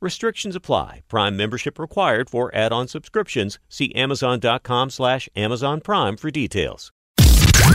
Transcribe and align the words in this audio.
Restrictions 0.00 0.54
apply. 0.54 1.02
Prime 1.08 1.36
membership 1.36 1.78
required 1.78 2.30
for 2.30 2.54
add-on 2.54 2.86
subscriptions. 2.86 3.58
See 3.68 3.92
Amazon.com 3.94 4.90
slash 4.90 5.28
Amazon 5.34 5.80
Prime 5.80 6.16
for 6.16 6.30
details. 6.30 6.92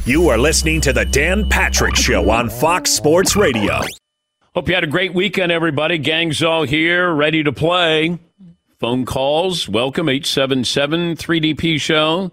You 0.06 0.30
are 0.30 0.38
listening 0.38 0.80
to 0.82 0.94
the 0.94 1.06
Dan 1.06 1.50
Patrick 1.50 1.96
Show 1.96 2.30
on 2.30 2.50
Fox 2.50 2.92
Sports 2.92 3.36
Radio. 3.36 3.82
Hope 4.56 4.70
you 4.70 4.74
had 4.76 4.84
a 4.84 4.88
great 4.88 5.14
weekend, 5.14 5.52
everybody. 5.52 5.98
Gang's 5.98 6.42
all 6.42 6.64
here, 6.64 7.14
ready 7.14 7.44
to 7.44 7.52
play. 7.52 8.20
Phone 8.80 9.06
calls, 9.06 9.68
welcome, 9.68 10.08
877-3DP 10.08 11.80
Show. 11.80 12.32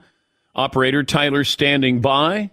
Operator 0.54 1.02
Tyler 1.02 1.44
standing 1.44 2.00
by. 2.00 2.50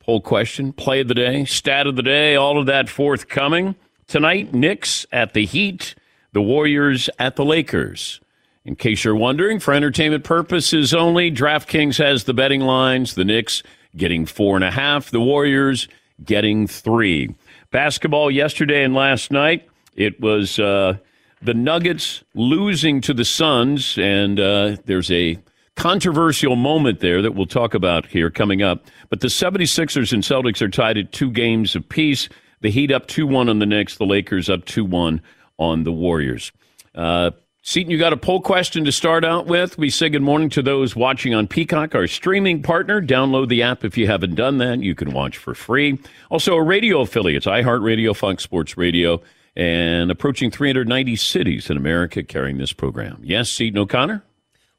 Poll 0.00 0.20
question, 0.20 0.72
play 0.72 1.00
of 1.00 1.08
the 1.08 1.14
day, 1.14 1.44
stat 1.44 1.86
of 1.86 1.96
the 1.96 2.02
day, 2.02 2.36
all 2.36 2.58
of 2.58 2.66
that 2.66 2.88
forthcoming. 2.88 3.74
Tonight, 4.06 4.54
Knicks 4.54 5.04
at 5.10 5.34
the 5.34 5.44
Heat 5.44 5.94
the 6.36 6.42
Warriors 6.42 7.08
at 7.18 7.36
the 7.36 7.44
Lakers. 7.46 8.20
In 8.66 8.76
case 8.76 9.04
you're 9.04 9.16
wondering, 9.16 9.58
for 9.58 9.72
entertainment 9.72 10.22
purposes 10.22 10.92
only, 10.92 11.32
DraftKings 11.32 11.96
has 11.96 12.24
the 12.24 12.34
betting 12.34 12.60
lines. 12.60 13.14
The 13.14 13.24
Knicks 13.24 13.62
getting 13.96 14.26
four 14.26 14.54
and 14.54 14.62
a 14.62 14.70
half, 14.70 15.10
the 15.10 15.18
Warriors 15.18 15.88
getting 16.22 16.66
three. 16.66 17.34
Basketball 17.70 18.30
yesterday 18.30 18.84
and 18.84 18.94
last 18.94 19.30
night, 19.30 19.66
it 19.94 20.20
was 20.20 20.58
uh, 20.58 20.98
the 21.40 21.54
Nuggets 21.54 22.22
losing 22.34 23.00
to 23.00 23.14
the 23.14 23.24
Suns, 23.24 23.96
and 23.96 24.38
uh, 24.38 24.76
there's 24.84 25.10
a 25.10 25.38
controversial 25.76 26.54
moment 26.54 27.00
there 27.00 27.22
that 27.22 27.34
we'll 27.34 27.46
talk 27.46 27.72
about 27.72 28.04
here 28.04 28.28
coming 28.30 28.60
up. 28.60 28.84
But 29.08 29.20
the 29.20 29.28
76ers 29.28 30.12
and 30.12 30.22
Celtics 30.22 30.60
are 30.60 30.68
tied 30.68 30.98
at 30.98 31.12
two 31.12 31.30
games 31.30 31.74
apiece. 31.74 32.28
The 32.60 32.70
Heat 32.70 32.92
up 32.92 33.06
2 33.06 33.26
1 33.26 33.48
on 33.48 33.58
the 33.58 33.64
Knicks, 33.64 33.96
the 33.96 34.04
Lakers 34.04 34.50
up 34.50 34.66
2 34.66 34.84
1 34.84 35.22
on 35.58 35.84
the 35.84 35.92
Warriors. 35.92 36.52
Uh, 36.94 37.30
Seton, 37.62 37.90
you 37.90 37.98
got 37.98 38.12
a 38.12 38.16
poll 38.16 38.40
question 38.40 38.84
to 38.84 38.92
start 38.92 39.24
out 39.24 39.46
with. 39.46 39.76
We 39.76 39.90
say 39.90 40.08
good 40.08 40.22
morning 40.22 40.50
to 40.50 40.62
those 40.62 40.94
watching 40.94 41.34
on 41.34 41.48
Peacock, 41.48 41.96
our 41.96 42.06
streaming 42.06 42.62
partner. 42.62 43.02
Download 43.02 43.48
the 43.48 43.62
app 43.64 43.84
if 43.84 43.98
you 43.98 44.06
haven't 44.06 44.36
done 44.36 44.58
that. 44.58 44.80
You 44.84 44.94
can 44.94 45.10
watch 45.10 45.36
for 45.36 45.52
free. 45.52 45.98
Also, 46.30 46.54
a 46.54 46.62
radio 46.62 47.00
affiliate, 47.00 47.42
iHeartRadio, 47.42 48.14
Fox 48.14 48.44
Sports 48.44 48.76
Radio, 48.76 49.20
and 49.56 50.12
approaching 50.12 50.52
390 50.52 51.16
cities 51.16 51.68
in 51.68 51.76
America 51.76 52.22
carrying 52.22 52.58
this 52.58 52.72
program. 52.72 53.18
Yes, 53.24 53.50
Seton 53.50 53.78
O'Connor? 53.78 54.22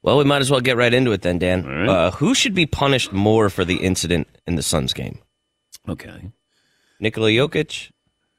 Well, 0.02 0.16
we 0.16 0.24
might 0.24 0.40
as 0.40 0.50
well 0.50 0.60
get 0.60 0.78
right 0.78 0.94
into 0.94 1.12
it 1.12 1.20
then, 1.20 1.38
Dan. 1.38 1.66
Right. 1.66 1.88
Uh, 1.88 2.10
who 2.12 2.34
should 2.34 2.54
be 2.54 2.64
punished 2.64 3.12
more 3.12 3.50
for 3.50 3.66
the 3.66 3.76
incident 3.76 4.28
in 4.46 4.54
the 4.54 4.62
Suns 4.62 4.94
game? 4.94 5.18
Okay. 5.86 6.30
Nikola 7.00 7.28
Jokic 7.28 7.90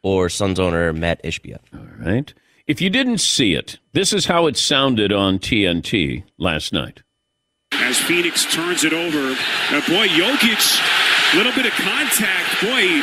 or 0.04 0.30
Suns 0.30 0.60
owner 0.60 0.94
Matt 0.94 1.24
Ishbia. 1.24 1.60
All 1.74 1.88
right. 2.00 2.34
If 2.68 2.82
you 2.82 2.90
didn't 2.90 3.18
see 3.18 3.54
it, 3.54 3.80
this 3.94 4.14
is 4.14 4.28
how 4.28 4.46
it 4.46 4.56
sounded 4.56 5.12
on 5.12 5.40
TNT 5.40 6.24
last 6.38 6.72
night. 6.72 7.02
As 7.72 7.98
Phoenix 7.98 8.46
turns 8.46 8.84
it 8.84 8.94
over, 8.94 9.34
now 9.72 9.82
boy, 9.88 10.08
Jokic, 10.08 10.80
a 11.34 11.38
little 11.38 11.54
bit 11.54 11.66
of 11.66 11.74
contact. 11.74 12.62
Boy, 12.62 13.02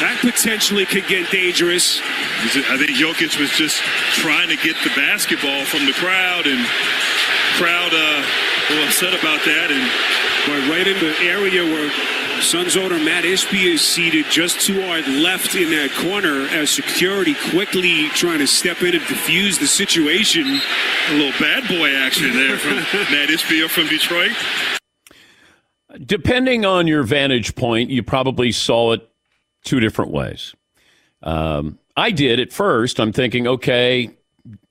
that 0.00 0.16
potentially 0.20 0.86
could 0.86 1.06
get 1.08 1.30
dangerous. 1.30 2.00
I 2.00 2.76
think 2.80 2.96
Jokic 2.96 3.38
was 3.38 3.50
just 3.52 3.80
trying 4.18 4.48
to 4.48 4.56
get 4.56 4.76
the 4.82 4.90
basketball 4.96 5.64
from 5.64 5.84
the 5.84 5.92
crowd, 5.92 6.46
and 6.46 6.64
crowd 7.60 7.92
uh, 7.92 8.24
a 8.24 8.68
little 8.72 8.88
upset 8.88 9.12
about 9.12 9.44
that. 9.44 9.68
And 9.68 9.84
boy, 10.48 10.58
right 10.72 10.86
in 10.88 10.98
the 10.98 11.12
area 11.28 11.64
where 11.64 11.92
Suns 12.42 12.76
owner 12.76 12.98
Matt 12.98 13.24
Ishbia 13.24 13.74
is 13.74 13.82
seated 13.82 14.26
just 14.26 14.60
to 14.66 14.82
our 14.82 15.00
left 15.00 15.54
in 15.54 15.70
that 15.70 15.90
corner 16.02 16.46
as 16.48 16.70
security 16.70 17.34
quickly 17.50 18.08
trying 18.08 18.40
to 18.40 18.46
step 18.46 18.82
in 18.82 18.94
and 18.94 19.04
defuse 19.04 19.58
the 19.60 19.66
situation. 19.66 20.60
A 21.10 21.14
little 21.14 21.40
bad 21.40 21.68
boy 21.68 21.94
action 21.94 22.32
there 22.32 22.58
from 22.58 22.74
Matt 23.10 23.28
Ishbia 23.28 23.70
from 23.70 23.86
Detroit. 23.86 24.32
Depending 26.04 26.64
on 26.64 26.86
your 26.86 27.04
vantage 27.04 27.54
point, 27.54 27.90
you 27.90 28.02
probably 28.02 28.50
saw 28.50 28.92
it 28.92 29.08
two 29.64 29.78
different 29.78 30.10
ways. 30.10 30.54
Um, 31.22 31.78
I 31.96 32.10
did 32.10 32.40
at 32.40 32.52
first. 32.52 32.98
I'm 32.98 33.12
thinking, 33.12 33.46
okay, 33.46 34.10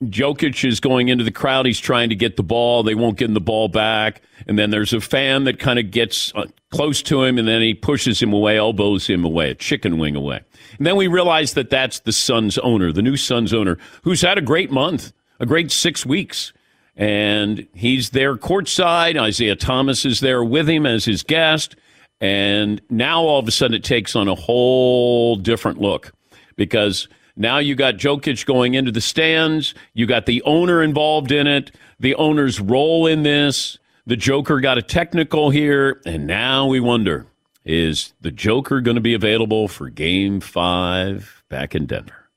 Jokic 0.02 0.66
is 0.66 0.80
going 0.80 1.08
into 1.08 1.24
the 1.24 1.30
crowd. 1.30 1.66
He's 1.66 1.80
trying 1.80 2.10
to 2.10 2.14
get 2.14 2.36
the 2.36 2.42
ball. 2.42 2.82
They 2.82 2.94
won't 2.94 3.16
get 3.16 3.32
the 3.32 3.40
ball 3.40 3.68
back. 3.68 4.20
And 4.46 4.58
then 4.58 4.70
there's 4.70 4.92
a 4.92 5.00
fan 5.00 5.44
that 5.44 5.58
kind 5.58 5.78
of 5.78 5.90
gets 5.90 6.32
uh, 6.34 6.46
close 6.70 7.02
to 7.02 7.22
him 7.22 7.38
and 7.38 7.48
then 7.48 7.62
he 7.62 7.74
pushes 7.74 8.20
him 8.20 8.32
away, 8.32 8.58
elbows 8.58 9.06
him 9.06 9.24
away, 9.24 9.50
a 9.50 9.54
chicken 9.54 9.98
wing 9.98 10.16
away. 10.16 10.40
And 10.76 10.86
then 10.86 10.96
we 10.96 11.06
realize 11.06 11.54
that 11.54 11.70
that's 11.70 12.00
the 12.00 12.12
Suns 12.12 12.58
owner, 12.58 12.92
the 12.92 13.02
new 13.02 13.16
Suns 13.16 13.54
owner, 13.54 13.78
who's 14.02 14.20
had 14.20 14.36
a 14.36 14.42
great 14.42 14.70
month, 14.70 15.12
a 15.40 15.46
great 15.46 15.70
six 15.70 16.04
weeks. 16.04 16.52
And 16.94 17.66
he's 17.72 18.10
there 18.10 18.36
courtside. 18.36 19.18
Isaiah 19.18 19.56
Thomas 19.56 20.04
is 20.04 20.20
there 20.20 20.44
with 20.44 20.68
him 20.68 20.84
as 20.84 21.06
his 21.06 21.22
guest. 21.22 21.76
And 22.20 22.80
now 22.90 23.22
all 23.22 23.38
of 23.38 23.48
a 23.48 23.50
sudden 23.50 23.74
it 23.74 23.84
takes 23.84 24.14
on 24.14 24.28
a 24.28 24.34
whole 24.34 25.36
different 25.36 25.80
look 25.80 26.12
because– 26.56 27.08
now 27.36 27.58
you 27.58 27.74
got 27.74 27.96
Jokic 27.96 28.44
going 28.46 28.74
into 28.74 28.92
the 28.92 29.00
stands. 29.00 29.74
You 29.94 30.06
got 30.06 30.26
the 30.26 30.42
owner 30.42 30.82
involved 30.82 31.32
in 31.32 31.46
it. 31.46 31.74
The 31.98 32.14
owner's 32.16 32.60
role 32.60 33.06
in 33.06 33.22
this. 33.22 33.78
The 34.06 34.16
Joker 34.16 34.60
got 34.60 34.78
a 34.78 34.82
technical 34.82 35.50
here, 35.50 36.00
and 36.04 36.26
now 36.26 36.66
we 36.66 36.80
wonder: 36.80 37.26
Is 37.64 38.12
the 38.20 38.32
Joker 38.32 38.80
going 38.80 38.96
to 38.96 39.00
be 39.00 39.14
available 39.14 39.68
for 39.68 39.88
Game 39.88 40.40
Five 40.40 41.44
back 41.48 41.74
in 41.74 41.86
Denver? 41.86 42.28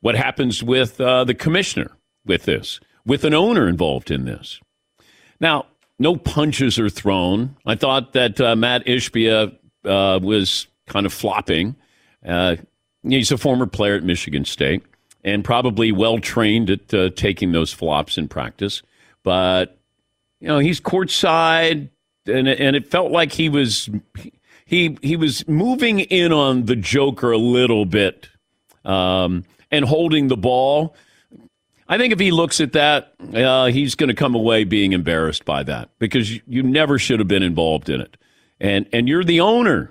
What 0.00 0.16
happens 0.16 0.62
with 0.62 1.00
uh, 1.00 1.24
the 1.24 1.34
commissioner 1.34 1.92
with 2.26 2.44
this? 2.44 2.80
With 3.06 3.24
an 3.24 3.34
owner 3.34 3.68
involved 3.68 4.10
in 4.10 4.24
this? 4.26 4.60
Now, 5.40 5.66
no 5.98 6.16
punches 6.16 6.78
are 6.78 6.90
thrown. 6.90 7.56
I 7.64 7.74
thought 7.74 8.12
that 8.12 8.40
uh, 8.40 8.56
Matt 8.56 8.84
Ishbia 8.86 9.56
uh, 9.84 10.20
was 10.22 10.66
kind 10.86 11.06
of 11.06 11.12
flopping. 11.12 11.76
Uh, 12.26 12.56
He's 13.02 13.32
a 13.32 13.38
former 13.38 13.66
player 13.66 13.94
at 13.94 14.04
Michigan 14.04 14.44
State 14.44 14.82
and 15.24 15.44
probably 15.44 15.92
well 15.92 16.18
trained 16.18 16.70
at 16.70 16.94
uh, 16.94 17.10
taking 17.10 17.52
those 17.52 17.72
flops 17.72 18.16
in 18.18 18.28
practice. 18.28 18.82
But 19.22 19.78
you 20.40 20.48
know, 20.48 20.58
he's 20.58 20.80
courtside, 20.80 21.88
and 22.26 22.48
and 22.48 22.76
it 22.76 22.90
felt 22.90 23.12
like 23.12 23.32
he 23.32 23.48
was 23.48 23.88
he 24.64 24.98
he 25.02 25.16
was 25.16 25.46
moving 25.48 26.00
in 26.00 26.32
on 26.32 26.66
the 26.66 26.76
Joker 26.76 27.32
a 27.32 27.38
little 27.38 27.84
bit. 27.84 28.28
Um, 28.84 29.44
and 29.72 29.86
holding 29.86 30.28
the 30.28 30.36
ball. 30.36 30.94
I 31.88 31.98
think 31.98 32.12
if 32.12 32.20
he 32.20 32.30
looks 32.30 32.60
at 32.60 32.72
that, 32.74 33.14
uh, 33.34 33.66
he's 33.66 33.96
going 33.96 34.08
to 34.08 34.14
come 34.14 34.34
away 34.34 34.62
being 34.64 34.92
embarrassed 34.92 35.44
by 35.44 35.64
that 35.64 35.90
because 35.98 36.32
you, 36.32 36.40
you 36.46 36.62
never 36.62 36.98
should 36.98 37.18
have 37.18 37.28
been 37.28 37.42
involved 37.42 37.88
in 37.88 38.00
it. 38.00 38.16
And, 38.60 38.86
and 38.92 39.08
you're 39.08 39.24
the 39.24 39.40
owner. 39.40 39.90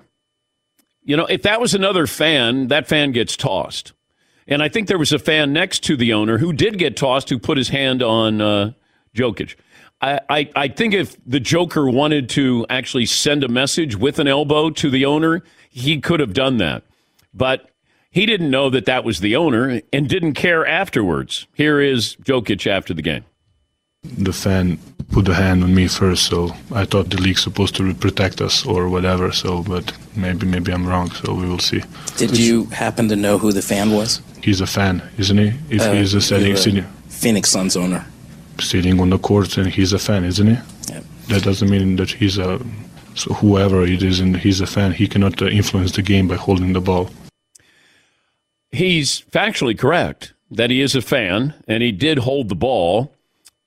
You 1.04 1.16
know, 1.16 1.26
if 1.26 1.42
that 1.42 1.60
was 1.60 1.74
another 1.74 2.06
fan, 2.06 2.68
that 2.68 2.86
fan 2.86 3.12
gets 3.12 3.36
tossed. 3.36 3.92
And 4.46 4.62
I 4.62 4.68
think 4.68 4.88
there 4.88 4.98
was 4.98 5.12
a 5.12 5.18
fan 5.18 5.52
next 5.52 5.84
to 5.84 5.96
the 5.96 6.12
owner 6.12 6.38
who 6.38 6.52
did 6.52 6.78
get 6.78 6.96
tossed 6.96 7.28
who 7.28 7.38
put 7.38 7.58
his 7.58 7.68
hand 7.68 8.02
on 8.02 8.40
uh, 8.40 8.72
Jokic. 9.14 9.56
I, 10.00 10.20
I, 10.28 10.50
I 10.56 10.68
think 10.68 10.94
if 10.94 11.16
the 11.24 11.40
Joker 11.40 11.88
wanted 11.88 12.28
to 12.30 12.66
actually 12.68 13.06
send 13.06 13.44
a 13.44 13.48
message 13.48 13.96
with 13.96 14.18
an 14.18 14.26
elbow 14.26 14.70
to 14.70 14.90
the 14.90 15.04
owner, 15.04 15.42
he 15.70 16.00
could 16.00 16.20
have 16.20 16.34
done 16.34 16.56
that. 16.58 16.82
But 17.32 17.70
he 18.10 18.26
didn't 18.26 18.50
know 18.50 18.68
that 18.70 18.84
that 18.86 19.04
was 19.04 19.20
the 19.20 19.36
owner 19.36 19.80
and 19.92 20.08
didn't 20.08 20.34
care 20.34 20.66
afterwards. 20.66 21.46
Here 21.54 21.80
is 21.80 22.16
Jokic 22.16 22.66
after 22.66 22.92
the 22.92 23.02
game. 23.02 23.24
The 24.02 24.32
fan 24.32 24.78
put 25.12 25.28
a 25.28 25.34
hand 25.34 25.62
on 25.62 25.74
me 25.74 25.86
first, 25.86 26.26
so 26.26 26.50
I 26.72 26.84
thought 26.84 27.10
the 27.10 27.20
league's 27.20 27.42
supposed 27.42 27.76
to 27.76 27.94
protect 27.94 28.40
us 28.40 28.66
or 28.66 28.88
whatever. 28.88 29.30
So, 29.30 29.62
but 29.62 29.92
maybe 30.16 30.46
maybe 30.46 30.72
I'm 30.72 30.86
wrong. 30.86 31.10
So 31.12 31.34
we 31.34 31.48
will 31.48 31.60
see. 31.60 31.82
Did 32.16 32.36
you 32.36 32.64
happen 32.66 33.08
to 33.08 33.16
know 33.16 33.38
who 33.38 33.52
the 33.52 33.62
fan 33.62 33.92
was? 33.92 34.20
He's 34.42 34.60
a 34.60 34.66
fan, 34.66 35.02
isn't 35.18 35.38
he? 35.38 35.52
If 35.70 35.82
uh, 35.82 35.92
he's 35.92 36.14
a 36.14 36.20
setting 36.20 36.56
senior. 36.56 36.86
Phoenix 37.08 37.50
Suns 37.50 37.76
owner. 37.76 38.04
Sitting 38.58 39.00
on 39.00 39.10
the 39.10 39.18
court, 39.18 39.56
and 39.56 39.68
he's 39.68 39.92
a 39.92 39.98
fan, 39.98 40.24
isn't 40.24 40.46
he? 40.46 40.58
Yep. 40.92 41.04
That 41.28 41.42
doesn't 41.44 41.70
mean 41.70 41.96
that 41.96 42.10
he's 42.10 42.38
a 42.38 42.60
so 43.14 43.34
whoever 43.34 43.82
it 43.82 44.02
is, 44.02 44.18
and 44.18 44.36
he's 44.36 44.60
a 44.60 44.66
fan. 44.66 44.92
He 44.92 45.06
cannot 45.06 45.40
uh, 45.40 45.46
influence 45.46 45.92
the 45.92 46.02
game 46.02 46.26
by 46.26 46.36
holding 46.36 46.72
the 46.72 46.80
ball. 46.80 47.10
He's 48.72 49.22
factually 49.30 49.78
correct 49.78 50.32
that 50.50 50.70
he 50.70 50.80
is 50.80 50.96
a 50.96 51.02
fan, 51.02 51.54
and 51.68 51.82
he 51.82 51.92
did 51.92 52.18
hold 52.18 52.48
the 52.48 52.56
ball. 52.56 53.12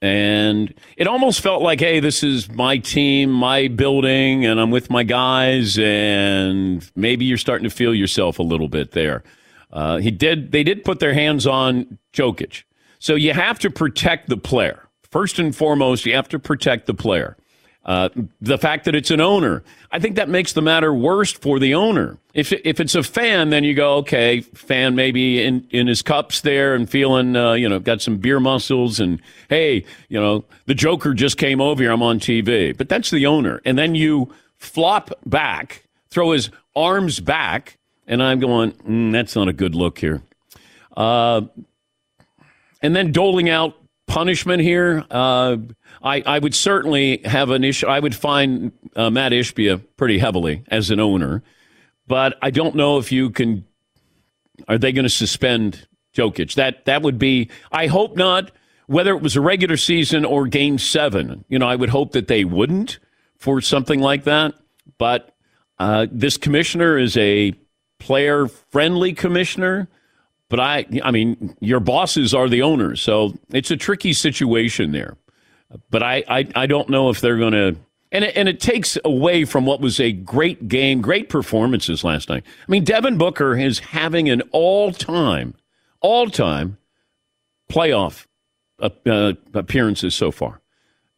And 0.05 0.73
it 0.97 1.07
almost 1.07 1.41
felt 1.41 1.63
like, 1.63 1.79
hey, 1.79 1.99
this 1.99 2.23
is 2.23 2.49
my 2.51 2.77
team, 2.77 3.31
my 3.31 3.67
building, 3.67 4.45
and 4.45 4.59
I'm 4.59 4.69
with 4.69 4.89
my 4.89 5.03
guys. 5.03 5.79
And 5.79 6.89
maybe 6.95 7.25
you're 7.25 7.37
starting 7.37 7.63
to 7.63 7.75
feel 7.75 7.95
yourself 7.95 8.37
a 8.37 8.43
little 8.43 8.67
bit 8.67 8.91
there. 8.91 9.23
Uh, 9.71 9.97
he 9.97 10.11
did. 10.11 10.51
They 10.51 10.63
did 10.63 10.83
put 10.83 10.99
their 10.99 11.13
hands 11.13 11.47
on 11.47 11.97
Jokic, 12.13 12.63
so 12.99 13.15
you 13.15 13.33
have 13.33 13.59
to 13.59 13.69
protect 13.69 14.29
the 14.29 14.37
player 14.37 14.87
first 15.11 15.39
and 15.39 15.55
foremost. 15.55 16.05
You 16.05 16.13
have 16.13 16.29
to 16.29 16.39
protect 16.39 16.85
the 16.85 16.93
player. 16.93 17.35
Uh, 17.85 18.09
the 18.41 18.57
fact 18.57 18.85
that 18.85 18.95
it's 18.95 19.11
an 19.11 19.21
owner, 19.21 19.63
I 19.91 19.99
think 19.99 20.15
that 20.15 20.27
makes 20.27 20.53
the 20.53 20.61
matter 20.61 20.91
worse 20.91 21.31
for 21.31 21.59
the 21.59 21.75
owner. 21.75 22.17
If 22.33 22.51
if 22.51 22.79
it's 22.79 22.95
a 22.95 23.03
fan, 23.03 23.51
then 23.51 23.63
you 23.63 23.75
go, 23.75 23.97
okay, 23.97 24.41
fan 24.41 24.95
maybe 24.95 25.43
in, 25.43 25.67
in 25.69 25.85
his 25.85 26.01
cups 26.01 26.41
there 26.41 26.73
and 26.73 26.89
feeling, 26.89 27.35
uh, 27.35 27.53
you 27.53 27.69
know, 27.69 27.79
got 27.79 28.01
some 28.01 28.17
beer 28.17 28.39
muscles, 28.39 28.99
and 28.99 29.21
hey, 29.49 29.85
you 30.09 30.19
know, 30.19 30.45
the 30.65 30.73
Joker 30.73 31.13
just 31.13 31.37
came 31.37 31.61
over 31.61 31.83
here. 31.83 31.91
I'm 31.91 32.01
on 32.01 32.19
TV, 32.19 32.75
but 32.75 32.89
that's 32.89 33.11
the 33.11 33.27
owner, 33.27 33.61
and 33.65 33.77
then 33.77 33.93
you 33.93 34.33
flop 34.57 35.11
back, 35.23 35.83
throw 36.09 36.31
his 36.31 36.49
arms 36.75 37.19
back, 37.19 37.77
and 38.07 38.21
I'm 38.23 38.39
going, 38.39 38.71
mm, 38.71 39.11
that's 39.11 39.35
not 39.35 39.47
a 39.47 39.53
good 39.53 39.75
look 39.75 39.99
here. 39.99 40.23
Uh, 40.97 41.41
and 42.81 42.95
then 42.95 43.11
doling 43.11 43.47
out 43.47 43.75
punishment 44.07 44.61
here. 44.61 45.03
Uh, 45.11 45.57
I, 46.05 46.21
I 46.25 46.39
would 46.39 46.53
certainly 46.53 47.19
have 47.25 47.49
an 47.49 47.63
issue. 47.63 47.87
I 47.87 47.99
would 47.99 48.15
find 48.15 48.71
uh, 48.95 49.09
Matt 49.09 49.31
Ishbia 49.31 49.81
pretty 49.97 50.19
heavily 50.19 50.63
as 50.67 50.91
an 50.91 50.99
owner, 50.99 51.41
but 52.07 52.37
I 52.43 52.51
don't 52.51 52.75
know 52.75 52.99
if 52.99 53.11
you 53.11 53.31
can. 53.31 53.65
Are 54.67 54.77
they 54.77 54.91
going 54.91 55.03
to 55.03 55.09
suspend 55.09 55.87
Jokic? 56.15 56.53
That 56.53 56.85
that 56.85 57.01
would 57.01 57.17
be. 57.17 57.49
I 57.71 57.87
hope 57.87 58.15
not. 58.15 58.51
Whether 58.87 59.15
it 59.15 59.23
was 59.23 59.35
a 59.35 59.41
regular 59.41 59.77
season 59.77 60.25
or 60.25 60.45
Game 60.45 60.77
Seven, 60.77 61.43
you 61.49 61.57
know, 61.57 61.67
I 61.67 61.75
would 61.75 61.89
hope 61.89 62.11
that 62.11 62.27
they 62.27 62.45
wouldn't 62.45 62.99
for 63.39 63.59
something 63.59 63.99
like 63.99 64.25
that. 64.25 64.53
But 64.99 65.35
uh, 65.79 66.05
this 66.11 66.37
commissioner 66.37 66.99
is 66.99 67.17
a 67.17 67.53
player-friendly 67.97 69.13
commissioner. 69.13 69.87
But 70.49 70.59
I, 70.59 70.85
I 71.03 71.09
mean, 71.09 71.57
your 71.59 71.79
bosses 71.79 72.35
are 72.35 72.47
the 72.47 72.61
owners, 72.61 73.01
so 73.01 73.33
it's 73.49 73.71
a 73.71 73.75
tricky 73.75 74.13
situation 74.13 74.91
there. 74.91 75.17
But 75.89 76.03
I, 76.03 76.23
I, 76.27 76.47
I 76.55 76.65
don't 76.67 76.89
know 76.89 77.09
if 77.09 77.21
they're 77.21 77.37
going 77.37 77.53
to. 77.53 77.75
And 78.11 78.23
it, 78.23 78.37
and 78.37 78.47
it 78.47 78.59
takes 78.59 78.97
away 79.03 79.45
from 79.45 79.65
what 79.65 79.81
was 79.81 79.99
a 79.99 80.11
great 80.11 80.67
game, 80.67 81.01
great 81.01 81.27
performances 81.27 82.03
last 82.03 82.29
night. 82.29 82.43
I 82.45 82.71
mean, 82.71 82.83
Devin 82.83 83.17
Booker 83.17 83.57
is 83.57 83.79
having 83.79 84.29
an 84.29 84.41
all 84.51 84.91
time, 84.91 85.55
all 86.01 86.29
time 86.29 86.77
playoff 87.69 88.25
uh, 88.79 88.89
uh, 89.05 89.33
appearances 89.53 90.15
so 90.15 90.31
far. 90.31 90.61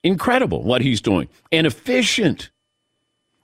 Incredible 0.04 0.64
what 0.64 0.82
he's 0.82 1.02
doing 1.02 1.28
and 1.52 1.68
efficient. 1.68 2.52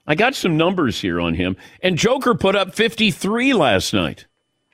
I 0.06 0.14
got 0.14 0.34
some 0.34 0.56
numbers 0.56 1.00
here 1.00 1.20
on 1.20 1.34
him. 1.34 1.56
And 1.82 1.96
Joker 1.96 2.34
put 2.34 2.56
up 2.56 2.74
53 2.74 3.54
last 3.54 3.92
night. 3.92 4.26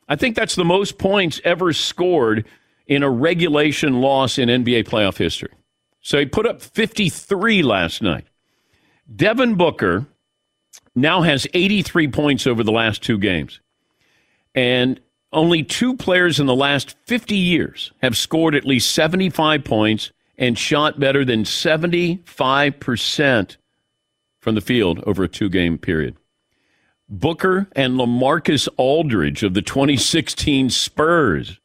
I 0.09 0.17
think 0.17 0.37
that's 0.37 0.57
the 0.57 0.65
most 0.65 0.99
points 0.99 1.41
ever 1.45 1.73
scored 1.73 2.45
in 2.87 3.03
a 3.05 3.11
regulation 3.11 4.01
loss 4.01 4.39
in 4.39 4.49
NBA 4.49 4.89
playoff 4.89 5.17
history. 5.17 5.51
So 6.01 6.19
he 6.19 6.27
put 6.27 6.47
up 6.47 6.63
53 6.63 7.63
last 7.63 8.03
night. 8.03 8.27
Devin 9.15 9.57
Booker 9.57 10.07
now 10.95 11.23
has 11.23 11.47
83 11.53 12.09
points 12.09 12.47
over 12.47 12.63
the 12.63 12.73
last 12.73 13.03
two 13.03 13.19
games. 13.19 13.61
And 14.55 15.01
only 15.33 15.63
two 15.63 15.97
players 15.97 16.41
in 16.41 16.47
the 16.47 16.55
last 16.55 16.97
50 17.07 17.37
years 17.37 17.93
have 18.03 18.17
scored 18.17 18.55
at 18.55 18.65
least 18.65 18.93
75 18.93 19.65
points 19.65 20.13
and 20.39 20.59
shot 20.59 20.99
better 20.99 21.25
than 21.25 21.45
75% 21.45 23.57
from 24.41 24.55
the 24.55 24.61
field 24.61 25.01
over 25.07 25.25
a 25.25 25.29
two 25.29 25.49
game 25.49 25.79
period. 25.79 26.17
Booker 27.09 27.69
and 27.73 27.95
Lamarcus 27.95 28.69
Aldridge 28.77 29.43
of 29.43 29.55
the 29.55 29.63
2016 29.63 30.71
Spurs. 30.71 31.59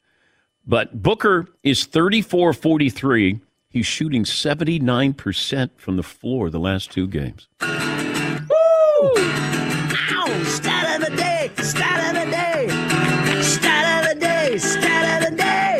But 0.68 1.02
Booker 1.02 1.48
is 1.64 1.86
34 1.86 2.54
43 2.54 3.40
He's 3.76 3.86
shooting 3.86 4.24
79% 4.24 5.70
from 5.76 5.98
the 5.98 6.04
floor 6.04 6.50
the 6.50 6.62
last 6.62 6.92
two 6.92 7.08
games. 7.10 7.50
Woo! 7.60 7.68
Ow! 10.08 10.44
Stat 10.46 10.96
of 10.96 11.10
the 11.10 11.14
day! 11.18 11.52
Stat 11.58 12.16
of 12.16 12.24
the 12.24 12.32
day! 12.32 12.70
Stat 13.42 14.02
of 14.02 14.14
the 14.14 14.20
day! 14.22 14.58
Stat 14.60 15.24
of 15.24 15.30
the 15.30 15.36
day! 15.36 15.80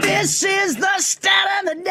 This 0.00 0.44
is 0.44 0.76
the 0.76 0.98
stat 0.98 1.46
of 1.60 1.66
the 1.76 1.84
day! 1.84 1.90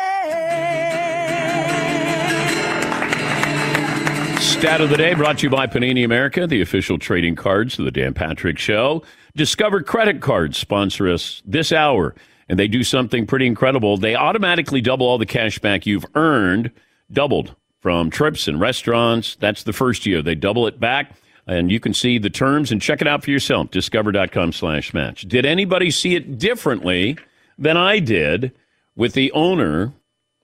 Stat 4.39 4.81
of 4.81 4.89
the 4.89 4.97
day 4.97 5.13
brought 5.13 5.37
to 5.37 5.43
you 5.43 5.51
by 5.51 5.67
Panini 5.67 6.03
America, 6.03 6.47
the 6.47 6.61
official 6.61 6.97
trading 6.97 7.35
cards 7.35 7.77
of 7.77 7.85
the 7.85 7.91
Dan 7.91 8.15
Patrick 8.15 8.57
Show. 8.57 9.03
Discover 9.35 9.83
credit 9.83 10.21
cards 10.21 10.57
sponsor 10.57 11.07
us 11.07 11.43
this 11.45 11.71
hour 11.71 12.15
and 12.49 12.59
they 12.59 12.67
do 12.67 12.83
something 12.83 13.25
pretty 13.25 13.47
incredible. 13.47 13.97
They 13.97 14.15
automatically 14.15 14.81
double 14.81 15.07
all 15.07 15.17
the 15.17 15.25
cash 15.25 15.59
back 15.59 15.85
you've 15.85 16.05
earned, 16.15 16.71
doubled 17.11 17.55
from 17.79 18.09
trips 18.09 18.47
and 18.47 18.59
restaurants. 18.59 19.35
That's 19.35 19.63
the 19.63 19.73
first 19.73 20.05
year. 20.05 20.21
They 20.21 20.35
double 20.35 20.67
it 20.67 20.79
back. 20.79 21.13
And 21.45 21.69
you 21.69 21.79
can 21.81 21.93
see 21.93 22.17
the 22.17 22.29
terms 22.29 22.71
and 22.71 22.81
check 22.81 23.01
it 23.01 23.07
out 23.07 23.23
for 23.23 23.31
yourself. 23.31 23.69
Discover.com 23.71 24.53
slash 24.53 24.93
match. 24.93 25.23
Did 25.23 25.45
anybody 25.45 25.91
see 25.91 26.15
it 26.15 26.37
differently 26.37 27.17
than 27.57 27.75
I 27.75 27.99
did 27.99 28.53
with 28.95 29.13
the 29.13 29.29
owner 29.33 29.91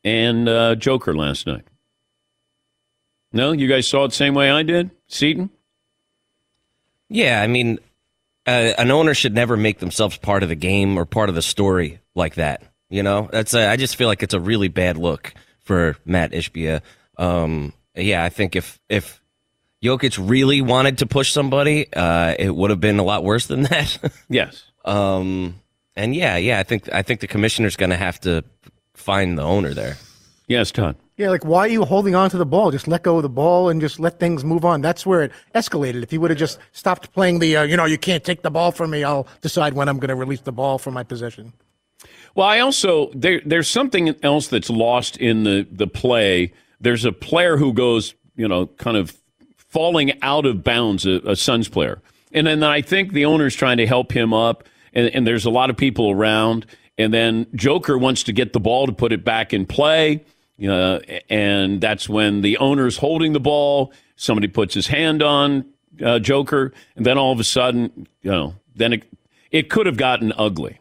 and 0.03 0.49
uh, 0.49 0.75
Joker 0.75 1.15
last 1.15 1.47
night? 1.47 1.65
No? 3.31 3.53
You 3.53 3.69
guys 3.69 3.87
saw 3.87 4.03
it 4.03 4.11
same 4.13 4.33
way 4.33 4.51
I 4.51 4.63
did? 4.63 4.91
Seton? 5.07 5.49
Yeah, 7.07 7.41
I 7.41 7.47
mean, 7.47 7.79
uh, 8.47 8.73
an 8.77 8.91
owner 8.91 9.13
should 9.13 9.33
never 9.33 9.57
make 9.57 9.79
themselves 9.79 10.17
part 10.17 10.43
of 10.43 10.49
the 10.49 10.55
game 10.55 10.97
or 10.97 11.05
part 11.05 11.29
of 11.29 11.35
the 11.35 11.41
story 11.41 11.99
like 12.15 12.35
that. 12.35 12.63
You 12.89 13.03
know, 13.03 13.29
that's 13.31 13.53
a, 13.53 13.67
I 13.67 13.75
just 13.75 13.95
feel 13.95 14.07
like 14.07 14.23
it's 14.23 14.33
a 14.33 14.39
really 14.39 14.67
bad 14.67 14.97
look 14.97 15.33
for 15.59 15.95
Matt 16.05 16.31
Ishbia. 16.31 16.81
Um, 17.17 17.73
yeah, 17.95 18.23
I 18.23 18.29
think 18.29 18.55
if 18.55 18.79
if 18.89 19.21
Jokic 19.83 20.17
really 20.29 20.61
wanted 20.61 20.97
to 20.99 21.05
push 21.05 21.31
somebody, 21.31 21.91
uh, 21.93 22.35
it 22.37 22.53
would 22.55 22.69
have 22.71 22.79
been 22.79 22.99
a 22.99 23.03
lot 23.03 23.23
worse 23.23 23.45
than 23.47 23.61
that. 23.69 23.97
yes. 24.29 24.63
Um, 24.85 25.55
and 25.95 26.15
yeah, 26.15 26.37
yeah, 26.37 26.59
I 26.59 26.63
think 26.63 26.91
I 26.91 27.01
think 27.03 27.19
the 27.19 27.27
commissioner's 27.27 27.75
going 27.75 27.91
to 27.91 27.97
have 27.97 28.19
to 28.21 28.43
find 28.95 29.37
the 29.37 29.43
owner 29.43 29.73
there. 29.73 29.97
Yes, 30.47 30.71
Todd. 30.71 30.95
Yeah, 31.19 31.31
like 31.31 31.43
why 31.43 31.59
are 31.59 31.67
you 31.67 31.83
holding 31.83 32.15
on 32.15 32.29
to 32.29 32.37
the 32.37 32.45
ball? 32.45 32.71
Just 32.71 32.87
let 32.87 33.03
go 33.03 33.17
of 33.17 33.23
the 33.23 33.29
ball 33.29 33.67
and 33.67 33.81
just 33.81 33.99
let 33.99 34.21
things 34.21 34.45
move 34.45 34.63
on. 34.63 34.79
That's 34.79 35.05
where 35.05 35.21
it 35.21 35.33
escalated. 35.53 36.01
If 36.01 36.11
he 36.11 36.17
would 36.17 36.29
have 36.29 36.39
just 36.39 36.59
stopped 36.71 37.11
playing 37.11 37.39
the, 37.39 37.57
uh, 37.57 37.63
you 37.63 37.75
know, 37.75 37.83
you 37.83 37.97
can't 37.97 38.23
take 38.23 38.41
the 38.41 38.49
ball 38.49 38.71
from 38.71 38.91
me. 38.91 39.03
I'll 39.03 39.27
decide 39.41 39.73
when 39.73 39.89
I'm 39.89 39.99
going 39.99 40.07
to 40.07 40.15
release 40.15 40.39
the 40.39 40.53
ball 40.53 40.77
from 40.77 40.93
my 40.93 41.03
possession. 41.03 41.51
Well, 42.35 42.47
I 42.47 42.59
also 42.59 43.11
there 43.13 43.41
there's 43.45 43.67
something 43.67 44.15
else 44.23 44.47
that's 44.47 44.69
lost 44.69 45.17
in 45.17 45.43
the 45.43 45.67
the 45.69 45.87
play. 45.87 46.53
There's 46.79 47.03
a 47.03 47.11
player 47.11 47.57
who 47.57 47.73
goes, 47.73 48.13
you 48.37 48.47
know, 48.47 48.67
kind 48.67 48.95
of 48.95 49.13
falling 49.57 50.17
out 50.21 50.45
of 50.45 50.63
bounds, 50.63 51.05
a, 51.05 51.19
a 51.25 51.35
Suns 51.35 51.67
player, 51.67 52.01
and 52.31 52.47
then 52.47 52.63
I 52.63 52.81
think 52.81 53.11
the 53.11 53.25
owner's 53.25 53.55
trying 53.55 53.75
to 53.77 53.85
help 53.85 54.13
him 54.13 54.33
up, 54.33 54.63
and, 54.93 55.07
and 55.07 55.27
there's 55.27 55.43
a 55.43 55.49
lot 55.49 55.69
of 55.69 55.75
people 55.75 56.11
around, 56.11 56.65
and 56.97 57.13
then 57.13 57.45
Joker 57.55 57.97
wants 57.97 58.23
to 58.23 58.31
get 58.31 58.53
the 58.53 58.61
ball 58.61 58.85
to 58.85 58.93
put 58.93 59.11
it 59.11 59.25
back 59.25 59.53
in 59.53 59.65
play, 59.65 60.23
uh, 60.67 60.99
and 61.29 61.79
that's 61.81 62.09
when 62.09 62.41
the 62.41 62.57
owner's 62.57 62.97
holding 62.97 63.33
the 63.33 63.39
ball. 63.39 63.93
Somebody 64.15 64.47
puts 64.47 64.73
his 64.73 64.87
hand 64.87 65.23
on 65.23 65.65
uh, 66.03 66.19
Joker, 66.19 66.73
and 66.95 67.05
then 67.05 67.17
all 67.17 67.31
of 67.31 67.39
a 67.39 67.43
sudden, 67.43 68.07
you 68.21 68.31
know, 68.31 68.55
then 68.75 68.93
it, 68.93 69.03
it 69.51 69.69
could 69.69 69.85
have 69.85 69.97
gotten 69.97 70.33
ugly. 70.37 70.79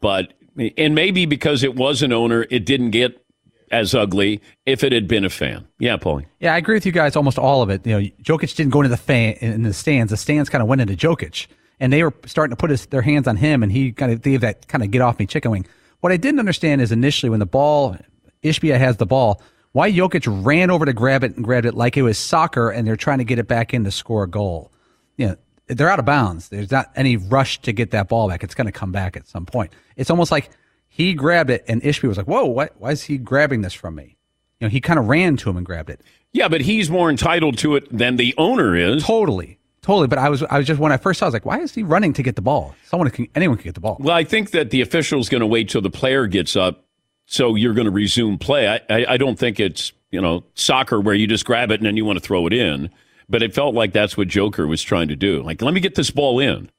But 0.00 0.32
and 0.76 0.94
maybe 0.94 1.26
because 1.26 1.62
it 1.62 1.74
was 1.74 2.02
an 2.02 2.12
owner, 2.12 2.46
it 2.50 2.66
didn't 2.66 2.90
get 2.90 3.24
as 3.70 3.94
ugly 3.94 4.40
if 4.66 4.82
it 4.82 4.92
had 4.92 5.06
been 5.06 5.24
a 5.24 5.30
fan. 5.30 5.66
Yeah, 5.78 5.96
Paulie. 5.96 6.26
Yeah, 6.40 6.54
I 6.54 6.56
agree 6.56 6.74
with 6.74 6.86
you 6.86 6.92
guys. 6.92 7.16
Almost 7.16 7.38
all 7.38 7.62
of 7.62 7.70
it. 7.70 7.86
You 7.86 7.92
know, 7.92 8.06
Jokic 8.22 8.54
didn't 8.56 8.72
go 8.72 8.80
into 8.80 8.88
the 8.88 8.96
fan 8.96 9.34
in 9.34 9.62
the 9.62 9.72
stands. 9.72 10.10
The 10.10 10.16
stands 10.16 10.48
kind 10.48 10.62
of 10.62 10.68
went 10.68 10.80
into 10.80 10.94
Jokic, 10.94 11.46
and 11.80 11.92
they 11.92 12.02
were 12.02 12.14
starting 12.26 12.50
to 12.50 12.56
put 12.56 12.70
his, 12.70 12.86
their 12.86 13.02
hands 13.02 13.28
on 13.28 13.36
him, 13.36 13.62
and 13.62 13.70
he 13.70 13.92
kind 13.92 14.12
of 14.12 14.22
gave 14.22 14.40
that 14.40 14.68
kind 14.68 14.82
of 14.82 14.90
get 14.90 15.02
off 15.02 15.18
me 15.18 15.26
chicken 15.26 15.50
wing. 15.50 15.66
What 16.00 16.12
I 16.12 16.16
didn't 16.16 16.38
understand 16.40 16.80
is 16.80 16.92
initially 16.92 17.30
when 17.30 17.40
the 17.40 17.46
ball, 17.46 17.96
Ishbia 18.42 18.78
has 18.78 18.96
the 18.96 19.06
ball, 19.06 19.42
why 19.72 19.92
Jokic 19.92 20.26
ran 20.44 20.70
over 20.70 20.84
to 20.84 20.92
grab 20.92 21.24
it 21.24 21.36
and 21.36 21.44
grabbed 21.44 21.66
it 21.66 21.74
like 21.74 21.96
it 21.96 22.02
was 22.02 22.18
soccer, 22.18 22.70
and 22.70 22.86
they're 22.86 22.96
trying 22.96 23.18
to 23.18 23.24
get 23.24 23.38
it 23.38 23.48
back 23.48 23.74
in 23.74 23.84
to 23.84 23.90
score 23.90 24.24
a 24.24 24.28
goal. 24.28 24.72
You 25.16 25.28
know, 25.28 25.36
they're 25.66 25.90
out 25.90 25.98
of 25.98 26.04
bounds. 26.04 26.48
There's 26.48 26.70
not 26.70 26.90
any 26.96 27.16
rush 27.16 27.60
to 27.62 27.72
get 27.72 27.90
that 27.90 28.08
ball 28.08 28.28
back. 28.28 28.42
It's 28.42 28.54
going 28.54 28.66
to 28.66 28.72
come 28.72 28.92
back 28.92 29.16
at 29.16 29.26
some 29.28 29.46
point. 29.46 29.72
It's 29.96 30.10
almost 30.10 30.32
like 30.32 30.50
he 30.88 31.14
grabbed 31.14 31.50
it, 31.50 31.64
and 31.68 31.82
Ishbia 31.82 32.08
was 32.08 32.16
like, 32.16 32.26
"Whoa, 32.26 32.46
what, 32.46 32.74
why 32.78 32.90
is 32.90 33.02
he 33.04 33.18
grabbing 33.18 33.60
this 33.60 33.74
from 33.74 33.94
me?" 33.94 34.16
You 34.60 34.66
know, 34.66 34.70
he 34.70 34.80
kind 34.80 34.98
of 34.98 35.06
ran 35.06 35.36
to 35.38 35.50
him 35.50 35.56
and 35.56 35.64
grabbed 35.64 35.90
it. 35.90 36.00
Yeah, 36.32 36.48
but 36.48 36.60
he's 36.60 36.90
more 36.90 37.10
entitled 37.10 37.58
to 37.58 37.76
it 37.76 37.96
than 37.96 38.16
the 38.16 38.34
owner 38.36 38.74
is. 38.74 39.04
Totally, 39.04 39.58
totally. 39.82 40.08
But 40.08 40.18
I 40.18 40.28
was, 40.28 40.42
I 40.42 40.58
was 40.58 40.66
just 40.66 40.80
when 40.80 40.90
I 40.90 40.96
first 40.96 41.20
saw, 41.20 41.26
I 41.26 41.28
was 41.28 41.34
like, 41.34 41.46
"Why 41.46 41.60
is 41.60 41.74
he 41.74 41.82
running 41.82 42.14
to 42.14 42.22
get 42.22 42.36
the 42.36 42.42
ball? 42.42 42.74
Someone 42.86 43.08
can, 43.10 43.28
anyone 43.34 43.58
can 43.58 43.64
get 43.64 43.74
the 43.74 43.80
ball." 43.80 43.98
Well, 44.00 44.16
I 44.16 44.24
think 44.24 44.50
that 44.52 44.70
the 44.70 44.80
official's 44.80 45.28
going 45.28 45.42
to 45.42 45.46
wait 45.46 45.68
till 45.68 45.82
the 45.82 45.90
player 45.90 46.26
gets 46.26 46.56
up, 46.56 46.84
so 47.30 47.54
you're 47.54 47.74
going 47.74 47.84
to 47.84 47.90
resume 47.90 48.38
play. 48.38 48.66
I, 48.66 48.80
I, 48.88 49.06
I 49.10 49.16
don't 49.18 49.38
think 49.38 49.60
it's 49.60 49.92
you 50.10 50.20
know 50.20 50.44
soccer 50.54 51.00
where 51.00 51.14
you 51.14 51.26
just 51.26 51.44
grab 51.44 51.70
it 51.70 51.78
and 51.78 51.86
then 51.86 51.96
you 51.96 52.04
want 52.04 52.18
to 52.18 52.24
throw 52.24 52.46
it 52.46 52.52
in. 52.52 52.90
But 53.28 53.42
it 53.42 53.54
felt 53.54 53.74
like 53.74 53.92
that's 53.92 54.16
what 54.16 54.26
Joker 54.28 54.66
was 54.66 54.82
trying 54.82 55.08
to 55.08 55.16
do. 55.16 55.42
Like, 55.42 55.60
let 55.60 55.74
me 55.74 55.80
get 55.80 55.94
this 55.94 56.10
ball 56.10 56.40
in. 56.40 56.70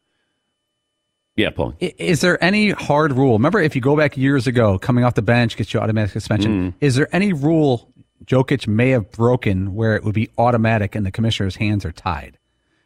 Yeah, 1.36 1.52
Paul. 1.52 1.76
Is 1.80 2.22
there 2.22 2.44
any 2.44 2.72
hard 2.72 3.14
rule? 3.14 3.34
Remember, 3.34 3.62
if 3.62 3.76
you 3.76 3.82
go 3.82 3.96
back 3.96 4.18
years 4.18 4.48
ago, 4.48 4.80
coming 4.80 5.04
off 5.04 5.14
the 5.14 5.22
bench 5.22 5.56
gets 5.56 5.74
you 5.74 5.80
automatic 5.80 6.12
suspension. 6.12 6.72
Mm. 6.72 6.74
Is 6.82 6.96
there 6.96 7.08
any 7.16 7.34
rule 7.34 7.94
Jokic 8.26 8.68
may 8.68 8.90
have 8.90 9.12
broken 9.12 9.76
where 9.76 9.96
it 9.96 10.04
would 10.04 10.16
be 10.16 10.30
automatic 10.40 10.96
and 10.96 11.06
the 11.06 11.12
commissioner's 11.12 11.56
hands 11.56 11.86
are 11.86 11.92
tied? 11.92 12.40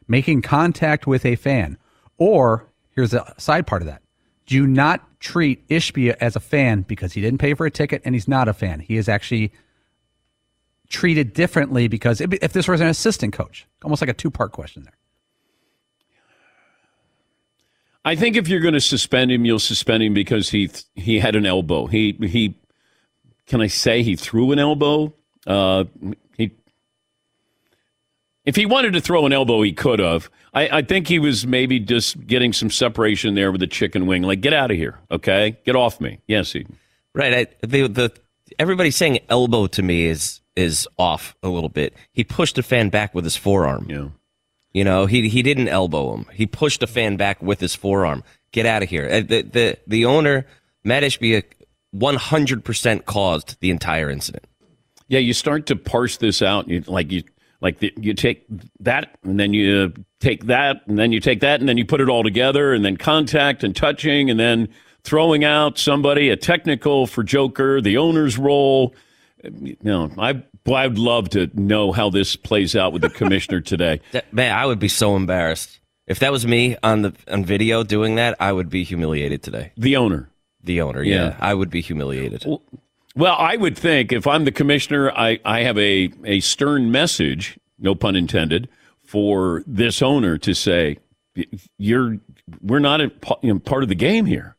Making 0.06 0.42
contact 0.42 1.06
with 1.06 1.24
a 1.24 1.34
fan. 1.34 1.78
Or, 2.18 2.68
here's 2.90 3.14
a 3.14 3.32
side 3.38 3.66
part 3.66 3.80
of 3.80 3.88
that. 3.88 4.02
Do 4.46 4.66
not 4.66 5.13
treat 5.24 5.66
Ishbia 5.68 6.16
as 6.20 6.36
a 6.36 6.40
fan 6.40 6.82
because 6.82 7.14
he 7.14 7.20
didn't 7.20 7.38
pay 7.38 7.54
for 7.54 7.64
a 7.64 7.70
ticket 7.70 8.02
and 8.04 8.14
he's 8.14 8.28
not 8.28 8.46
a 8.46 8.52
fan. 8.52 8.78
He 8.78 8.96
is 8.98 9.08
actually 9.08 9.52
treated 10.88 11.32
differently 11.32 11.88
because 11.88 12.20
if 12.20 12.52
this 12.52 12.68
was 12.68 12.80
an 12.80 12.86
assistant 12.88 13.32
coach, 13.32 13.66
almost 13.82 14.02
like 14.02 14.10
a 14.10 14.14
two 14.14 14.30
part 14.30 14.52
question 14.52 14.84
there. 14.84 14.94
I 18.04 18.14
think 18.16 18.36
if 18.36 18.48
you're 18.48 18.60
going 18.60 18.74
to 18.74 18.82
suspend 18.82 19.32
him, 19.32 19.46
you'll 19.46 19.58
suspend 19.58 20.02
him 20.02 20.12
because 20.12 20.50
he 20.50 20.70
he 20.94 21.18
had 21.18 21.34
an 21.34 21.46
elbow. 21.46 21.86
He 21.86 22.12
he 22.20 22.58
can 23.46 23.62
I 23.62 23.66
say 23.66 24.02
he 24.02 24.14
threw 24.14 24.52
an 24.52 24.58
elbow? 24.58 25.14
Uh, 25.46 25.84
he 26.36 26.52
if 28.44 28.56
he 28.56 28.66
wanted 28.66 28.92
to 28.92 29.00
throw 29.00 29.24
an 29.24 29.32
elbow, 29.32 29.62
he 29.62 29.72
could 29.72 30.00
have. 30.00 30.28
I, 30.54 30.78
I 30.78 30.82
think 30.82 31.08
he 31.08 31.18
was 31.18 31.46
maybe 31.46 31.80
just 31.80 32.26
getting 32.26 32.52
some 32.52 32.70
separation 32.70 33.34
there 33.34 33.50
with 33.50 33.60
the 33.60 33.66
chicken 33.66 34.06
wing. 34.06 34.22
Like, 34.22 34.40
get 34.40 34.52
out 34.52 34.70
of 34.70 34.76
here, 34.76 34.98
okay? 35.10 35.58
Get 35.64 35.74
off 35.76 36.00
me. 36.00 36.20
Yes, 36.26 36.52
he. 36.52 36.66
Right. 37.14 37.34
I, 37.62 37.66
the 37.66 37.88
the 37.88 38.12
everybody 38.58 38.90
saying 38.90 39.20
elbow 39.28 39.66
to 39.68 39.82
me 39.82 40.06
is 40.06 40.40
is 40.56 40.88
off 40.98 41.34
a 41.42 41.48
little 41.48 41.68
bit. 41.68 41.94
He 42.12 42.24
pushed 42.24 42.58
a 42.58 42.62
fan 42.62 42.88
back 42.88 43.14
with 43.14 43.24
his 43.24 43.36
forearm. 43.36 43.86
Yeah. 43.88 44.08
You 44.72 44.84
know, 44.84 45.06
he 45.06 45.28
he 45.28 45.42
didn't 45.42 45.68
elbow 45.68 46.14
him. 46.14 46.26
He 46.32 46.46
pushed 46.46 46.82
a 46.82 46.86
fan 46.86 47.16
back 47.16 47.42
with 47.42 47.60
his 47.60 47.74
forearm. 47.74 48.24
Get 48.52 48.66
out 48.66 48.82
of 48.82 48.88
here. 48.88 49.08
Uh, 49.10 49.20
The 49.20 49.42
the 49.42 49.78
the 49.86 50.04
owner, 50.04 50.46
Matt 50.82 51.02
Ishbia, 51.02 51.44
one 51.92 52.16
hundred 52.16 52.64
percent 52.64 53.06
caused 53.06 53.60
the 53.60 53.70
entire 53.70 54.10
incident. 54.10 54.44
Yeah, 55.06 55.20
you 55.20 55.32
start 55.32 55.66
to 55.66 55.76
parse 55.76 56.16
this 56.16 56.42
out. 56.42 56.66
You 56.68 56.82
like 56.86 57.12
you 57.12 57.22
like 57.64 57.78
the, 57.78 57.92
you 57.96 58.12
take 58.12 58.44
that 58.80 59.16
and 59.24 59.40
then 59.40 59.54
you 59.54 59.90
take 60.20 60.44
that 60.44 60.82
and 60.86 60.98
then 60.98 61.12
you 61.12 61.18
take 61.18 61.40
that 61.40 61.60
and 61.60 61.68
then 61.68 61.78
you 61.78 61.86
put 61.86 62.02
it 62.02 62.10
all 62.10 62.22
together 62.22 62.74
and 62.74 62.84
then 62.84 62.98
contact 62.98 63.64
and 63.64 63.74
touching 63.74 64.28
and 64.28 64.38
then 64.38 64.68
throwing 65.02 65.44
out 65.44 65.78
somebody 65.78 66.28
a 66.28 66.36
technical 66.36 67.06
for 67.06 67.22
Joker, 67.22 67.80
the 67.80 67.96
owner's 67.96 68.36
role. 68.36 68.94
You 69.42 69.76
know, 69.82 70.10
I 70.18 70.34
boy, 70.34 70.74
I'd 70.74 70.98
love 70.98 71.30
to 71.30 71.50
know 71.54 71.90
how 71.90 72.10
this 72.10 72.36
plays 72.36 72.76
out 72.76 72.92
with 72.92 73.00
the 73.00 73.08
commissioner 73.08 73.60
today. 73.72 74.02
That, 74.12 74.30
man, 74.30 74.54
I 74.54 74.66
would 74.66 74.78
be 74.78 74.88
so 74.88 75.16
embarrassed 75.16 75.80
if 76.06 76.18
that 76.18 76.32
was 76.32 76.46
me 76.46 76.76
on 76.82 77.00
the 77.00 77.14
on 77.28 77.46
video 77.46 77.82
doing 77.82 78.16
that. 78.16 78.36
I 78.40 78.52
would 78.52 78.68
be 78.68 78.84
humiliated 78.84 79.42
today. 79.42 79.72
The 79.78 79.96
owner, 79.96 80.28
the 80.62 80.82
owner, 80.82 81.02
yeah, 81.02 81.14
Yeah. 81.14 81.36
I 81.40 81.54
would 81.54 81.70
be 81.70 81.80
humiliated. 81.80 82.44
Well, 82.46 82.62
I 83.22 83.56
would 83.56 83.78
think 83.78 84.12
if 84.12 84.26
I'm 84.26 84.44
the 84.44 84.52
commissioner, 84.52 85.10
I, 85.12 85.38
I 85.44 85.60
have 85.60 85.78
a, 85.78 86.10
a 86.24 86.40
stern 86.40 86.90
message, 86.90 87.58
no 87.78 87.94
pun 87.94 88.16
intended, 88.16 88.68
for 89.04 89.62
this 89.66 90.02
owner 90.02 90.36
to 90.38 90.54
say, 90.54 90.98
you're 91.78 92.18
we're 92.60 92.78
not 92.78 93.00
a, 93.00 93.10
you 93.42 93.54
know, 93.54 93.58
part 93.60 93.82
of 93.82 93.88
the 93.88 93.94
game 93.94 94.26
here. 94.26 94.56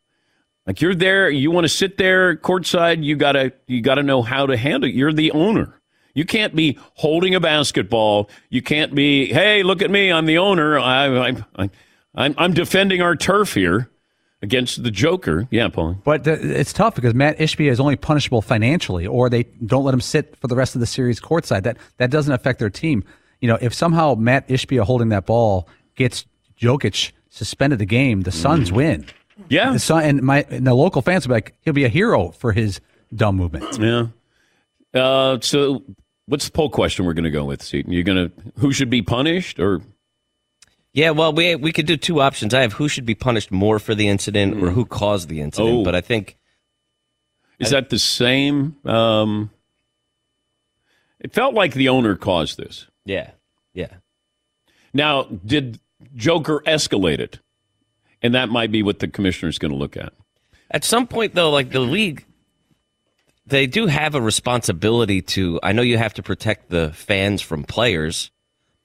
Like 0.66 0.82
you're 0.82 0.96
there, 0.96 1.30
you 1.30 1.52
want 1.52 1.66
to 1.66 1.70
sit 1.70 1.98
there 1.98 2.36
courtside. 2.36 3.04
You 3.04 3.16
gotta 3.16 3.54
you 3.68 3.82
gotta 3.82 4.04
know 4.04 4.22
how 4.22 4.46
to 4.46 4.58
handle. 4.58 4.90
it. 4.90 4.96
You're 4.96 5.14
the 5.14 5.32
owner. 5.32 5.82
You 6.14 6.26
can't 6.26 6.56
be 6.56 6.80
holding 6.96 7.36
a 7.36 7.40
basketball. 7.40 8.30
You 8.50 8.62
can't 8.62 8.96
be, 8.96 9.26
hey, 9.34 9.64
look 9.64 9.82
at 9.82 9.92
me, 9.92 10.14
I'm 10.14 10.26
the 10.26 10.38
owner. 10.38 10.80
I, 10.80 11.08
I, 11.08 11.44
I, 11.58 11.70
I'm 12.16 12.36
I'm 12.38 12.54
defending 12.54 13.02
our 13.02 13.16
turf 13.16 13.54
here 13.54 13.90
against 14.46 14.84
the 14.84 14.92
Joker. 14.92 15.48
Yeah, 15.50 15.68
Paul. 15.68 15.98
But 16.04 16.24
th- 16.24 16.40
it's 16.40 16.72
tough 16.72 16.96
because 16.96 17.14
Matt 17.14 17.38
Ishbia 17.40 17.70
is 17.72 17.80
only 17.80 17.96
punishable 17.96 18.42
financially, 18.42 19.06
or 19.08 19.30
they 19.30 19.44
don't 19.66 19.84
let 19.84 19.94
him 19.94 20.02
sit 20.02 20.38
for 20.38 20.48
the 20.48 20.56
rest 20.56 20.76
of 20.76 20.80
the 20.82 20.88
series 20.88 21.20
courtside. 21.20 21.64
That 21.64 21.78
that 21.98 22.12
doesn't 22.12 22.32
affect 22.32 22.60
their 22.60 22.70
team. 22.70 23.04
You 23.42 23.48
know, 23.50 23.58
if 23.60 23.74
somehow 23.74 24.16
Matt 24.16 24.48
Ishbia 24.48 24.84
holding 24.84 25.10
that 25.10 25.26
ball 25.26 25.68
gets 25.96 26.26
Jokic 26.60 27.12
suspended 27.30 27.80
the 27.80 27.86
game, 27.86 28.22
the 28.22 28.32
Suns 28.32 28.72
win. 28.72 29.06
Yeah, 29.50 29.74
the 29.74 29.80
Sun 29.80 30.04
and 30.04 30.22
my 30.22 30.46
and 30.50 30.66
the 30.66 30.74
local 30.74 31.02
fans 31.02 31.28
will 31.28 31.34
be 31.34 31.38
like, 31.38 31.58
he'll 31.62 31.74
be 31.74 31.84
a 31.84 31.90
hero 31.90 32.30
for 32.30 32.54
his 32.54 32.80
dumb 33.14 33.36
movement. 33.36 33.78
Yeah. 33.80 34.08
Uh, 34.94 35.40
so, 35.42 35.84
what's 36.28 36.46
the 36.46 36.52
poll 36.52 36.70
question 36.70 37.06
we're 37.06 37.14
going 37.14 37.26
to 37.26 37.32
go 37.32 37.44
with? 37.44 37.62
Seton? 37.62 37.92
You're 37.92 38.04
going 38.04 38.30
to 38.30 38.32
who 38.60 38.72
should 38.72 38.90
be 38.90 39.02
punished 39.02 39.60
or 39.60 39.82
Yeah, 40.96 41.10
well, 41.10 41.34
we 41.34 41.56
we 41.56 41.74
could 41.74 41.88
do 41.88 41.98
two 41.98 42.22
options. 42.22 42.54
I 42.54 42.62
have 42.62 42.72
who 42.72 42.88
should 42.88 43.06
be 43.06 43.16
punished 43.16 43.52
more 43.52 43.80
for 43.80 43.94
the 43.94 44.08
incident 44.08 44.64
or 44.64 44.70
who 44.70 44.86
caused 44.86 45.28
the 45.28 45.42
incident. 45.42 45.80
Oh. 45.80 45.84
But 45.84 45.94
I 45.94 46.00
think 46.00 46.38
is 47.60 47.72
that 47.72 47.90
the 47.90 48.00
same? 48.00 48.78
Um, 48.86 49.52
it 51.20 51.34
felt 51.34 51.54
like 51.54 51.74
the 51.74 51.90
owner 51.90 52.16
caused 52.16 52.58
this. 52.58 52.88
yeah, 53.04 53.32
yeah. 53.74 53.96
Now, 54.94 55.24
did 55.24 55.82
Joker 56.16 56.64
escalate 56.66 57.20
it? 57.20 57.40
And 58.22 58.34
that 58.34 58.48
might 58.48 58.72
be 58.72 58.82
what 58.82 59.00
the 59.00 59.10
commissioner's 59.10 59.60
going 59.60 59.74
to 59.74 59.78
look 59.78 59.98
at. 59.98 60.14
At 60.72 60.86
some 60.86 61.08
point, 61.08 61.36
though, 61.36 61.52
like 61.52 61.72
the 61.72 61.82
league, 61.82 62.26
they 63.46 63.68
do 63.68 63.88
have 63.88 64.16
a 64.16 64.22
responsibility 64.22 65.22
to. 65.22 65.60
I 65.62 65.74
know 65.74 65.82
you 65.82 65.98
have 65.98 66.14
to 66.14 66.24
protect 66.24 66.70
the 66.70 66.94
fans 66.94 67.42
from 67.42 67.66
players, 67.66 68.32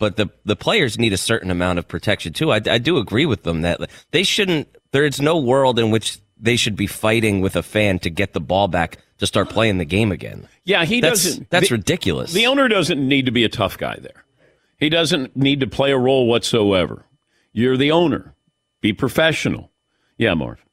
but 0.01 0.17
the 0.17 0.29
the 0.45 0.57
players 0.57 0.99
need 0.99 1.13
a 1.13 1.17
certain 1.17 1.53
amount 1.53 1.79
of 1.79 1.87
protection 1.87 2.33
too. 2.33 2.51
I, 2.51 2.57
I 2.57 2.79
do 2.79 2.99
agree 2.99 3.27
with 3.27 3.45
them 3.45 3.63
that 3.63 3.89
they 4.11 4.25
shouldn't. 4.25 4.67
There's 4.91 5.21
no 5.21 5.39
world 5.39 5.79
in 5.79 5.93
which 5.93 6.19
they 6.37 6.57
should 6.57 6.75
be 6.75 6.89
fighting 6.89 7.41
with 7.41 7.55
a 7.55 7.63
fan 7.63 8.01
to 8.01 8.11
get 8.11 8.33
the 8.33 8.41
ball 8.41 8.67
back 8.67 8.99
to 9.19 9.27
start 9.27 9.51
playing 9.51 9.79
the 9.79 9.85
game 9.85 10.11
again. 10.11 10.49
Yeah, 10.65 10.85
he 10.85 11.01
That's- 11.01 11.23
doesn't. 11.25 11.51
that's 11.51 11.69
the- 11.69 11.77
ridiculous. 11.77 12.33
The 12.33 12.47
owner 12.47 12.67
doesn't 12.67 13.07
need 13.07 13.27
to 13.27 13.33
be 13.33 13.45
a 13.45 13.49
tough 13.49 13.79
guy 13.79 13.97
there. 14.01 14.25
He 14.79 14.89
doesn't 14.89 15.37
need 15.37 15.61
to 15.61 15.67
play 15.67 15.93
a 15.93 15.99
role 15.99 16.27
whatsoever. 16.27 17.05
You're 17.53 17.77
the 17.77 17.91
owner. 17.93 18.35
Be 18.81 18.93
professional. 18.95 19.71
Yeah, 20.17 20.33
Marv. 20.35 20.65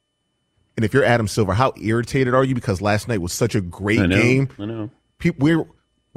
And 0.76 0.84
if 0.84 0.94
you're 0.94 1.04
Adam 1.04 1.28
Silver, 1.28 1.52
how 1.52 1.74
irritated 1.78 2.32
are 2.32 2.44
you? 2.44 2.54
Because 2.54 2.80
last 2.80 3.06
night 3.08 3.20
was 3.20 3.32
such 3.34 3.54
a 3.54 3.60
great 3.60 3.98
I 4.00 4.06
know, 4.06 4.16
game. 4.22 4.48
I 4.58 4.64
know. 4.64 4.90
People, 5.18 5.44
we're 5.44 5.66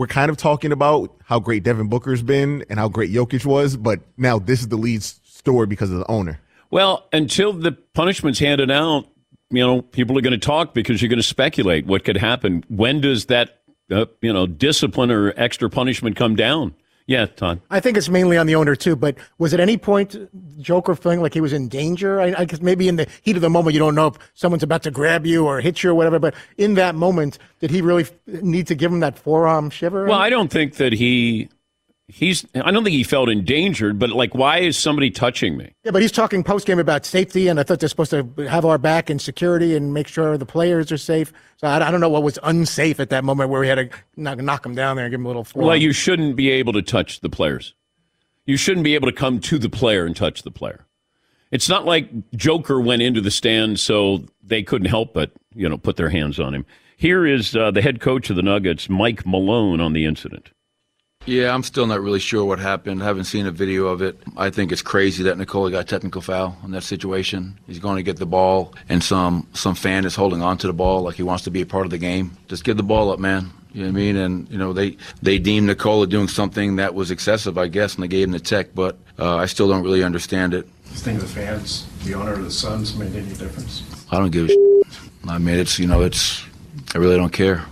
we're 0.02 0.08
kind 0.08 0.32
of 0.32 0.38
talking 0.38 0.72
about 0.72 1.16
how 1.26 1.40
great 1.40 1.62
Devin 1.62 1.88
Booker's 1.88 2.24
been 2.24 2.66
and 2.72 2.80
how 2.80 2.90
great 2.90 3.12
Jokic 3.12 3.46
was, 3.46 3.78
but 3.78 4.00
now 4.18 4.40
this 4.40 4.62
is 4.62 4.70
the 4.70 4.76
lead 4.76 5.04
story 5.04 5.68
because 5.68 5.92
of 5.92 6.00
the 6.00 6.10
owner. 6.10 6.42
Well, 6.72 7.08
until 7.14 7.54
the 7.54 7.74
punishment's 7.94 8.40
handed 8.40 8.72
out, 8.72 9.06
you 9.52 9.64
know, 9.64 9.84
people 9.84 10.18
are 10.18 10.22
going 10.22 10.32
to 10.32 10.44
talk 10.44 10.74
because 10.74 11.04
you're 11.04 11.10
going 11.10 11.20
to 11.20 11.24
speculate 11.24 11.86
what 11.86 12.04
could 12.04 12.18
happen. 12.18 12.64
When 12.68 13.00
does 13.00 13.28
that, 13.28 13.62
uh, 13.92 14.08
you 14.24 14.34
know, 14.34 14.48
discipline 14.48 15.12
or 15.12 15.36
extra 15.38 15.70
punishment 15.70 16.16
come 16.16 16.36
down? 16.36 16.74
Yeah, 17.08 17.26
Todd. 17.26 17.62
I 17.70 17.80
think 17.80 17.98
it's 17.98 18.10
mainly 18.10 18.38
on 18.38 18.48
the 18.48 18.56
owner 18.56 18.76
too. 18.76 18.96
But 18.96 19.18
was 19.38 19.54
at 19.54 19.60
any 19.60 19.78
point 19.78 20.16
Joker 20.62 20.96
feeling 20.96 21.22
like 21.22 21.34
he 21.34 21.42
was 21.42 21.54
in 21.54 21.68
danger? 21.68 22.22
I, 22.22 22.34
I 22.38 22.46
guess 22.46 22.62
maybe 22.62 22.88
in 22.88 22.96
the 22.96 23.08
heat 23.22 23.36
of 23.36 23.42
the 23.42 23.50
moment, 23.50 23.74
you 23.74 23.80
don't 23.80 23.96
know 23.96 24.08
if 24.08 24.18
someone's 24.34 24.64
about 24.64 24.84
to 24.84 24.92
grab 24.92 25.26
you 25.26 25.46
or 25.46 25.62
hit 25.62 25.84
you 25.84 25.92
or 25.92 25.96
whatever. 25.96 26.20
But 26.20 26.36
in 26.58 26.76
that 26.76 26.96
moment, 26.96 27.38
did 27.60 27.72
he 27.72 27.82
really 27.82 28.06
need 28.28 28.68
to 28.68 28.76
give 28.76 28.92
him 28.92 29.00
that 29.02 29.18
forearm 29.18 29.70
shiver? 29.70 30.06
Well, 30.06 30.20
I 30.20 30.30
don't 30.30 30.50
think 30.50 30.76
that 30.76 30.94
he 30.94 31.50
he's 32.12 32.46
I 32.56 32.72
don't 32.72 32.84
think 32.84 32.96
he 32.96 33.04
felt 33.04 33.30
endangered, 33.30 33.98
but 33.98 34.10
like 34.12 34.36
why 34.36 34.60
is 34.60 34.78
somebody 34.78 35.10
touching 35.10 35.58
me? 35.58 35.74
Yeah, 35.84 35.92
but 35.92 36.02
he's 36.02 36.12
talking 36.12 36.44
post 36.44 36.68
game 36.68 36.80
about 36.80 37.06
safety, 37.06 37.48
and 37.48 37.60
I 37.60 37.64
thought 37.64 37.80
they're 37.80 37.90
supposed 37.90 38.12
to 38.12 38.48
have 38.50 38.66
our 38.66 38.78
back 38.78 39.10
and 39.10 39.22
security 39.22 39.76
and 39.76 39.94
make 39.94 40.08
sure 40.08 40.38
the 40.38 40.46
players 40.46 40.92
are 40.92 40.98
safe. 40.98 41.32
So 41.58 41.68
I, 41.68 41.88
I 41.88 41.92
don't 41.92 42.02
know 42.02 42.10
what 42.10 42.24
was 42.24 42.38
unsafe 42.44 43.00
at 43.00 43.10
that 43.10 43.24
moment 43.24 43.50
where 43.50 43.62
we 43.62 43.68
had 43.68 43.76
to 43.76 43.90
knock, 44.16 44.40
knock 44.40 44.66
him 44.66 44.76
down 44.76 44.96
there 44.96 45.06
and 45.06 45.12
give 45.12 45.20
him 45.20 45.26
a 45.26 45.30
little. 45.30 45.44
Forearm. 45.44 45.68
Well, 45.68 45.78
you 45.78 45.94
shouldn't 45.94 46.36
be 46.36 46.50
able 46.50 46.74
to 46.74 46.82
touch 46.82 47.22
the 47.22 47.30
players. 47.30 47.74
You 48.46 48.58
shouldn't 48.58 48.84
be 48.84 48.96
able 48.96 49.08
to 49.08 49.16
come 49.16 49.40
to 49.42 49.58
the 49.58 49.70
player 49.70 50.06
and 50.06 50.16
touch 50.16 50.44
the 50.44 50.52
player. 50.52 50.86
It's 51.52 51.70
not 51.70 51.86
like 51.86 52.10
Joker 52.32 52.80
went 52.80 53.02
into 53.02 53.22
the 53.22 53.32
stand 53.32 53.80
so 53.80 54.26
they 54.42 54.64
couldn't 54.64 54.88
help 54.88 55.14
but, 55.14 55.32
you 55.54 55.68
know, 55.68 55.78
put 55.78 55.98
their 55.98 56.10
hands 56.10 56.40
on 56.40 56.54
him. 56.54 56.66
Here 56.96 57.26
is 57.26 57.56
uh, 57.56 57.72
the 57.72 57.82
head 57.82 58.00
coach 58.00 58.30
of 58.30 58.36
the 58.36 58.42
Nuggets, 58.42 58.90
Mike 58.90 59.26
Malone, 59.26 59.82
on 59.82 59.94
the 59.94 60.06
incident. 60.06 60.52
Yeah, 61.26 61.54
I'm 61.54 61.62
still 61.62 61.86
not 61.86 62.02
really 62.02 62.20
sure 62.20 62.44
what 62.44 62.58
happened. 62.58 63.04
I 63.04 63.06
haven't 63.06 63.26
seen 63.26 63.46
a 63.46 63.52
video 63.52 63.88
of 63.88 64.02
it. 64.02 64.20
I 64.38 64.50
think 64.50 64.72
it's 64.72 64.82
crazy 64.82 65.24
that 65.24 65.38
Nikola 65.38 65.70
got 65.70 65.88
technical 65.88 66.22
foul 66.22 66.58
in 66.66 66.72
that 66.72 66.84
situation. 66.84 67.60
He's 67.68 67.78
going 67.78 67.98
to 67.98 68.04
get 68.04 68.18
the 68.18 68.26
ball, 68.26 68.74
and 68.90 69.04
some 69.04 69.48
some 69.54 69.76
fan 69.76 70.06
is 70.06 70.16
holding 70.16 70.42
on 70.42 70.58
to 70.60 70.68
the 70.68 70.74
ball 70.74 71.04
like 71.04 71.16
he 71.16 71.24
wants 71.24 71.44
to 71.44 71.52
be 71.52 71.62
a 71.62 71.66
part 71.66 71.86
of 71.86 71.92
the 71.92 72.00
game. 72.00 72.32
Just 72.48 72.64
give 72.64 72.76
the 72.76 72.84
ball 72.84 73.12
up, 73.12 73.20
man. 73.20 73.52
You 73.72 73.82
know 73.82 73.88
what 73.88 73.94
I 73.94 73.96
mean? 73.96 74.18
And 74.18 74.50
you 74.50 74.58
know 74.58 74.74
they 74.74 74.98
they 75.22 75.38
deemed 75.38 75.68
Nikola 75.68 76.08
doing 76.08 76.28
something 76.28 76.78
that 76.78 76.96
was 76.96 77.12
excessive, 77.12 77.58
I 77.58 77.68
guess, 77.68 77.94
and 77.94 78.04
they 78.04 78.08
gave 78.08 78.28
him 78.28 78.32
the 78.32 78.40
tech. 78.40 78.74
But 78.74 78.98
uh, 79.20 79.36
I 79.36 79.46
still 79.46 79.70
don't 79.70 79.84
really 79.84 80.04
understand 80.04 80.56
it. 80.56 80.68
This 80.86 81.04
thing 81.04 81.20
the 81.20 81.28
fans, 81.28 81.86
the 82.04 82.16
owner 82.16 82.34
of 82.34 82.44
the 82.44 82.52
Suns, 82.52 82.96
made 82.98 83.16
any 83.16 83.30
difference? 83.36 83.84
I 84.12 84.18
don't 84.18 84.32
give 84.32 84.46
a 84.46 84.48
shit. 84.50 84.60
I 85.28 85.38
mean, 85.38 85.60
it's 85.60 85.78
you 85.78 85.86
know, 85.86 86.02
it's 86.02 86.44
I 86.96 86.98
really 86.98 87.16
don't 87.16 87.32
care. 87.32 87.64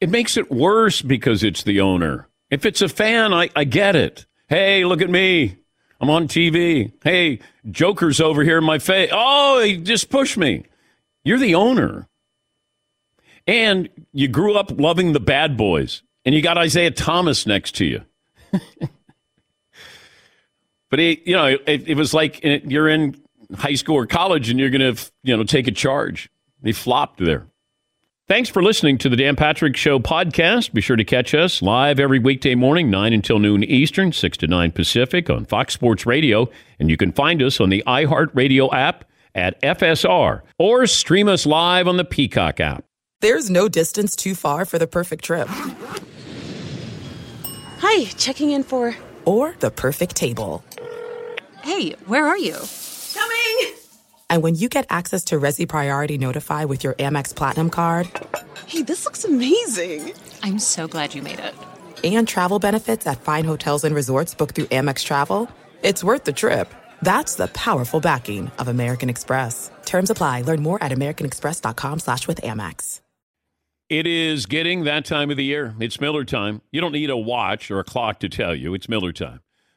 It 0.00 0.10
makes 0.10 0.36
it 0.36 0.50
worse 0.50 1.00
because 1.00 1.42
it's 1.42 1.62
the 1.62 1.80
owner. 1.80 2.28
If 2.52 2.66
it's 2.66 2.82
a 2.82 2.88
fan, 2.88 3.32
I, 3.32 3.48
I 3.56 3.64
get 3.64 3.96
it. 3.96 4.26
Hey, 4.46 4.84
look 4.84 5.00
at 5.00 5.08
me. 5.08 5.56
I'm 5.98 6.10
on 6.10 6.28
TV. 6.28 6.92
Hey, 7.02 7.38
Joker's 7.70 8.20
over 8.20 8.44
here 8.44 8.58
in 8.58 8.64
my 8.64 8.78
face. 8.78 9.08
Oh, 9.10 9.62
he 9.62 9.78
just 9.78 10.10
pushed 10.10 10.36
me. 10.36 10.66
You're 11.24 11.38
the 11.38 11.54
owner. 11.54 12.08
And 13.46 13.88
you 14.12 14.28
grew 14.28 14.54
up 14.54 14.70
loving 14.78 15.14
the 15.14 15.20
bad 15.20 15.56
boys, 15.56 16.02
and 16.26 16.34
you 16.34 16.42
got 16.42 16.58
Isaiah 16.58 16.90
Thomas 16.90 17.46
next 17.46 17.74
to 17.76 17.86
you. 17.86 18.02
but 20.90 20.98
he, 20.98 21.22
you 21.24 21.34
know, 21.34 21.46
it, 21.46 21.88
it 21.88 21.96
was 21.96 22.12
like 22.12 22.40
you're 22.44 22.88
in 22.88 23.16
high 23.56 23.76
school 23.76 23.96
or 23.96 24.04
college, 24.06 24.50
and 24.50 24.60
you're 24.60 24.68
going 24.68 24.94
to, 24.94 25.10
you 25.22 25.34
know, 25.34 25.42
take 25.42 25.68
a 25.68 25.72
charge. 25.72 26.28
They 26.60 26.72
flopped 26.72 27.18
there. 27.18 27.46
Thanks 28.32 28.48
for 28.48 28.62
listening 28.62 28.96
to 28.96 29.10
the 29.10 29.16
Dan 29.16 29.36
Patrick 29.36 29.76
Show 29.76 29.98
podcast. 29.98 30.72
Be 30.72 30.80
sure 30.80 30.96
to 30.96 31.04
catch 31.04 31.34
us 31.34 31.60
live 31.60 32.00
every 32.00 32.18
weekday 32.18 32.54
morning, 32.54 32.88
9 32.88 33.12
until 33.12 33.38
noon 33.38 33.62
Eastern, 33.62 34.10
6 34.10 34.38
to 34.38 34.46
9 34.46 34.72
Pacific 34.72 35.28
on 35.28 35.44
Fox 35.44 35.74
Sports 35.74 36.06
Radio. 36.06 36.48
And 36.80 36.88
you 36.88 36.96
can 36.96 37.12
find 37.12 37.42
us 37.42 37.60
on 37.60 37.68
the 37.68 37.84
iHeartRadio 37.86 38.72
app 38.72 39.04
at 39.34 39.60
FSR 39.60 40.40
or 40.58 40.86
stream 40.86 41.28
us 41.28 41.44
live 41.44 41.86
on 41.86 41.98
the 41.98 42.06
Peacock 42.06 42.58
app. 42.58 42.86
There's 43.20 43.50
no 43.50 43.68
distance 43.68 44.16
too 44.16 44.34
far 44.34 44.64
for 44.64 44.78
the 44.78 44.86
perfect 44.86 45.26
trip. 45.26 45.48
Hi, 47.80 48.04
checking 48.16 48.52
in 48.52 48.62
for. 48.62 48.96
Or 49.26 49.54
the 49.58 49.70
perfect 49.70 50.16
table. 50.16 50.64
Hey, 51.62 51.90
where 52.06 52.26
are 52.26 52.38
you? 52.38 52.56
Coming! 53.12 53.81
And 54.32 54.42
when 54.42 54.54
you 54.54 54.70
get 54.70 54.86
access 54.88 55.24
to 55.24 55.38
Resy 55.38 55.68
Priority 55.68 56.16
Notify 56.16 56.64
with 56.64 56.82
your 56.82 56.94
Amex 56.94 57.36
Platinum 57.36 57.68
card. 57.68 58.08
Hey, 58.66 58.80
this 58.80 59.04
looks 59.04 59.24
amazing! 59.24 60.14
I'm 60.42 60.58
so 60.58 60.88
glad 60.88 61.14
you 61.14 61.20
made 61.20 61.38
it. 61.38 61.54
And 62.02 62.26
travel 62.26 62.58
benefits 62.58 63.06
at 63.06 63.20
fine 63.20 63.44
hotels 63.44 63.84
and 63.84 63.94
resorts 63.94 64.34
booked 64.34 64.54
through 64.54 64.70
Amex 64.78 65.04
Travel. 65.04 65.50
It's 65.82 66.02
worth 66.02 66.24
the 66.24 66.32
trip. 66.32 66.72
That's 67.02 67.34
the 67.34 67.48
powerful 67.48 68.00
backing 68.00 68.50
of 68.58 68.68
American 68.68 69.10
Express. 69.10 69.70
Terms 69.84 70.08
apply. 70.08 70.40
Learn 70.42 70.62
more 70.62 70.82
at 70.82 70.92
americanexpress.com 70.92 71.98
slash 71.98 72.26
with 72.26 72.40
Amex. 72.40 73.02
It 73.90 74.06
is 74.06 74.46
getting 74.46 74.84
that 74.84 75.04
time 75.04 75.30
of 75.30 75.36
the 75.36 75.44
year. 75.44 75.74
It's 75.78 76.00
Miller 76.00 76.24
time. 76.24 76.62
You 76.70 76.80
don't 76.80 76.92
need 76.92 77.10
a 77.10 77.18
watch 77.18 77.70
or 77.70 77.80
a 77.80 77.84
clock 77.84 78.20
to 78.20 78.30
tell 78.30 78.54
you. 78.54 78.72
It's 78.72 78.88
Miller 78.88 79.12
time. 79.12 79.40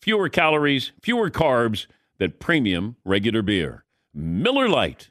fewer 0.00 0.28
calories, 0.28 0.92
fewer 1.02 1.30
carbs 1.30 1.86
than 2.18 2.32
premium 2.38 2.96
regular 3.04 3.42
beer. 3.42 3.84
Miller 4.14 4.68
Lite. 4.68 5.10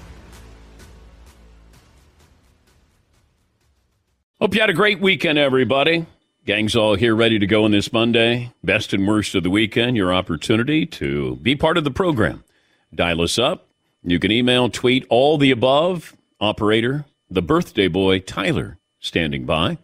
Hope 4.41 4.55
you 4.55 4.59
had 4.59 4.71
a 4.71 4.73
great 4.73 4.99
weekend, 4.99 5.37
everybody. 5.37 6.07
Gang's 6.47 6.75
all 6.75 6.95
here 6.95 7.15
ready 7.15 7.37
to 7.37 7.45
go 7.45 7.63
on 7.63 7.69
this 7.69 7.93
Monday. 7.93 8.51
Best 8.63 8.91
and 8.91 9.07
worst 9.07 9.35
of 9.35 9.43
the 9.43 9.51
weekend, 9.51 9.95
your 9.95 10.11
opportunity 10.11 10.87
to 10.87 11.35
be 11.35 11.55
part 11.55 11.77
of 11.77 11.83
the 11.83 11.91
program. 11.91 12.43
Dial 12.91 13.21
us 13.21 13.37
up. 13.37 13.67
You 14.01 14.17
can 14.17 14.31
email, 14.31 14.67
tweet, 14.67 15.05
all 15.09 15.37
the 15.37 15.51
above. 15.51 16.17
Operator, 16.39 17.05
the 17.29 17.43
birthday 17.43 17.87
boy, 17.87 18.17
Tyler, 18.17 18.79
standing 18.99 19.45
by. 19.45 19.77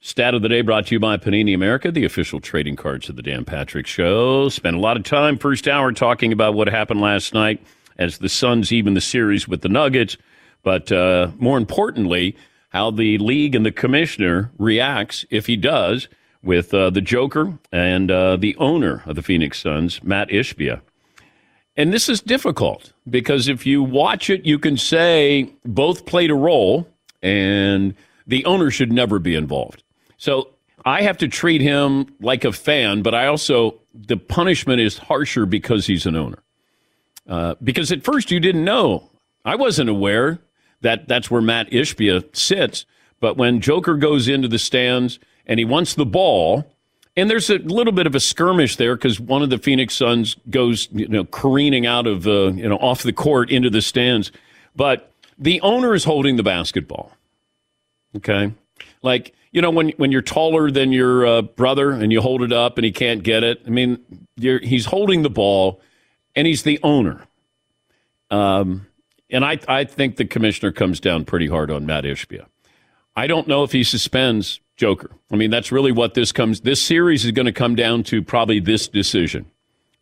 Stat 0.00 0.34
of 0.34 0.42
the 0.42 0.50
day 0.50 0.60
brought 0.60 0.88
to 0.88 0.94
you 0.94 1.00
by 1.00 1.16
Panini 1.16 1.54
America, 1.54 1.90
the 1.90 2.04
official 2.04 2.40
trading 2.40 2.76
cards 2.76 3.08
of 3.08 3.16
the 3.16 3.22
Dan 3.22 3.46
Patrick 3.46 3.86
Show. 3.86 4.50
Spent 4.50 4.76
a 4.76 4.80
lot 4.80 4.98
of 4.98 5.02
time 5.02 5.38
first 5.38 5.66
hour 5.66 5.92
talking 5.92 6.30
about 6.30 6.52
what 6.52 6.68
happened 6.68 7.00
last 7.00 7.32
night 7.32 7.64
as 7.96 8.18
the 8.18 8.28
Suns 8.28 8.70
even 8.70 8.92
the 8.92 9.00
series 9.00 9.48
with 9.48 9.62
the 9.62 9.70
Nuggets. 9.70 10.18
But 10.62 10.92
uh, 10.92 11.30
more 11.38 11.56
importantly, 11.56 12.36
how 12.74 12.90
the 12.90 13.16
league 13.18 13.54
and 13.54 13.64
the 13.64 13.70
commissioner 13.70 14.50
reacts 14.58 15.24
if 15.30 15.46
he 15.46 15.54
does 15.54 16.08
with 16.42 16.74
uh, 16.74 16.90
the 16.90 17.00
Joker 17.00 17.56
and 17.70 18.10
uh, 18.10 18.36
the 18.36 18.56
owner 18.56 19.04
of 19.06 19.14
the 19.14 19.22
Phoenix 19.22 19.60
Suns, 19.60 20.02
Matt 20.02 20.28
Ishbia. 20.28 20.80
And 21.76 21.92
this 21.92 22.08
is 22.08 22.20
difficult 22.20 22.92
because 23.08 23.46
if 23.46 23.64
you 23.64 23.80
watch 23.80 24.28
it, 24.28 24.44
you 24.44 24.58
can 24.58 24.76
say 24.76 25.52
both 25.64 26.04
played 26.04 26.32
a 26.32 26.34
role 26.34 26.88
and 27.22 27.94
the 28.26 28.44
owner 28.44 28.72
should 28.72 28.92
never 28.92 29.20
be 29.20 29.36
involved. 29.36 29.84
So 30.16 30.50
I 30.84 31.02
have 31.02 31.18
to 31.18 31.28
treat 31.28 31.60
him 31.60 32.12
like 32.20 32.44
a 32.44 32.52
fan, 32.52 33.02
but 33.02 33.14
I 33.14 33.28
also, 33.28 33.78
the 33.94 34.16
punishment 34.16 34.80
is 34.80 34.98
harsher 34.98 35.46
because 35.46 35.86
he's 35.86 36.06
an 36.06 36.16
owner. 36.16 36.42
Uh, 37.28 37.54
because 37.62 37.92
at 37.92 38.02
first 38.02 38.32
you 38.32 38.40
didn't 38.40 38.64
know. 38.64 39.10
I 39.44 39.54
wasn't 39.54 39.90
aware 39.90 40.40
that 40.84 41.08
that's 41.08 41.30
where 41.30 41.40
Matt 41.42 41.70
Ishbia 41.70 42.34
sits. 42.36 42.86
But 43.18 43.36
when 43.36 43.60
Joker 43.60 43.94
goes 43.94 44.28
into 44.28 44.48
the 44.48 44.58
stands 44.58 45.18
and 45.46 45.58
he 45.58 45.64
wants 45.64 45.94
the 45.94 46.06
ball, 46.06 46.70
and 47.16 47.30
there's 47.30 47.48
a 47.48 47.58
little 47.58 47.92
bit 47.92 48.06
of 48.06 48.14
a 48.14 48.20
skirmish 48.20 48.76
there 48.76 48.94
because 48.94 49.18
one 49.18 49.42
of 49.42 49.50
the 49.50 49.58
Phoenix 49.58 49.94
Suns 49.94 50.36
goes, 50.50 50.88
you 50.92 51.08
know, 51.08 51.24
careening 51.24 51.86
out 51.86 52.06
of 52.06 52.22
the, 52.22 52.52
you 52.56 52.68
know, 52.68 52.76
off 52.76 53.02
the 53.02 53.12
court 53.12 53.50
into 53.50 53.70
the 53.70 53.80
stands. 53.80 54.30
But 54.76 55.10
the 55.38 55.60
owner 55.62 55.94
is 55.94 56.04
holding 56.04 56.36
the 56.36 56.42
basketball. 56.42 57.12
Okay. 58.16 58.52
Like, 59.02 59.34
you 59.52 59.62
know, 59.62 59.70
when, 59.70 59.90
when 59.90 60.12
you're 60.12 60.22
taller 60.22 60.70
than 60.70 60.92
your 60.92 61.26
uh, 61.26 61.42
brother 61.42 61.92
and 61.92 62.12
you 62.12 62.20
hold 62.20 62.42
it 62.42 62.52
up 62.52 62.76
and 62.76 62.84
he 62.84 62.92
can't 62.92 63.22
get 63.22 63.42
it, 63.42 63.62
I 63.66 63.70
mean, 63.70 63.98
he's 64.36 64.86
holding 64.86 65.22
the 65.22 65.30
ball 65.30 65.80
and 66.34 66.46
he's 66.46 66.64
the 66.64 66.78
owner. 66.82 67.26
Um, 68.30 68.86
and 69.34 69.44
I, 69.44 69.58
I 69.66 69.84
think 69.84 70.16
the 70.16 70.24
commissioner 70.24 70.72
comes 70.72 71.00
down 71.00 71.24
pretty 71.24 71.48
hard 71.48 71.70
on 71.70 71.84
Matt 71.84 72.04
Ishbia. 72.04 72.46
I 73.16 73.26
don't 73.26 73.48
know 73.48 73.64
if 73.64 73.72
he 73.72 73.82
suspends 73.84 74.60
Joker. 74.76 75.10
I 75.30 75.36
mean, 75.36 75.50
that's 75.50 75.70
really 75.72 75.92
what 75.92 76.14
this 76.14 76.32
comes. 76.32 76.60
This 76.60 76.80
series 76.80 77.24
is 77.24 77.32
going 77.32 77.46
to 77.46 77.52
come 77.52 77.74
down 77.74 78.04
to 78.04 78.22
probably 78.22 78.60
this 78.60 78.88
decision, 78.88 79.46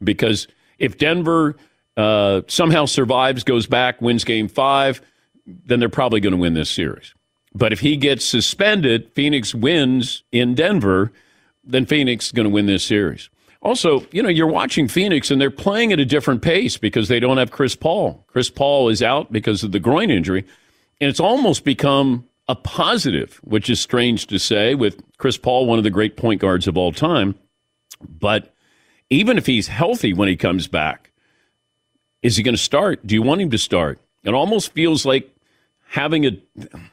because 0.05 0.49
if 0.79 0.99
Denver 0.99 1.57
uh, 1.97 2.43
somehow 2.47 2.85
survives, 2.85 3.43
goes 3.43 3.67
back, 3.67 4.01
wins 4.03 4.25
Game 4.25 4.49
Five, 4.49 5.01
then 5.47 5.81
they're 5.81 5.89
probably 5.89 6.21
going 6.21 6.33
to 6.33 6.39
win 6.39 6.55
this 6.55 6.71
series. 6.71 7.15
But 7.55 7.73
if 7.73 7.81
he 7.81 7.97
gets 7.97 8.25
suspended, 8.25 9.13
Phoenix 9.15 9.55
wins 9.55 10.25
in 10.31 10.55
Denver, 10.55 11.13
then 11.65 11.87
Phoenix 11.87 12.27
is 12.27 12.33
going 12.33 12.49
to 12.49 12.55
win 12.55 12.67
this 12.67 12.85
series. 12.85 13.29
Also, 13.63 14.05
you 14.11 14.23
know, 14.23 14.29
you're 14.29 14.47
watching 14.49 14.89
Phoenix 14.89 15.31
and 15.31 15.41
they're 15.41 15.51
playing 15.51 15.93
at 15.93 16.01
a 16.01 16.05
different 16.05 16.43
pace 16.43 16.77
because 16.77 17.09
they 17.09 17.21
don't 17.21 17.37
have 17.37 17.53
Chris 17.53 17.77
Paul. 17.77 18.25
Chris 18.27 18.51
Paul 18.51 18.89
is 18.89 19.03
out 19.03 19.33
because 19.33 19.63
of 19.63 19.71
the 19.71 19.79
groin 19.79 20.11
injury. 20.11 20.45
And 21.01 21.09
it's 21.09 21.21
almost 21.21 21.65
become 21.65 22.29
a 22.49 22.57
positive, 22.57 23.41
which 23.45 23.71
is 23.71 23.81
strange 23.81 24.27
to 24.27 24.39
say 24.39 24.75
with 24.75 25.01
Chris 25.17 25.37
Paul, 25.37 25.67
one 25.67 25.79
of 25.79 25.85
the 25.85 25.91
great 25.91 26.17
point 26.17 26.41
guards 26.41 26.67
of 26.67 26.77
all 26.77 26.93
time. 26.93 27.37
But 28.01 28.53
even 29.11 29.39
if 29.39 29.47
he's 29.47 29.69
healthy 29.69 30.13
when 30.13 30.29
he 30.29 30.37
comes 30.37 30.67
back, 30.67 31.13
is 32.23 32.37
he 32.37 32.43
going 32.43 32.57
to 32.57 32.63
start? 32.63 33.07
Do 33.07 33.15
you 33.15 33.23
want 33.23 33.41
him 33.41 33.51
to 33.51 33.59
start? 33.59 34.01
It 34.25 34.35
almost 34.35 34.73
feels 34.73 35.05
like 35.05 35.33
having 35.89 36.25
a 36.27 36.31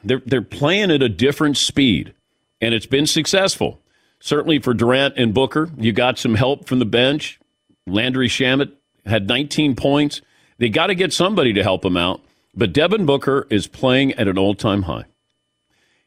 they're 0.04 0.22
they're 0.26 0.42
playing 0.42 0.90
at 0.90 1.02
a 1.02 1.08
different 1.08 1.56
speed, 1.56 2.14
and 2.60 2.74
it's 2.74 2.86
been 2.86 3.06
successful. 3.06 3.80
Certainly 4.20 4.60
for 4.60 4.74
Durant 4.74 5.16
and 5.16 5.32
Booker, 5.32 5.70
you 5.78 5.92
got 5.92 6.18
some 6.18 6.34
help 6.34 6.68
from 6.68 6.78
the 6.78 6.84
bench. 6.84 7.40
Landry 7.86 8.28
Shamet 8.28 8.72
had 9.06 9.26
19 9.26 9.74
points. 9.74 10.20
They 10.58 10.68
got 10.68 10.88
to 10.88 10.94
get 10.94 11.12
somebody 11.12 11.54
to 11.54 11.62
help 11.62 11.84
him 11.84 11.96
out. 11.96 12.20
But 12.54 12.72
Devin 12.72 13.06
Booker 13.06 13.46
is 13.48 13.66
playing 13.66 14.12
at 14.14 14.28
an 14.28 14.36
all 14.36 14.54
time 14.54 14.82
high. 14.82 15.04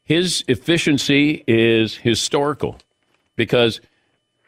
His 0.03 0.43
efficiency 0.47 1.43
is 1.47 1.97
historical 1.97 2.77
because 3.35 3.81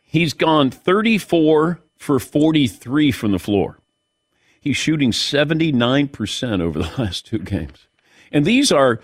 he's 0.03 0.33
gone 0.33 0.69
34 0.69 1.79
for 1.97 2.19
43 2.19 3.11
from 3.11 3.31
the 3.31 3.39
floor. 3.39 3.79
He's 4.59 4.77
shooting 4.77 5.11
79% 5.11 6.61
over 6.61 6.79
the 6.79 6.91
last 7.01 7.25
two 7.25 7.39
games. 7.39 7.87
And 8.31 8.45
these 8.45 8.71
are 8.71 8.99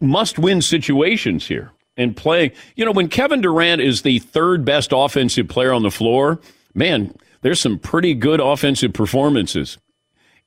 must 0.00 0.38
win 0.38 0.62
situations 0.62 1.46
here 1.46 1.72
and 1.96 2.16
playing. 2.16 2.52
You 2.76 2.84
know, 2.84 2.92
when 2.92 3.08
Kevin 3.08 3.40
Durant 3.40 3.80
is 3.80 4.02
the 4.02 4.18
third 4.20 4.64
best 4.64 4.92
offensive 4.94 5.48
player 5.48 5.72
on 5.72 5.82
the 5.82 5.90
floor, 5.90 6.40
man, 6.74 7.14
there's 7.42 7.60
some 7.60 7.78
pretty 7.78 8.14
good 8.14 8.40
offensive 8.40 8.92
performances. 8.92 9.78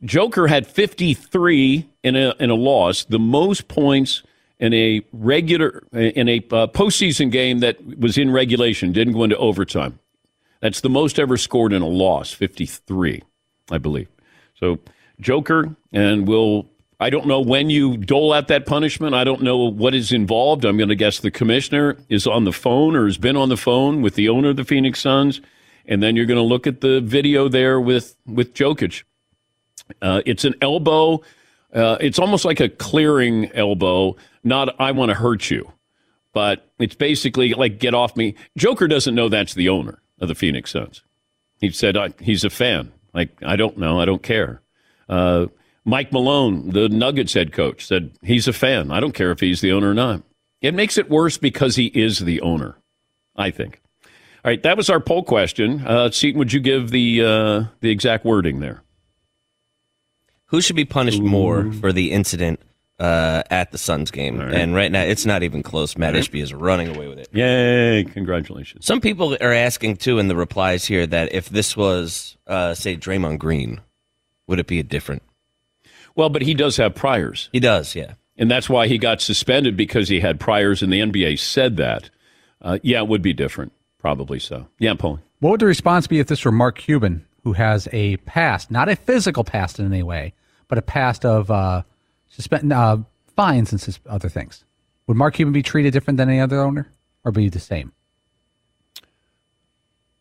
Joker 0.03 0.47
had 0.47 0.67
53 0.67 1.89
in 2.03 2.15
a 2.15 2.33
in 2.39 2.49
a 2.49 2.55
loss, 2.55 3.05
the 3.05 3.19
most 3.19 3.67
points 3.67 4.23
in 4.59 4.73
a 4.73 5.01
regular 5.11 5.83
in 5.93 6.29
a 6.29 6.37
uh, 6.37 6.67
postseason 6.67 7.31
game 7.31 7.59
that 7.59 7.77
was 7.97 8.17
in 8.17 8.31
regulation, 8.31 8.91
didn't 8.91 9.13
go 9.13 9.23
into 9.23 9.37
overtime. 9.37 9.99
That's 10.61 10.81
the 10.81 10.89
most 10.89 11.19
ever 11.19 11.37
scored 11.37 11.73
in 11.73 11.81
a 11.81 11.87
loss, 11.87 12.31
53, 12.31 13.21
I 13.69 13.77
believe. 13.77 14.07
So 14.55 14.79
Joker, 15.19 15.75
and 15.91 16.27
we'll 16.27 16.67
I 16.99 17.09
don't 17.09 17.27
know 17.27 17.41
when 17.41 17.69
you 17.69 17.97
dole 17.97 18.31
out 18.31 18.47
that 18.47 18.65
punishment. 18.65 19.15
I 19.15 19.23
don't 19.23 19.41
know 19.41 19.57
what 19.57 19.93
is 19.93 20.11
involved. 20.11 20.63
I'm 20.63 20.77
going 20.77 20.89
to 20.89 20.95
guess 20.95 21.19
the 21.19 21.31
commissioner 21.31 21.97
is 22.07 22.25
on 22.25 22.45
the 22.45 22.53
phone 22.53 22.95
or 22.95 23.05
has 23.05 23.17
been 23.17 23.35
on 23.35 23.49
the 23.49 23.57
phone 23.57 24.01
with 24.01 24.15
the 24.15 24.29
owner 24.29 24.49
of 24.49 24.55
the 24.55 24.63
Phoenix 24.63 25.01
Suns, 25.01 25.41
and 25.85 26.01
then 26.01 26.15
you're 26.15 26.25
going 26.25 26.37
to 26.37 26.43
look 26.43 26.67
at 26.67 26.81
the 26.81 27.01
video 27.01 27.49
there 27.49 27.81
with 27.81 28.15
with 28.25 28.53
Jokic. 28.53 29.03
Uh, 30.01 30.21
it's 30.25 30.45
an 30.45 30.55
elbow. 30.61 31.21
Uh, 31.73 31.97
it's 31.99 32.17
almost 32.17 32.45
like 32.45 32.61
a 32.61 32.69
clearing 32.69 33.51
elbow. 33.53 34.15
Not 34.43 34.79
I 34.79 34.91
want 34.91 35.09
to 35.09 35.15
hurt 35.15 35.49
you, 35.49 35.71
but 36.33 36.71
it's 36.79 36.95
basically 36.95 37.53
like 37.53 37.79
get 37.79 37.93
off 37.93 38.15
me. 38.15 38.35
Joker 38.57 38.87
doesn't 38.87 39.15
know 39.15 39.27
that's 39.27 39.53
the 39.53 39.67
owner 39.67 40.01
of 40.19 40.29
the 40.29 40.35
Phoenix 40.35 40.71
Suns. 40.71 41.03
He 41.59 41.71
said 41.71 41.97
he's 42.21 42.45
a 42.45 42.49
fan. 42.49 42.93
Like 43.13 43.31
I 43.43 43.57
don't 43.57 43.77
know. 43.77 43.99
I 43.99 44.05
don't 44.05 44.23
care. 44.23 44.61
Uh, 45.09 45.47
Mike 45.85 46.11
Malone, 46.11 46.71
the 46.71 46.89
Nuggets 46.89 47.33
head 47.33 47.53
coach, 47.53 47.85
said 47.85 48.11
he's 48.23 48.47
a 48.47 48.53
fan. 48.53 48.91
I 48.91 48.99
don't 48.99 49.13
care 49.13 49.31
if 49.31 49.39
he's 49.39 49.61
the 49.61 49.71
owner 49.71 49.91
or 49.91 49.93
not. 49.93 50.23
It 50.61 50.73
makes 50.73 50.97
it 50.97 51.09
worse 51.09 51.37
because 51.37 51.75
he 51.75 51.85
is 51.87 52.19
the 52.19 52.41
owner, 52.41 52.75
I 53.35 53.51
think. 53.51 53.81
All 54.43 54.49
right, 54.49 54.61
that 54.63 54.77
was 54.77 54.89
our 54.89 54.99
poll 54.99 55.23
question. 55.23 55.85
Uh, 55.85 56.09
Seton, 56.09 56.39
would 56.39 56.53
you 56.53 56.59
give 56.59 56.89
the 56.89 57.21
uh, 57.23 57.63
the 57.81 57.89
exact 57.91 58.25
wording 58.25 58.59
there? 58.59 58.81
Who 60.47 60.61
should 60.61 60.75
be 60.75 60.85
punished 60.85 61.21
more 61.21 61.71
for 61.73 61.91
the 61.91 62.11
incident 62.11 62.59
uh, 62.99 63.41
at 63.49 63.71
the 63.71 63.77
Suns 63.79 64.11
game? 64.11 64.39
Right. 64.39 64.53
And 64.53 64.75
right 64.75 64.91
now, 64.91 65.01
it's 65.01 65.25
not 65.25 65.41
even 65.43 65.63
close. 65.63 65.97
Matt 65.97 66.13
Right. 66.13 66.23
Ishbia 66.23 66.41
is 66.43 66.53
running 66.53 66.95
away 66.95 67.07
with 67.07 67.17
it. 67.19 67.27
Yay! 67.33 68.03
Congratulations. 68.05 68.85
Some 68.85 69.01
people 69.01 69.35
are 69.41 69.53
asking 69.53 69.97
too 69.97 70.19
in 70.19 70.27
the 70.27 70.35
replies 70.35 70.85
here 70.85 71.05
that 71.07 71.33
if 71.33 71.49
this 71.49 71.75
was, 71.75 72.37
uh, 72.45 72.75
say, 72.75 72.95
Draymond 72.95 73.39
Green, 73.39 73.81
would 74.47 74.59
it 74.59 74.67
be 74.67 74.79
a 74.79 74.83
different? 74.83 75.23
Well, 76.15 76.29
but 76.29 76.41
he 76.41 76.53
does 76.53 76.77
have 76.77 76.95
priors. 76.95 77.49
He 77.51 77.59
does, 77.59 77.95
yeah. 77.95 78.13
And 78.37 78.49
that's 78.49 78.69
why 78.69 78.87
he 78.87 78.97
got 78.97 79.21
suspended 79.21 79.77
because 79.77 80.09
he 80.09 80.19
had 80.19 80.39
priors, 80.39 80.81
and 80.81 80.91
the 80.91 80.99
NBA 80.99 81.39
said 81.39 81.77
that. 81.77 82.09
Uh, 82.61 82.79
yeah, 82.83 82.99
it 82.99 83.07
would 83.07 83.21
be 83.21 83.33
different. 83.33 83.71
Probably 83.99 84.39
so. 84.39 84.67
Yeah, 84.79 84.93
Paul. 84.93 85.19
What 85.39 85.51
would 85.51 85.59
the 85.61 85.65
response 85.65 86.07
be 86.07 86.19
if 86.19 86.27
this 86.27 86.43
were 86.43 86.51
Mark 86.51 86.77
Cuban, 86.77 87.25
who 87.43 87.53
has 87.53 87.87
a 87.91 88.17
past, 88.17 88.71
not 88.71 88.89
a 88.89 88.95
physical 88.95 89.43
past 89.43 89.79
in 89.79 89.85
any 89.85 90.03
way, 90.03 90.33
but 90.67 90.77
a 90.77 90.81
past 90.81 91.25
of 91.25 91.51
uh, 91.51 91.83
suspend 92.29 92.71
uh, 92.71 92.97
fines 93.35 93.71
and 93.71 93.79
sus- 93.81 93.99
other 94.07 94.29
things? 94.29 94.63
Would 95.07 95.17
Mark 95.17 95.35
Cuban 95.35 95.53
be 95.53 95.63
treated 95.63 95.93
different 95.93 96.17
than 96.17 96.29
any 96.29 96.39
other 96.39 96.59
owner, 96.59 96.89
or 97.23 97.31
be 97.31 97.49
the 97.49 97.59
same? 97.59 97.91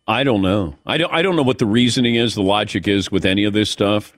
I 0.07 0.23
don't 0.25 0.43
know. 0.43 0.77
I 0.85 0.99
don't. 0.99 1.13
I 1.13 1.23
don't 1.23 1.37
know 1.37 1.43
what 1.43 1.59
the 1.59 1.67
reasoning 1.67 2.17
is, 2.17 2.35
the 2.35 2.43
logic 2.43 2.87
is 2.87 3.11
with 3.11 3.25
any 3.25 3.45
of 3.45 3.55
this 3.55 3.71
stuff. 3.71 4.17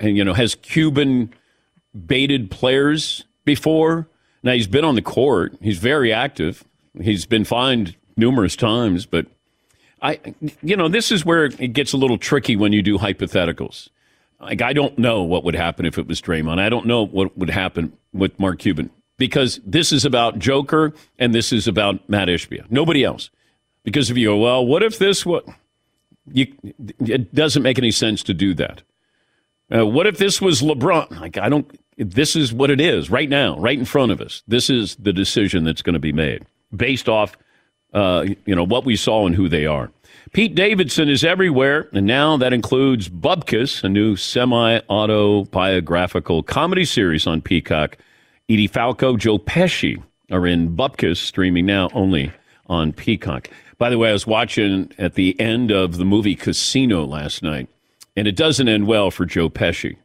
You 0.00 0.24
know, 0.24 0.34
has 0.34 0.54
Cuban 0.54 1.32
baited 2.06 2.50
players 2.50 3.24
before? 3.44 4.08
Now 4.42 4.52
he's 4.52 4.66
been 4.66 4.84
on 4.84 4.94
the 4.94 5.02
court. 5.02 5.56
He's 5.60 5.78
very 5.78 6.12
active. 6.12 6.64
He's 7.00 7.26
been 7.26 7.44
fined 7.44 7.96
numerous 8.16 8.56
times, 8.56 9.06
but 9.06 9.26
I, 10.02 10.20
you 10.62 10.76
know, 10.76 10.88
this 10.88 11.10
is 11.10 11.24
where 11.24 11.46
it 11.46 11.72
gets 11.72 11.92
a 11.92 11.96
little 11.96 12.18
tricky 12.18 12.56
when 12.56 12.72
you 12.72 12.82
do 12.82 12.98
hypotheticals. 12.98 13.88
Like 14.40 14.62
I 14.62 14.72
don't 14.72 14.98
know 14.98 15.22
what 15.22 15.44
would 15.44 15.56
happen 15.56 15.86
if 15.86 15.98
it 15.98 16.06
was 16.06 16.20
Draymond. 16.20 16.60
I 16.60 16.68
don't 16.68 16.86
know 16.86 17.06
what 17.06 17.36
would 17.38 17.50
happen 17.50 17.92
with 18.12 18.38
Mark 18.38 18.58
Cuban 18.58 18.90
because 19.16 19.60
this 19.64 19.92
is 19.92 20.04
about 20.04 20.38
Joker 20.38 20.92
and 21.18 21.34
this 21.34 21.52
is 21.52 21.66
about 21.66 22.06
Matt 22.08 22.28
Ishbia. 22.28 22.70
Nobody 22.70 23.02
else. 23.02 23.30
Because 23.82 24.10
if 24.10 24.16
you 24.16 24.28
go, 24.28 24.36
well, 24.36 24.66
what 24.66 24.82
if 24.82 24.98
this 24.98 25.24
what 25.24 25.46
you 26.32 26.52
it 27.00 27.34
doesn't 27.34 27.62
make 27.62 27.78
any 27.78 27.90
sense 27.90 28.22
to 28.24 28.34
do 28.34 28.54
that. 28.54 28.82
Uh, 29.74 29.86
what 29.86 30.06
if 30.06 30.18
this 30.18 30.40
was 30.40 30.62
LeBron? 30.62 31.20
Like 31.20 31.38
I 31.38 31.48
don't 31.48 31.68
this 31.98 32.36
is 32.36 32.52
what 32.52 32.70
it 32.70 32.80
is 32.80 33.10
right 33.10 33.28
now, 33.28 33.58
right 33.58 33.76
in 33.78 33.84
front 33.84 34.12
of 34.12 34.20
us. 34.20 34.42
This 34.46 34.70
is 34.70 34.94
the 34.96 35.12
decision 35.12 35.64
that's 35.64 35.82
going 35.82 35.94
to 35.94 36.00
be 36.00 36.12
made 36.12 36.44
based 36.74 37.08
off 37.08 37.36
uh, 37.94 38.26
you 38.44 38.54
know 38.54 38.64
what 38.64 38.84
we 38.84 38.96
saw 38.96 39.26
and 39.26 39.34
who 39.34 39.48
they 39.48 39.66
are. 39.66 39.90
Pete 40.32 40.54
Davidson 40.54 41.08
is 41.08 41.24
everywhere, 41.24 41.88
and 41.92 42.06
now 42.06 42.36
that 42.36 42.52
includes 42.52 43.08
Bupkis, 43.08 43.82
a 43.84 43.88
new 43.88 44.16
semi-autobiographical 44.16 46.42
comedy 46.42 46.84
series 46.84 47.26
on 47.26 47.40
Peacock. 47.40 47.96
Edie 48.48 48.66
Falco, 48.66 49.16
Joe 49.16 49.38
Pesci 49.38 50.02
are 50.30 50.46
in 50.46 50.76
Bupkis, 50.76 51.16
streaming 51.16 51.66
now 51.66 51.88
only 51.94 52.32
on 52.66 52.92
Peacock. 52.92 53.48
By 53.78 53.88
the 53.88 53.98
way, 53.98 54.10
I 54.10 54.12
was 54.12 54.26
watching 54.26 54.92
at 54.98 55.14
the 55.14 55.38
end 55.40 55.70
of 55.70 55.96
the 55.96 56.04
movie 56.04 56.34
Casino 56.34 57.04
last 57.04 57.42
night, 57.42 57.68
and 58.16 58.26
it 58.26 58.36
doesn't 58.36 58.68
end 58.68 58.86
well 58.86 59.10
for 59.10 59.26
Joe 59.26 59.48
Pesci. 59.48 59.96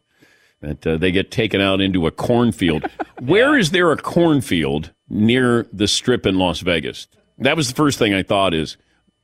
That 0.61 0.85
uh, 0.85 0.97
they 0.97 1.11
get 1.11 1.31
taken 1.31 1.59
out 1.59 1.81
into 1.81 2.05
a 2.05 2.11
cornfield. 2.11 2.85
Where 3.19 3.57
is 3.57 3.71
there 3.71 3.91
a 3.91 3.97
cornfield 3.97 4.91
near 5.09 5.65
the 5.73 5.87
strip 5.87 6.25
in 6.27 6.35
Las 6.35 6.59
Vegas? 6.59 7.07
That 7.39 7.57
was 7.57 7.67
the 7.67 7.73
first 7.73 7.97
thing 7.97 8.13
I 8.13 8.21
thought 8.21 8.53
is, 8.53 8.77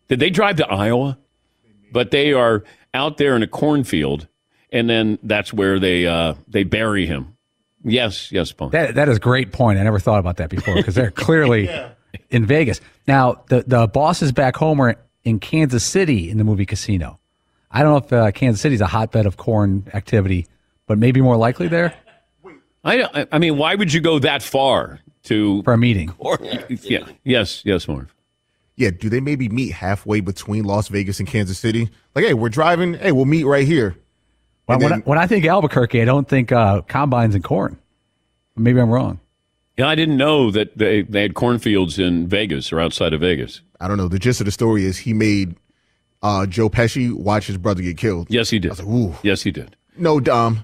did 0.08 0.20
they 0.20 0.32
drive 0.32 0.56
to 0.56 0.68
Iowa? 0.68 1.20
But 1.92 2.10
they 2.10 2.34
are 2.34 2.64
out 2.94 3.18
there 3.18 3.36
in 3.36 3.44
a 3.44 3.48
cornfield, 3.48 4.28
and 4.72 4.90
then 4.90 5.20
that's 5.22 5.54
where 5.54 5.80
they 5.80 6.08
uh, 6.08 6.34
they 6.48 6.64
bury 6.64 7.06
him. 7.06 7.38
Yes, 7.84 8.32
yes, 8.32 8.52
Paul. 8.52 8.70
That 8.70 8.96
that 8.96 9.08
is 9.08 9.18
a 9.18 9.20
great 9.20 9.52
point. 9.52 9.80
I 9.80 9.84
never 9.84 10.00
thought 10.00 10.20
about 10.20 10.38
that 10.38 10.50
before 10.50 10.76
because 10.76 10.96
they're 10.96 11.12
clearly 11.12 11.70
in 12.30 12.46
Vegas. 12.46 12.82
Now 13.08 13.44
the 13.50 13.64
the 13.66 13.88
bosses 13.88 14.32
back 14.32 14.56
home 14.56 14.80
are 14.82 14.96
in 15.24 15.40
Kansas 15.40 15.84
City 15.84 16.30
in 16.30 16.38
the 16.38 16.44
movie 16.44 16.66
Casino. 16.66 17.20
I 17.72 17.84
don't 17.84 17.92
know 17.92 17.98
if 18.06 18.14
uh, 18.14 18.32
Kansas 18.32 18.62
City 18.62 18.76
is 18.76 18.82
a 18.82 18.88
hotbed 18.88 19.26
of 19.26 19.38
corn 19.38 19.88
activity, 19.94 20.48
but 20.86 20.98
maybe 20.98 21.22
more 21.22 21.38
likely 21.38 21.68
there 21.68 21.94
I, 22.84 23.02
I- 23.04 23.28
I 23.34 23.38
mean, 23.40 23.58
why 23.58 23.76
would 23.76 23.92
you 23.92 24.00
go 24.02 24.20
that 24.20 24.42
far 24.42 25.00
to 25.24 25.62
for 25.64 25.74
a 25.74 25.78
meeting. 25.78 26.14
Yeah. 26.70 27.06
Yes. 27.24 27.62
Yes, 27.66 27.88
Marv. 27.88 28.14
Yeah, 28.78 28.92
do 28.92 29.10
they 29.10 29.20
maybe 29.20 29.50
meet 29.50 29.74
halfway 29.74 30.20
between 30.22 30.64
Las 30.64 30.88
Vegas 30.88 31.20
and 31.20 31.28
Kansas 31.28 31.58
City? 31.60 31.90
Like, 32.16 32.24
hey, 32.26 32.34
we're 32.34 32.48
driving. 32.50 32.94
Hey, 32.94 33.12
we'll 33.12 33.26
meet 33.26 33.44
right 33.44 33.66
here. 33.68 33.98
When, 34.68 34.76
And 34.76 34.84
when, 34.84 34.92
then- 34.92 35.02
I, 35.02 35.10
when 35.10 35.18
I 35.18 35.28
think 35.28 35.46
Albuquerque, 35.46 36.02
I 36.02 36.06
don't 36.06 36.28
think 36.30 36.52
uh, 36.52 36.82
combines 36.84 37.36
and 37.36 37.44
corn. 37.44 37.78
Maybe 38.56 38.80
I'm 38.80 38.90
wrong. 38.90 39.20
Yeah, 39.78 39.88
I 39.90 39.96
didn't 39.96 40.18
know 40.18 40.50
that 40.52 40.78
they, 40.78 41.02
they 41.04 41.22
had 41.24 41.34
cornfields 41.36 42.00
in 42.00 42.28
Vegas 42.28 42.72
or 42.72 42.80
outside 42.80 43.14
of 43.14 43.22
Vegas. 43.22 43.62
I 43.82 43.88
don't 43.88 43.98
know. 43.98 44.08
The 44.08 44.18
gist 44.20 44.40
of 44.42 44.46
the 44.46 44.52
story 44.52 44.86
is 44.86 44.98
he 45.00 45.14
made 45.14 45.56
uh, 46.22 46.46
Joe 46.46 46.70
Pesci 46.70 47.14
watch 47.14 47.48
his 47.48 47.58
brother 47.58 47.82
get 47.82 47.98
killed. 47.98 48.28
Yes, 48.30 48.50
he 48.50 48.60
did. 48.60 48.80
Yes, 49.24 49.44
he 49.44 49.52
did. 49.52 49.76
No, 49.98 50.20
Dom. 50.20 50.64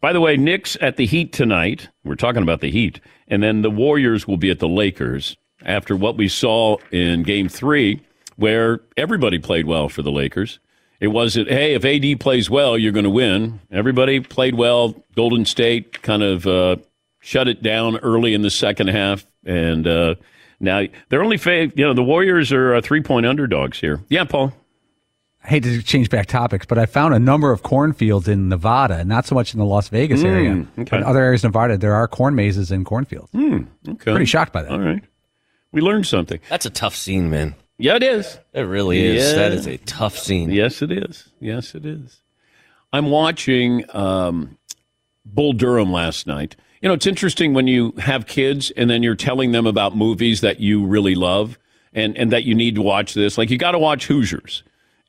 By 0.00 0.12
the 0.12 0.20
way, 0.20 0.36
Knicks 0.36 0.76
at 0.80 0.96
the 0.96 1.06
Heat 1.06 1.32
tonight. 1.32 1.88
We're 2.04 2.14
talking 2.14 2.42
about 2.42 2.60
the 2.60 2.70
Heat. 2.70 3.00
And 3.28 3.42
then 3.42 3.62
the 3.62 3.70
Warriors 3.70 4.28
will 4.28 4.36
be 4.36 4.50
at 4.50 4.58
the 4.58 4.68
Lakers 4.68 5.36
after 5.64 5.96
what 5.96 6.16
we 6.18 6.28
saw 6.28 6.76
in 6.90 7.22
game 7.22 7.48
three, 7.48 8.02
where 8.36 8.80
everybody 8.96 9.38
played 9.38 9.66
well 9.66 9.88
for 9.88 10.02
the 10.02 10.12
Lakers. 10.12 10.58
It 11.00 11.08
wasn't, 11.08 11.48
hey, 11.48 11.74
if 11.74 11.84
AD 11.84 12.20
plays 12.20 12.48
well, 12.50 12.76
you're 12.78 12.92
going 12.92 13.04
to 13.04 13.10
win. 13.10 13.60
Everybody 13.70 14.20
played 14.20 14.54
well. 14.54 14.94
Golden 15.16 15.44
State 15.44 16.02
kind 16.02 16.22
of 16.22 16.46
uh, 16.46 16.76
shut 17.20 17.48
it 17.48 17.62
down 17.62 17.96
early 17.98 18.34
in 18.34 18.42
the 18.42 18.50
second 18.50 18.88
half. 18.88 19.24
And 19.44 19.86
uh, 19.86 20.14
now 20.60 20.84
they're 21.08 21.22
only, 21.22 21.36
fa- 21.36 21.72
you 21.74 21.84
know, 21.84 21.94
the 21.94 22.02
Warriors 22.02 22.52
are 22.52 22.74
uh, 22.74 22.80
three 22.82 23.02
point 23.02 23.26
underdogs 23.26 23.80
here. 23.80 24.00
Yeah, 24.08 24.24
Paul. 24.24 24.52
I 25.44 25.48
hate 25.48 25.62
to 25.64 25.82
change 25.82 26.08
back 26.08 26.26
topics, 26.26 26.64
but 26.64 26.78
I 26.78 26.86
found 26.86 27.12
a 27.12 27.18
number 27.18 27.52
of 27.52 27.62
cornfields 27.62 28.28
in 28.28 28.48
Nevada, 28.48 29.04
not 29.04 29.26
so 29.26 29.34
much 29.34 29.52
in 29.52 29.60
the 29.60 29.66
Las 29.66 29.88
Vegas 29.90 30.22
Mm, 30.22 30.24
area, 30.24 30.52
okay. 30.78 30.88
but 30.90 31.00
in 31.00 31.04
other 31.04 31.20
areas 31.20 31.44
of 31.44 31.50
Nevada, 31.50 31.76
there 31.76 31.92
are 31.94 32.08
corn 32.08 32.34
mazes 32.34 32.70
and 32.70 32.86
cornfields. 32.86 33.30
Hmm, 33.32 33.64
okay. 33.86 34.12
Pretty 34.12 34.24
shocked 34.24 34.52
by 34.54 34.62
that. 34.62 34.70
All 34.72 34.80
right. 34.80 35.02
We 35.70 35.82
learned 35.82 36.06
something. 36.06 36.40
That's 36.48 36.64
a 36.64 36.70
tough 36.70 36.94
scene, 36.96 37.28
man. 37.28 37.54
Yeah, 37.76 37.96
it 37.96 38.02
is. 38.02 38.38
It 38.54 38.62
really 38.62 39.04
is. 39.04 39.34
That 39.34 39.52
Yeah. 39.52 39.58
is 39.58 39.66
a 39.66 39.76
tough 39.78 40.16
scene. 40.16 40.50
Yes, 40.50 40.80
it 40.80 40.90
is. 40.92 41.28
Yes, 41.40 41.74
it 41.74 41.84
is. 41.84 42.22
I'm 42.92 43.10
watching 43.10 43.84
um, 43.94 44.56
Bull 45.26 45.52
Durham 45.52 45.92
last 45.92 46.26
night. 46.26 46.56
You 46.80 46.88
know, 46.88 46.94
it's 46.94 47.06
interesting 47.06 47.52
when 47.52 47.66
you 47.66 47.92
have 47.98 48.26
kids 48.26 48.70
and 48.76 48.88
then 48.88 49.02
you're 49.02 49.14
telling 49.16 49.52
them 49.52 49.66
about 49.66 49.96
movies 49.96 50.40
that 50.42 50.60
you 50.60 50.86
really 50.86 51.14
love 51.16 51.58
and, 51.92 52.16
and 52.16 52.30
that 52.32 52.44
you 52.44 52.54
need 52.54 52.76
to 52.76 52.82
watch 52.82 53.12
this. 53.14 53.36
Like, 53.36 53.50
you 53.50 53.58
got 53.58 53.72
to 53.72 53.78
watch 53.78 54.06
Hoosiers. 54.06 54.62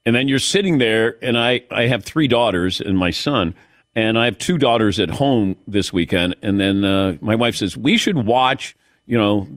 And 0.06 0.16
then 0.16 0.28
you're 0.28 0.40
sitting 0.40 0.78
there, 0.78 1.18
and 1.24 1.38
I, 1.38 1.64
I 1.72 1.88
have 1.88 2.04
three 2.04 2.28
daughters 2.28 2.80
and 2.80 2.98
my 2.98 3.10
son, 3.10 3.56
and 3.96 4.20
I 4.20 4.26
have 4.26 4.38
two 4.38 4.58
daughters 4.58 5.00
at 5.00 5.10
home 5.10 5.56
this 5.68 5.92
weekend. 5.92 6.36
And 6.42 6.60
then 6.60 6.84
uh, 6.84 7.18
my 7.22 7.36
wife 7.36 7.56
says, 7.56 7.76
We 7.76 7.98
should 7.98 8.26
watch, 8.26 8.76
you 9.08 9.18
know, 9.18 9.48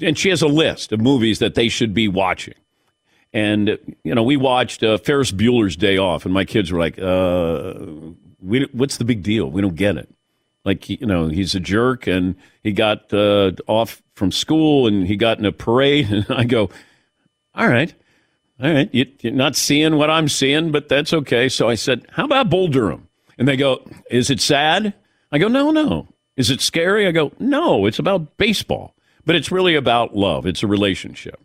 and 0.00 0.18
she 0.18 0.30
has 0.30 0.42
a 0.42 0.48
list 0.48 0.92
of 0.92 1.00
movies 1.00 1.38
that 1.38 1.54
they 1.54 1.68
should 1.68 1.94
be 1.94 2.08
watching. 2.08 2.54
And 3.32 3.78
you 4.04 4.14
know, 4.14 4.22
we 4.22 4.36
watched 4.36 4.82
uh, 4.82 4.98
Ferris 4.98 5.32
Bueller's 5.32 5.76
Day 5.76 5.96
Off, 5.96 6.24
and 6.24 6.34
my 6.34 6.44
kids 6.44 6.70
were 6.70 6.78
like, 6.78 6.98
uh, 6.98 7.72
we, 8.40 8.68
"What's 8.72 8.98
the 8.98 9.04
big 9.04 9.22
deal? 9.22 9.50
We 9.50 9.62
don't 9.62 9.74
get 9.74 9.96
it." 9.96 10.12
Like, 10.64 10.88
you 10.90 11.06
know, 11.06 11.28
he's 11.28 11.54
a 11.54 11.60
jerk, 11.60 12.06
and 12.06 12.36
he 12.62 12.72
got 12.72 13.12
uh, 13.12 13.52
off 13.66 14.02
from 14.14 14.32
school, 14.32 14.86
and 14.86 15.06
he 15.06 15.16
got 15.16 15.38
in 15.38 15.46
a 15.46 15.52
parade, 15.52 16.10
and 16.10 16.26
I 16.28 16.44
go, 16.44 16.68
"All 17.54 17.68
right, 17.68 17.94
all 18.62 18.72
right, 18.72 18.88
you, 18.92 19.06
you're 19.20 19.32
not 19.32 19.56
seeing 19.56 19.96
what 19.96 20.10
I'm 20.10 20.28
seeing, 20.28 20.70
but 20.70 20.88
that's 20.88 21.12
okay." 21.12 21.48
So 21.48 21.68
I 21.68 21.74
said, 21.74 22.06
"How 22.12 22.24
about 22.24 22.50
Bull 22.50 22.68
Durham?" 22.68 23.08
And 23.38 23.48
they 23.48 23.56
go, 23.56 23.82
"Is 24.10 24.30
it 24.30 24.40
sad?" 24.40 24.94
I 25.30 25.38
go, 25.38 25.48
"No, 25.48 25.70
no." 25.70 26.08
Is 26.36 26.50
it 26.50 26.60
scary? 26.60 27.06
I 27.06 27.12
go, 27.12 27.32
"No, 27.38 27.86
it's 27.86 27.98
about 27.98 28.36
baseball." 28.36 28.94
But 29.24 29.36
it's 29.36 29.52
really 29.52 29.76
about 29.76 30.16
love. 30.16 30.46
It's 30.46 30.64
a 30.64 30.66
relationship 30.66 31.40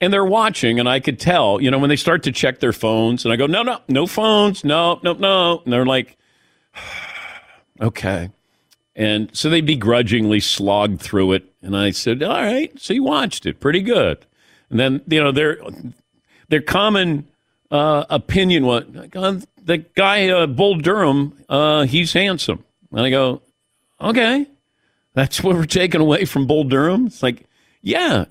and 0.00 0.12
they're 0.12 0.24
watching, 0.24 0.78
and 0.78 0.88
I 0.88 1.00
could 1.00 1.18
tell, 1.18 1.60
you 1.60 1.70
know, 1.70 1.78
when 1.78 1.88
they 1.88 1.96
start 1.96 2.22
to 2.24 2.32
check 2.32 2.60
their 2.60 2.72
phones, 2.72 3.24
and 3.24 3.32
I 3.32 3.36
go, 3.36 3.46
no, 3.46 3.62
no, 3.62 3.80
no 3.88 4.06
phones, 4.06 4.64
no, 4.64 5.00
no, 5.02 5.14
no, 5.14 5.62
and 5.64 5.72
they're 5.72 5.86
like, 5.86 6.16
okay, 7.80 8.30
and 8.94 9.30
so 9.36 9.50
they 9.50 9.60
begrudgingly 9.60 10.40
slogged 10.40 11.00
through 11.00 11.32
it, 11.32 11.52
and 11.62 11.76
I 11.76 11.90
said, 11.90 12.22
all 12.22 12.42
right, 12.42 12.78
so 12.80 12.94
you 12.94 13.02
watched 13.02 13.46
it, 13.46 13.60
pretty 13.60 13.82
good, 13.82 14.24
and 14.70 14.78
then 14.78 15.02
you 15.08 15.22
know 15.22 15.32
their 15.32 15.58
their 16.48 16.60
common 16.60 17.28
uh, 17.70 18.04
opinion 18.10 18.66
was 18.66 18.84
the 19.62 19.78
guy 19.94 20.28
uh, 20.28 20.46
Bull 20.46 20.76
Durham, 20.76 21.34
uh, 21.48 21.84
he's 21.84 22.12
handsome, 22.12 22.64
and 22.90 23.00
I 23.00 23.10
go, 23.10 23.42
okay, 24.00 24.46
that's 25.14 25.42
what 25.42 25.56
we're 25.56 25.64
taking 25.66 26.00
away 26.00 26.24
from 26.24 26.46
Bull 26.46 26.64
Durham. 26.64 27.06
It's 27.06 27.22
like, 27.22 27.44
yeah, 27.82 28.24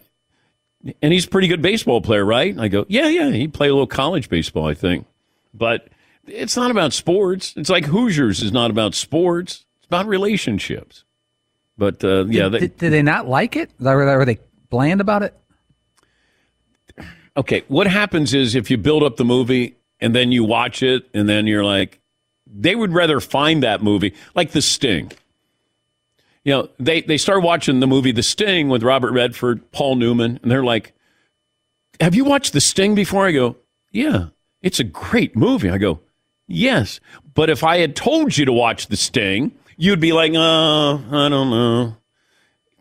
and 1.01 1.13
he's 1.13 1.25
a 1.25 1.29
pretty 1.29 1.47
good 1.47 1.61
baseball 1.61 2.01
player, 2.01 2.25
right? 2.25 2.51
And 2.51 2.61
I 2.61 2.67
go, 2.67 2.85
yeah, 2.87 3.07
yeah, 3.07 3.29
he 3.29 3.47
played 3.47 3.69
a 3.69 3.73
little 3.73 3.87
college 3.87 4.29
baseball, 4.29 4.67
I 4.67 4.73
think. 4.73 5.05
But 5.53 5.89
it's 6.25 6.55
not 6.55 6.71
about 6.71 6.93
sports. 6.93 7.53
It's 7.57 7.69
like 7.69 7.85
Hoosiers 7.85 8.41
is 8.41 8.51
not 8.51 8.69
about 8.69 8.95
sports. 8.95 9.65
It's 9.77 9.87
about 9.87 10.07
relationships. 10.07 11.03
But 11.77 12.03
uh, 12.03 12.25
yeah, 12.25 12.43
did, 12.43 12.51
they, 12.51 12.59
did, 12.59 12.77
did 12.77 12.93
they 12.93 13.01
not 13.01 13.27
like 13.27 13.55
it? 13.55 13.69
Were 13.79 14.05
they, 14.05 14.15
were 14.15 14.25
they 14.25 14.39
bland 14.69 15.01
about 15.01 15.23
it? 15.23 15.35
Okay. 17.37 17.63
What 17.67 17.87
happens 17.87 18.33
is 18.33 18.55
if 18.55 18.69
you 18.69 18.77
build 18.77 19.03
up 19.03 19.15
the 19.15 19.25
movie 19.25 19.77
and 19.99 20.15
then 20.15 20.31
you 20.31 20.43
watch 20.43 20.83
it 20.83 21.07
and 21.13 21.29
then 21.29 21.47
you're 21.47 21.63
like, 21.63 21.99
they 22.45 22.75
would 22.75 22.93
rather 22.93 23.19
find 23.19 23.63
that 23.63 23.81
movie 23.81 24.13
like 24.35 24.51
The 24.51 24.61
Sting. 24.61 25.11
You 26.43 26.53
know, 26.53 26.69
they 26.79 27.01
they 27.01 27.17
start 27.17 27.43
watching 27.43 27.81
the 27.81 27.87
movie 27.87 28.11
The 28.11 28.23
Sting 28.23 28.69
with 28.69 28.83
Robert 28.83 29.11
Redford, 29.11 29.69
Paul 29.71 29.95
Newman, 29.95 30.39
and 30.41 30.49
they're 30.49 30.63
like, 30.63 30.93
"Have 31.99 32.15
you 32.15 32.23
watched 32.23 32.53
The 32.53 32.61
Sting 32.61 32.95
before?" 32.95 33.27
I 33.27 33.33
go, 33.33 33.57
"Yeah, 33.91 34.27
it's 34.61 34.79
a 34.79 34.85
great 34.85 35.35
movie." 35.35 35.69
I 35.69 35.77
go, 35.77 35.99
"Yes, 36.47 37.01
but 37.33 37.49
if 37.49 37.65
I 37.65 37.79
had 37.79 37.97
told 37.97 38.37
you 38.37 38.45
to 38.45 38.53
watch 38.53 38.87
The 38.87 38.95
Sting, 38.95 39.51
you'd 39.75 39.99
be 39.99 40.13
like, 40.13 40.31
"Oh, 40.35 41.03
I 41.11 41.27
don't 41.27 41.49
know." 41.49 41.97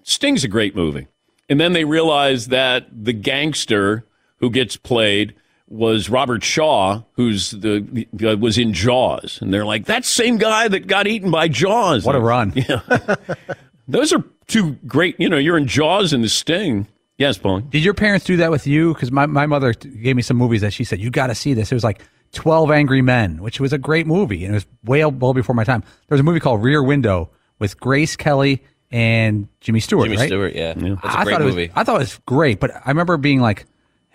Sting's 0.05 0.45
a 0.45 0.49
great 0.49 0.77
movie. 0.77 1.09
And 1.49 1.61
then 1.61 1.73
they 1.73 1.85
realize 1.85 2.47
that 2.49 2.87
the 2.93 3.13
gangster 3.13 4.05
who 4.39 4.51
gets 4.51 4.77
played 4.77 5.35
was 5.69 6.09
Robert 6.09 6.45
Shaw, 6.45 7.03
who's 7.13 7.51
the 7.51 8.07
uh, 8.25 8.37
was 8.37 8.57
in 8.57 8.73
Jaws, 8.73 9.39
and 9.41 9.53
they're 9.53 9.65
like, 9.65 9.87
"That 9.87 10.05
same 10.05 10.39
guy 10.39 10.69
that 10.69 10.87
got 10.87 11.07
eaten 11.07 11.31
by 11.31 11.49
Jaws." 11.49 12.05
What 12.05 12.15
a 12.15 12.21
run! 12.21 12.53
Yeah, 12.55 12.81
those 13.89 14.13
are 14.13 14.23
two 14.47 14.73
great. 14.87 15.19
You 15.19 15.29
know, 15.29 15.39
you're 15.39 15.59
in 15.59 15.67
Jaws 15.67 16.13
and 16.13 16.23
The 16.23 16.29
Sting. 16.29 16.87
Yes, 17.19 17.39
Paul. 17.39 17.61
Did 17.61 17.83
your 17.83 17.95
parents 17.95 18.27
do 18.27 18.37
that 18.37 18.51
with 18.51 18.67
you? 18.67 18.93
Because 18.93 19.11
my, 19.11 19.25
my 19.27 19.47
mother 19.47 19.73
gave 19.73 20.17
me 20.17 20.23
some 20.23 20.37
movies 20.37 20.61
that 20.61 20.73
she 20.73 20.85
said, 20.85 21.01
you 21.01 21.11
got 21.11 21.29
to 21.29 21.35
see 21.35 21.55
this. 21.55 21.73
It 21.73 21.75
was 21.75 21.85
like 21.85 22.03
12 22.33 22.71
Angry 22.71 23.01
Men, 23.01 23.43
which 23.43 23.59
was 23.59 23.73
a 23.73 23.79
great 23.79 24.07
movie. 24.07 24.45
And 24.45 24.55
it 24.55 24.57
was 24.57 24.67
way 24.85 25.05
well 25.05 25.33
before 25.33 25.55
my 25.55 25.65
time. 25.65 25.81
There 25.81 26.15
was 26.15 26.21
a 26.21 26.25
movie 26.25 26.41
called 26.41 26.63
Rear 26.63 26.83
Window 26.83 27.31
with 27.59 27.81
Grace 27.81 28.17
Kelly 28.17 28.63
and 28.91 29.49
Jimmy 29.61 29.81
Stewart. 29.81 30.05
Jimmy 30.05 30.19
right? 30.19 30.27
Stewart, 30.27 30.55
yeah. 30.55 30.75
That's 30.75 30.87
a 30.87 31.19
I 31.19 31.25
great 31.25 31.33
thought 31.33 31.43
it 31.43 31.55
was. 31.55 31.69
I 31.75 31.85
thought 31.85 31.97
it 31.97 32.01
was 32.01 32.21
great, 32.27 32.61
but 32.61 32.71
I 32.75 32.91
remember 32.91 33.17
being 33.17 33.41
like, 33.41 33.65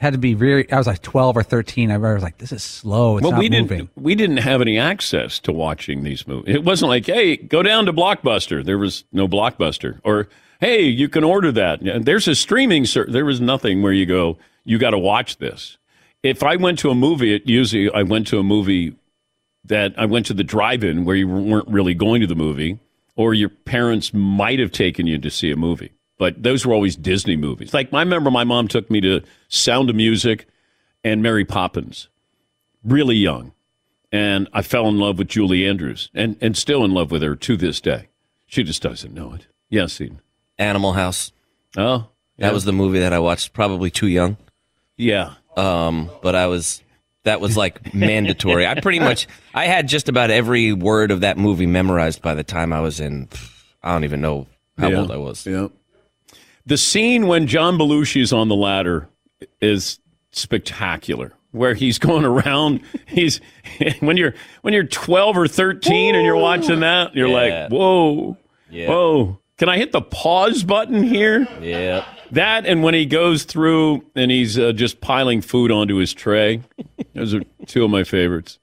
had 0.01 0.13
to 0.13 0.19
be 0.19 0.33
very, 0.33 0.69
I 0.71 0.79
was 0.79 0.87
like 0.87 1.03
12 1.03 1.37
or 1.37 1.43
13. 1.43 1.91
I 1.91 1.97
was 1.97 2.23
like, 2.23 2.39
this 2.39 2.51
is 2.51 2.63
slow. 2.63 3.17
It's 3.17 3.23
well, 3.23 3.33
not 3.33 3.39
we 3.39 3.49
moving. 3.51 3.67
didn't 3.67 3.89
we 3.95 4.15
didn't 4.15 4.37
have 4.37 4.59
any 4.59 4.79
access 4.79 5.37
to 5.41 5.51
watching 5.51 6.01
these 6.01 6.27
movies. 6.27 6.55
It 6.55 6.63
wasn't 6.63 6.89
like, 6.89 7.05
hey, 7.05 7.37
go 7.37 7.61
down 7.61 7.85
to 7.85 7.93
Blockbuster. 7.93 8.65
There 8.65 8.79
was 8.79 9.03
no 9.11 9.27
Blockbuster, 9.27 10.01
or 10.03 10.27
hey, 10.59 10.81
you 10.81 11.07
can 11.07 11.23
order 11.23 11.51
that. 11.51 11.81
There's 12.03 12.27
a 12.27 12.33
streaming. 12.33 12.85
Ser- 12.85 13.05
there 13.07 13.25
was 13.25 13.39
nothing 13.39 13.83
where 13.83 13.93
you 13.93 14.07
go, 14.07 14.39
you 14.63 14.79
got 14.79 14.89
to 14.89 14.97
watch 14.97 15.37
this. 15.37 15.77
If 16.23 16.41
I 16.41 16.55
went 16.55 16.79
to 16.79 16.89
a 16.89 16.95
movie, 16.95 17.35
it 17.35 17.47
usually 17.47 17.91
I 17.91 18.01
went 18.01 18.25
to 18.27 18.39
a 18.39 18.43
movie 18.43 18.95
that 19.65 19.93
I 19.97 20.07
went 20.07 20.25
to 20.25 20.33
the 20.33 20.43
drive-in 20.43 21.05
where 21.05 21.15
you 21.15 21.27
weren't 21.27 21.67
really 21.67 21.93
going 21.93 22.21
to 22.21 22.27
the 22.27 22.35
movie, 22.35 22.79
or 23.15 23.35
your 23.35 23.49
parents 23.49 24.15
might 24.15 24.57
have 24.57 24.71
taken 24.71 25.05
you 25.05 25.19
to 25.19 25.29
see 25.29 25.51
a 25.51 25.55
movie. 25.55 25.91
But 26.21 26.43
those 26.43 26.67
were 26.67 26.73
always 26.75 26.95
Disney 26.95 27.35
movies. 27.35 27.73
Like 27.73 27.91
I 27.91 27.99
remember 27.99 28.29
my 28.29 28.43
mom 28.43 28.67
took 28.67 28.91
me 28.91 29.01
to 29.01 29.21
Sound 29.47 29.89
of 29.89 29.95
Music 29.95 30.45
and 31.03 31.23
Mary 31.23 31.43
Poppins, 31.45 32.09
really 32.83 33.15
young, 33.15 33.53
and 34.11 34.47
I 34.53 34.61
fell 34.61 34.87
in 34.87 34.99
love 34.99 35.17
with 35.17 35.29
Julie 35.29 35.67
Andrews, 35.67 36.11
and 36.13 36.37
and 36.39 36.55
still 36.55 36.85
in 36.85 36.91
love 36.91 37.09
with 37.09 37.23
her 37.23 37.35
to 37.35 37.57
this 37.57 37.81
day. 37.81 38.09
She 38.45 38.61
just 38.61 38.83
doesn't 38.83 39.15
know 39.15 39.33
it. 39.33 39.47
Yes, 39.67 39.99
Eden. 39.99 40.21
Animal 40.59 40.93
House. 40.93 41.31
Oh, 41.75 42.09
yeah. 42.37 42.45
That 42.47 42.53
was 42.53 42.65
the 42.65 42.71
movie 42.73 42.99
that 42.99 43.13
I 43.13 43.19
watched 43.19 43.53
probably 43.53 43.89
too 43.89 44.07
young. 44.07 44.37
Yeah. 44.97 45.33
Um, 45.57 46.11
but 46.21 46.35
I 46.35 46.45
was 46.45 46.83
that 47.23 47.41
was 47.41 47.57
like 47.57 47.93
mandatory. 47.95 48.67
I 48.67 48.79
pretty 48.79 48.99
much 48.99 49.25
I 49.55 49.65
had 49.65 49.87
just 49.87 50.07
about 50.07 50.29
every 50.29 50.71
word 50.71 51.09
of 51.09 51.21
that 51.21 51.39
movie 51.39 51.65
memorized 51.65 52.21
by 52.21 52.35
the 52.35 52.43
time 52.43 52.73
I 52.73 52.79
was 52.81 52.99
in 52.99 53.27
I 53.81 53.91
don't 53.93 54.03
even 54.03 54.21
know 54.21 54.45
how 54.77 54.89
Yeah. 54.89 54.97
old 54.99 55.09
I 55.09 55.17
was. 55.17 55.47
Yeah. 55.47 55.69
The 56.65 56.77
scene 56.77 57.27
when 57.27 57.47
John 57.47 57.77
Belushi 57.77 58.21
is 58.21 58.31
on 58.33 58.47
the 58.47 58.55
ladder 58.55 59.09
is 59.61 59.99
spectacular. 60.31 61.33
Where 61.51 61.73
he's 61.73 61.99
going 61.99 62.23
around, 62.23 62.81
he's 63.07 63.41
when 63.99 64.15
you're 64.15 64.33
when 64.61 64.73
you're 64.73 64.85
12 64.85 65.37
or 65.37 65.47
13 65.49 66.15
and 66.15 66.25
you're 66.25 66.37
watching 66.37 66.79
that, 66.79 67.13
you're 67.13 67.27
Yeah. 67.27 67.63
like, 67.63 67.71
"Whoa, 67.71 68.37
Yeah. 68.69 68.87
whoa! 68.87 69.39
Can 69.57 69.67
I 69.67 69.77
hit 69.77 69.91
the 69.91 70.01
pause 70.01 70.63
button 70.63 71.03
here?" 71.03 71.45
Yeah. 71.61 72.05
That 72.31 72.65
and 72.65 72.81
when 72.83 72.93
he 72.93 73.05
goes 73.05 73.43
through 73.43 74.05
and 74.15 74.31
he's 74.31 74.57
uh, 74.57 74.71
just 74.71 75.01
piling 75.01 75.41
food 75.41 75.71
onto 75.71 75.95
his 75.97 76.13
tray, 76.13 76.61
those 77.13 77.33
are 77.33 77.41
two 77.67 77.83
of 77.83 77.91
my 77.91 78.05
favorites. 78.05 78.57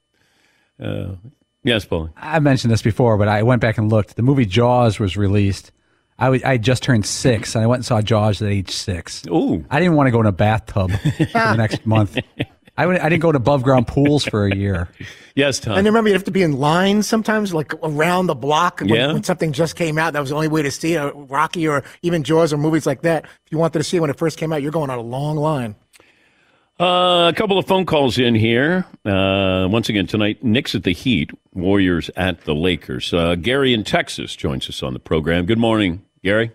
Uh, 0.83 1.17
yes, 1.65 1.85
Paul. 1.85 2.09
I 2.17 2.39
mentioned 2.41 2.73
this 2.73 2.81
before, 2.81 3.19
but 3.19 3.29
I 3.29 3.43
went 3.43 3.61
back 3.61 3.77
and 3.77 3.91
looked. 3.91 4.17
The 4.17 4.23
movie 4.23 4.47
Jaws 4.47 4.99
was 4.99 5.15
released. 5.19 5.73
I 6.19 6.25
w- 6.27 6.43
I 6.45 6.57
just 6.59 6.83
turned 6.83 7.07
six, 7.07 7.55
and 7.55 7.63
I 7.63 7.67
went 7.67 7.79
and 7.79 7.87
saw 7.87 8.01
Jaws 8.03 8.43
at 8.43 8.49
age 8.49 8.71
six. 8.71 9.23
Ooh. 9.29 9.65
I 9.71 9.79
didn't 9.79 9.95
want 9.95 10.09
to 10.09 10.11
go 10.11 10.21
in 10.21 10.27
a 10.27 10.33
bathtub 10.33 10.91
for 10.91 11.25
the 11.25 11.55
next 11.57 11.87
month. 11.87 12.19
I, 12.77 12.87
went, 12.87 13.03
I 13.03 13.09
didn't 13.09 13.23
go 13.23 13.33
to 13.33 13.37
above 13.37 13.63
ground 13.63 13.87
pools 13.89 14.25
for 14.25 14.47
a 14.47 14.55
year. 14.55 14.89
Yes, 15.35 15.59
Tom. 15.61 15.77
And 15.79 15.87
remember, 15.87 16.09
you 16.09 16.15
have 16.15 16.25
to 16.25 16.31
be 16.31 16.43
in 16.43 16.53
line 16.59 17.03
sometimes, 17.03 17.53
like 17.55 17.73
around 17.83 18.27
the 18.27 18.35
block 18.35 18.81
when, 18.81 18.89
Yeah. 18.91 19.13
when 19.13 19.23
something 19.25 19.53
just 19.53 19.75
came 19.77 19.99
out. 19.99 20.13
That 20.13 20.21
was 20.21 20.31
the 20.31 20.37
only 20.37 20.49
way 20.49 20.63
to 20.63 20.71
see 20.71 20.95
it. 20.95 21.13
Rocky 21.15 21.67
or 21.69 21.83
even 22.03 22.23
Jaws 22.25 22.53
or 22.53 22.57
movies 22.57 22.87
like 22.87 23.03
that. 23.03 23.25
If 23.25 23.53
you 23.53 23.59
wanted 23.59 23.79
to 23.79 23.85
see 23.85 23.97
it 23.97 24.01
when 24.01 24.11
it 24.11 24.17
first 24.19 24.39
came 24.39 24.53
out, 24.53 24.63
you're 24.63 24.71
going 24.73 24.91
on 24.91 24.99
a 24.99 25.03
long 25.03 25.37
line. 25.37 25.75
Uh, 26.81 27.29
a 27.29 27.37
couple 27.37 27.59
of 27.59 27.67
phone 27.67 27.85
calls 27.85 28.19
in 28.19 28.37
here. 28.37 28.87
Uh, 29.05 29.67
once 29.69 29.89
again, 29.89 30.07
tonight, 30.07 30.45
Knicks 30.45 30.77
at 30.77 30.85
the 30.85 30.93
Heat, 30.93 31.31
Warriors 31.53 32.09
at 32.17 32.43
the 32.45 32.55
Lakers. 32.55 33.13
Uh, 33.13 33.35
Gary 33.35 33.75
in 33.75 33.83
Texas 33.83 34.37
joins 34.37 34.69
us 34.69 34.81
on 34.85 34.93
the 34.93 35.01
program. 35.01 35.45
Good 35.47 35.59
morning, 35.59 36.05
Gary. 36.23 36.53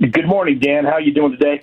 Good 0.00 0.26
morning, 0.26 0.58
Dan. 0.58 0.84
How 0.84 0.92
are 0.92 1.00
you 1.00 1.12
doing 1.12 1.32
today? 1.32 1.62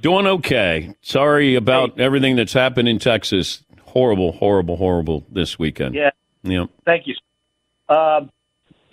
Doing 0.00 0.26
okay. 0.26 0.94
Sorry 1.00 1.54
about 1.54 1.98
everything 1.98 2.36
that's 2.36 2.52
happened 2.52 2.88
in 2.88 2.98
Texas. 2.98 3.64
Horrible, 3.82 4.32
horrible, 4.32 4.76
horrible 4.76 5.24
this 5.30 5.58
weekend. 5.58 5.94
Yeah. 5.94 6.10
Yeah. 6.42 6.66
Thank 6.84 7.06
you. 7.06 7.14
Uh, 7.88 8.20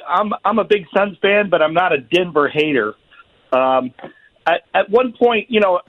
I'm 0.08 0.34
I'm 0.44 0.60
a 0.60 0.64
big 0.64 0.86
Suns 0.96 1.18
fan, 1.22 1.50
but 1.50 1.62
I'm 1.62 1.74
not 1.74 1.94
a 1.94 2.00
Denver 2.00 2.48
hater. 2.48 2.94
Um, 3.52 3.92
at, 4.48 4.62
at 4.74 4.90
one 4.90 5.14
point, 5.18 5.50
you 5.50 5.60
know, 5.60 5.82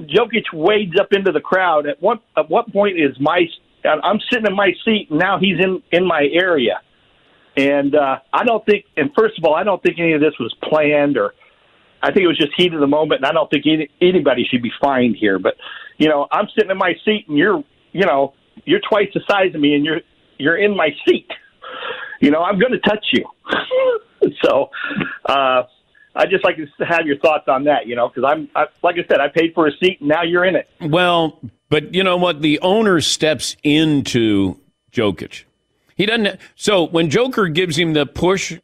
Jokic 0.00 0.52
wades 0.52 0.98
up 1.00 1.08
into 1.12 1.32
the 1.32 1.40
crowd. 1.40 1.86
At 1.86 2.02
what 2.02 2.22
at 2.36 2.50
what 2.50 2.72
point 2.72 2.98
is 2.98 3.18
my 3.20 3.46
I'm 3.84 4.20
sitting 4.30 4.46
in 4.46 4.54
my 4.54 4.72
seat 4.84 5.08
and 5.10 5.18
now 5.18 5.38
he's 5.38 5.58
in 5.58 5.82
in 5.92 6.06
my 6.06 6.28
area, 6.32 6.80
and 7.56 7.94
uh, 7.94 8.18
I 8.32 8.44
don't 8.44 8.64
think. 8.64 8.86
And 8.96 9.10
first 9.16 9.38
of 9.38 9.44
all, 9.44 9.54
I 9.54 9.64
don't 9.64 9.82
think 9.82 9.98
any 9.98 10.12
of 10.12 10.20
this 10.20 10.34
was 10.38 10.54
planned 10.62 11.16
or. 11.16 11.34
I 12.04 12.08
think 12.08 12.24
it 12.24 12.26
was 12.26 12.36
just 12.36 12.50
heat 12.56 12.74
of 12.74 12.80
the 12.80 12.88
moment, 12.88 13.20
and 13.20 13.26
I 13.26 13.32
don't 13.32 13.48
think 13.48 13.64
any, 13.64 13.88
anybody 14.00 14.44
should 14.50 14.60
be 14.60 14.72
fined 14.82 15.14
here. 15.14 15.38
But 15.38 15.54
you 15.98 16.08
know, 16.08 16.26
I'm 16.32 16.48
sitting 16.52 16.72
in 16.72 16.76
my 16.76 16.94
seat, 17.04 17.26
and 17.28 17.38
you're, 17.38 17.62
you 17.92 18.04
know, 18.04 18.34
you're 18.64 18.80
twice 18.80 19.06
the 19.14 19.20
size 19.30 19.54
of 19.54 19.60
me, 19.60 19.76
and 19.76 19.84
you're 19.84 20.00
you're 20.36 20.56
in 20.56 20.76
my 20.76 20.88
seat. 21.06 21.30
You 22.20 22.32
know, 22.32 22.42
I'm 22.42 22.58
going 22.58 22.72
to 22.72 22.80
touch 22.80 23.06
you. 23.12 23.24
so, 24.44 24.70
uh, 25.28 25.62
I 26.14 26.26
just 26.26 26.44
like 26.44 26.56
to 26.56 26.84
have 26.84 27.06
your 27.06 27.18
thoughts 27.18 27.44
on 27.46 27.64
that. 27.64 27.86
You 27.86 27.94
know, 27.94 28.08
because 28.08 28.24
I'm, 28.28 28.48
I, 28.56 28.64
like 28.82 28.96
I 28.96 29.06
said, 29.08 29.20
I 29.20 29.28
paid 29.28 29.54
for 29.54 29.68
a 29.68 29.72
seat, 29.80 30.00
and 30.00 30.08
now 30.08 30.22
you're 30.24 30.44
in 30.44 30.56
it. 30.56 30.68
Well, 30.80 31.38
but 31.68 31.94
you 31.94 32.02
know 32.02 32.16
what? 32.16 32.42
The 32.42 32.58
owner 32.60 33.00
steps 33.00 33.56
into 33.62 34.58
Jokic. 34.92 35.44
He 35.96 36.06
doesn't. 36.06 36.38
So 36.54 36.84
when 36.84 37.10
Joker 37.10 37.48
gives 37.48 37.78
him 37.78 37.92
the 37.92 38.06
push, 38.06 38.58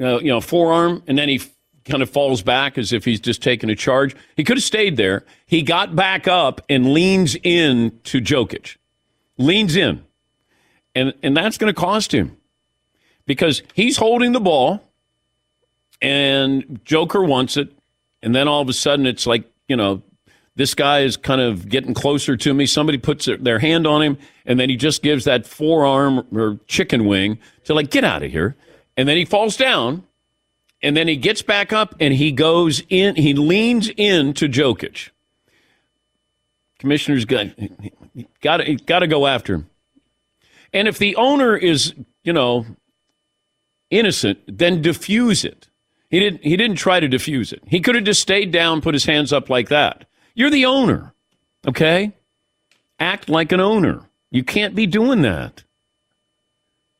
uh, 0.00 0.18
you 0.18 0.28
know, 0.28 0.40
forearm, 0.40 1.02
and 1.06 1.18
then 1.18 1.28
he 1.28 1.40
kind 1.84 2.02
of 2.02 2.10
falls 2.10 2.42
back 2.42 2.78
as 2.78 2.92
if 2.92 3.04
he's 3.04 3.20
just 3.20 3.42
taking 3.42 3.70
a 3.70 3.76
charge, 3.76 4.16
he 4.36 4.44
could 4.44 4.56
have 4.56 4.64
stayed 4.64 4.96
there. 4.96 5.24
He 5.46 5.62
got 5.62 5.94
back 5.94 6.26
up 6.26 6.60
and 6.68 6.92
leans 6.92 7.36
in 7.42 7.98
to 8.04 8.20
Jokic, 8.20 8.76
leans 9.38 9.76
in, 9.76 10.02
and 10.94 11.12
and 11.22 11.36
that's 11.36 11.58
going 11.58 11.72
to 11.72 11.78
cost 11.78 12.12
him 12.12 12.36
because 13.26 13.62
he's 13.74 13.96
holding 13.96 14.32
the 14.32 14.40
ball, 14.40 14.82
and 16.00 16.80
Joker 16.84 17.22
wants 17.22 17.56
it, 17.56 17.72
and 18.22 18.34
then 18.34 18.48
all 18.48 18.62
of 18.62 18.68
a 18.68 18.72
sudden 18.72 19.06
it's 19.06 19.26
like 19.26 19.44
you 19.68 19.76
know 19.76 20.02
this 20.56 20.74
guy 20.74 21.00
is 21.00 21.16
kind 21.16 21.40
of 21.40 21.68
getting 21.68 21.94
closer 21.94 22.36
to 22.36 22.54
me. 22.54 22.66
Somebody 22.66 22.98
puts 22.98 23.28
their, 23.40 23.58
hand 23.58 23.86
on 23.86 24.02
him, 24.02 24.18
and 24.46 24.58
then 24.58 24.68
he 24.68 24.76
just 24.76 25.02
gives 25.02 25.24
that 25.24 25.46
forearm 25.46 26.26
or 26.32 26.60
chicken 26.66 27.06
wing 27.06 27.38
to 27.64 27.74
like, 27.74 27.90
get 27.90 28.04
out 28.04 28.22
of 28.22 28.30
here. 28.30 28.56
And 28.96 29.08
then 29.08 29.16
he 29.16 29.24
falls 29.24 29.56
down, 29.56 30.04
and 30.82 30.96
then 30.96 31.08
he 31.08 31.16
gets 31.16 31.42
back 31.42 31.72
up 31.72 31.94
and 31.98 32.14
he 32.14 32.30
goes 32.30 32.82
in, 32.88 33.16
he 33.16 33.34
leans 33.34 33.90
in 33.96 34.34
to 34.34 34.48
Jokic. 34.48 35.10
Commissioner's 36.78 37.24
got 37.24 37.46
got 38.42 38.60
got 38.84 38.98
to 38.98 39.06
go 39.06 39.26
after 39.26 39.54
him. 39.54 39.70
And 40.72 40.86
if 40.86 40.98
the 40.98 41.16
owner 41.16 41.56
is, 41.56 41.94
you 42.24 42.32
know, 42.32 42.66
innocent, 43.90 44.38
then 44.46 44.82
diffuse 44.82 45.44
it. 45.44 45.68
He 46.10 46.20
didn't 46.20 46.44
he 46.44 46.56
didn't 46.56 46.76
try 46.76 47.00
to 47.00 47.08
diffuse 47.08 47.52
it. 47.52 47.62
He 47.66 47.80
could 47.80 47.94
have 47.94 48.04
just 48.04 48.20
stayed 48.20 48.52
down, 48.52 48.82
put 48.82 48.94
his 48.94 49.06
hands 49.06 49.32
up 49.32 49.48
like 49.48 49.70
that. 49.70 50.04
You're 50.34 50.50
the 50.50 50.66
owner. 50.66 51.14
Okay? 51.66 52.12
Act 52.98 53.28
like 53.28 53.52
an 53.52 53.60
owner. 53.60 54.02
You 54.30 54.44
can't 54.44 54.74
be 54.74 54.86
doing 54.86 55.22
that. 55.22 55.62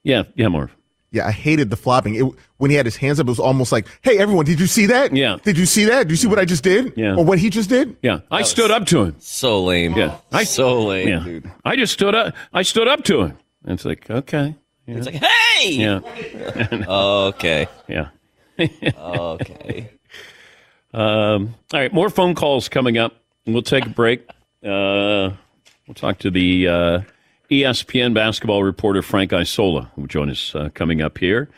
Yeah, 0.02 0.24
yeah, 0.34 0.48
Marv. 0.48 0.70
Yeah, 1.10 1.26
I 1.26 1.30
hated 1.30 1.70
the 1.70 1.76
flopping. 1.76 2.16
It, 2.16 2.24
when 2.56 2.70
he 2.70 2.76
had 2.76 2.86
his 2.86 2.96
hands 2.96 3.20
up, 3.20 3.26
it 3.26 3.30
was 3.30 3.38
almost 3.38 3.70
like, 3.70 3.86
"Hey, 4.02 4.18
everyone, 4.18 4.44
did 4.44 4.58
you 4.58 4.66
see 4.66 4.86
that? 4.86 5.14
Yeah. 5.14 5.36
Did 5.44 5.56
you 5.56 5.64
see 5.64 5.84
that? 5.84 6.08
Did 6.08 6.10
you 6.10 6.16
see 6.16 6.26
what 6.26 6.40
I 6.40 6.44
just 6.44 6.64
did? 6.64 6.92
Yeah. 6.96 7.14
Or 7.14 7.24
what 7.24 7.38
he 7.38 7.50
just 7.50 7.68
did? 7.68 7.96
Yeah, 8.02 8.20
I 8.32 8.42
stood 8.42 8.72
up 8.72 8.84
to 8.86 9.04
him. 9.04 9.16
So 9.20 9.62
lame. 9.62 9.94
Yeah, 9.94 10.16
I 10.32 10.42
so 10.42 10.82
lame, 10.82 11.08
yeah. 11.08 11.20
dude. 11.20 11.50
I 11.64 11.76
just 11.76 11.92
stood 11.92 12.16
up. 12.16 12.34
I 12.52 12.62
stood 12.62 12.88
up 12.88 13.04
to 13.04 13.22
him. 13.22 13.38
And 13.64 13.74
it's 13.74 13.84
like, 13.84 14.10
okay. 14.10 14.56
Yeah. 14.86 14.94
It's 14.96 15.06
like, 15.06 15.22
hey. 15.22 15.70
Yeah. 15.70 16.00
okay. 16.88 17.68
Yeah. 17.88 18.08
okay. 18.58 19.90
Um, 20.94 21.56
all 21.72 21.80
right, 21.80 21.92
more 21.92 22.08
phone 22.08 22.36
calls 22.36 22.68
coming 22.68 22.98
up. 22.98 23.23
We'll 23.46 23.62
take 23.62 23.86
a 23.86 23.90
break. 23.90 24.28
Uh, 24.62 25.32
we'll 25.86 25.94
talk 25.94 26.18
to 26.20 26.30
the 26.30 26.68
uh, 26.68 27.00
ESPN 27.50 28.14
basketball 28.14 28.62
reporter 28.62 29.02
Frank 29.02 29.32
Isola, 29.32 29.90
who 29.94 30.02
will 30.02 30.08
join 30.08 30.30
us 30.30 30.54
uh, 30.54 30.70
coming 30.74 31.02
up 31.02 31.18
here. 31.18 31.50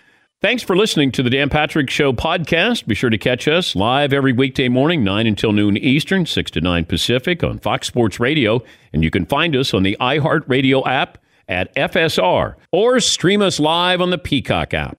Thanks 0.42 0.62
for 0.62 0.77
listening 0.77 1.12
to 1.12 1.22
the 1.22 1.31
Dan 1.31 1.49
Patrick 1.49 1.88
Show 1.88 2.12
podcast. 2.12 2.87
Be 2.87 2.94
sure 2.94 3.09
to 3.09 3.16
catch 3.16 3.49
us 3.49 3.75
live 3.75 4.12
every 4.12 4.33
weekday 4.33 4.68
morning, 4.68 5.03
9 5.03 5.27
until 5.27 5.53
noon 5.53 5.79
Eastern, 5.79 6.27
6 6.27 6.51
to 6.53 6.61
9 6.61 6.85
Pacific 6.85 7.42
on 7.42 7.59
Fox 7.59 7.87
Sports 7.87 8.20
Radio. 8.20 8.62
And 8.92 9.03
you 9.03 9.11
can 9.11 9.25
find 9.25 9.57
us 9.57 9.72
on 9.72 9.83
the 9.83 9.96
iHeartRadio 9.99 10.87
app 10.87 11.18
at 11.49 11.75
FSR 11.75 12.57
or 12.70 13.01
stream 13.01 13.40
us 13.40 13.59
live 13.59 14.01
on 14.01 14.11
the 14.11 14.18
Peacock 14.18 14.75
app. 14.75 14.99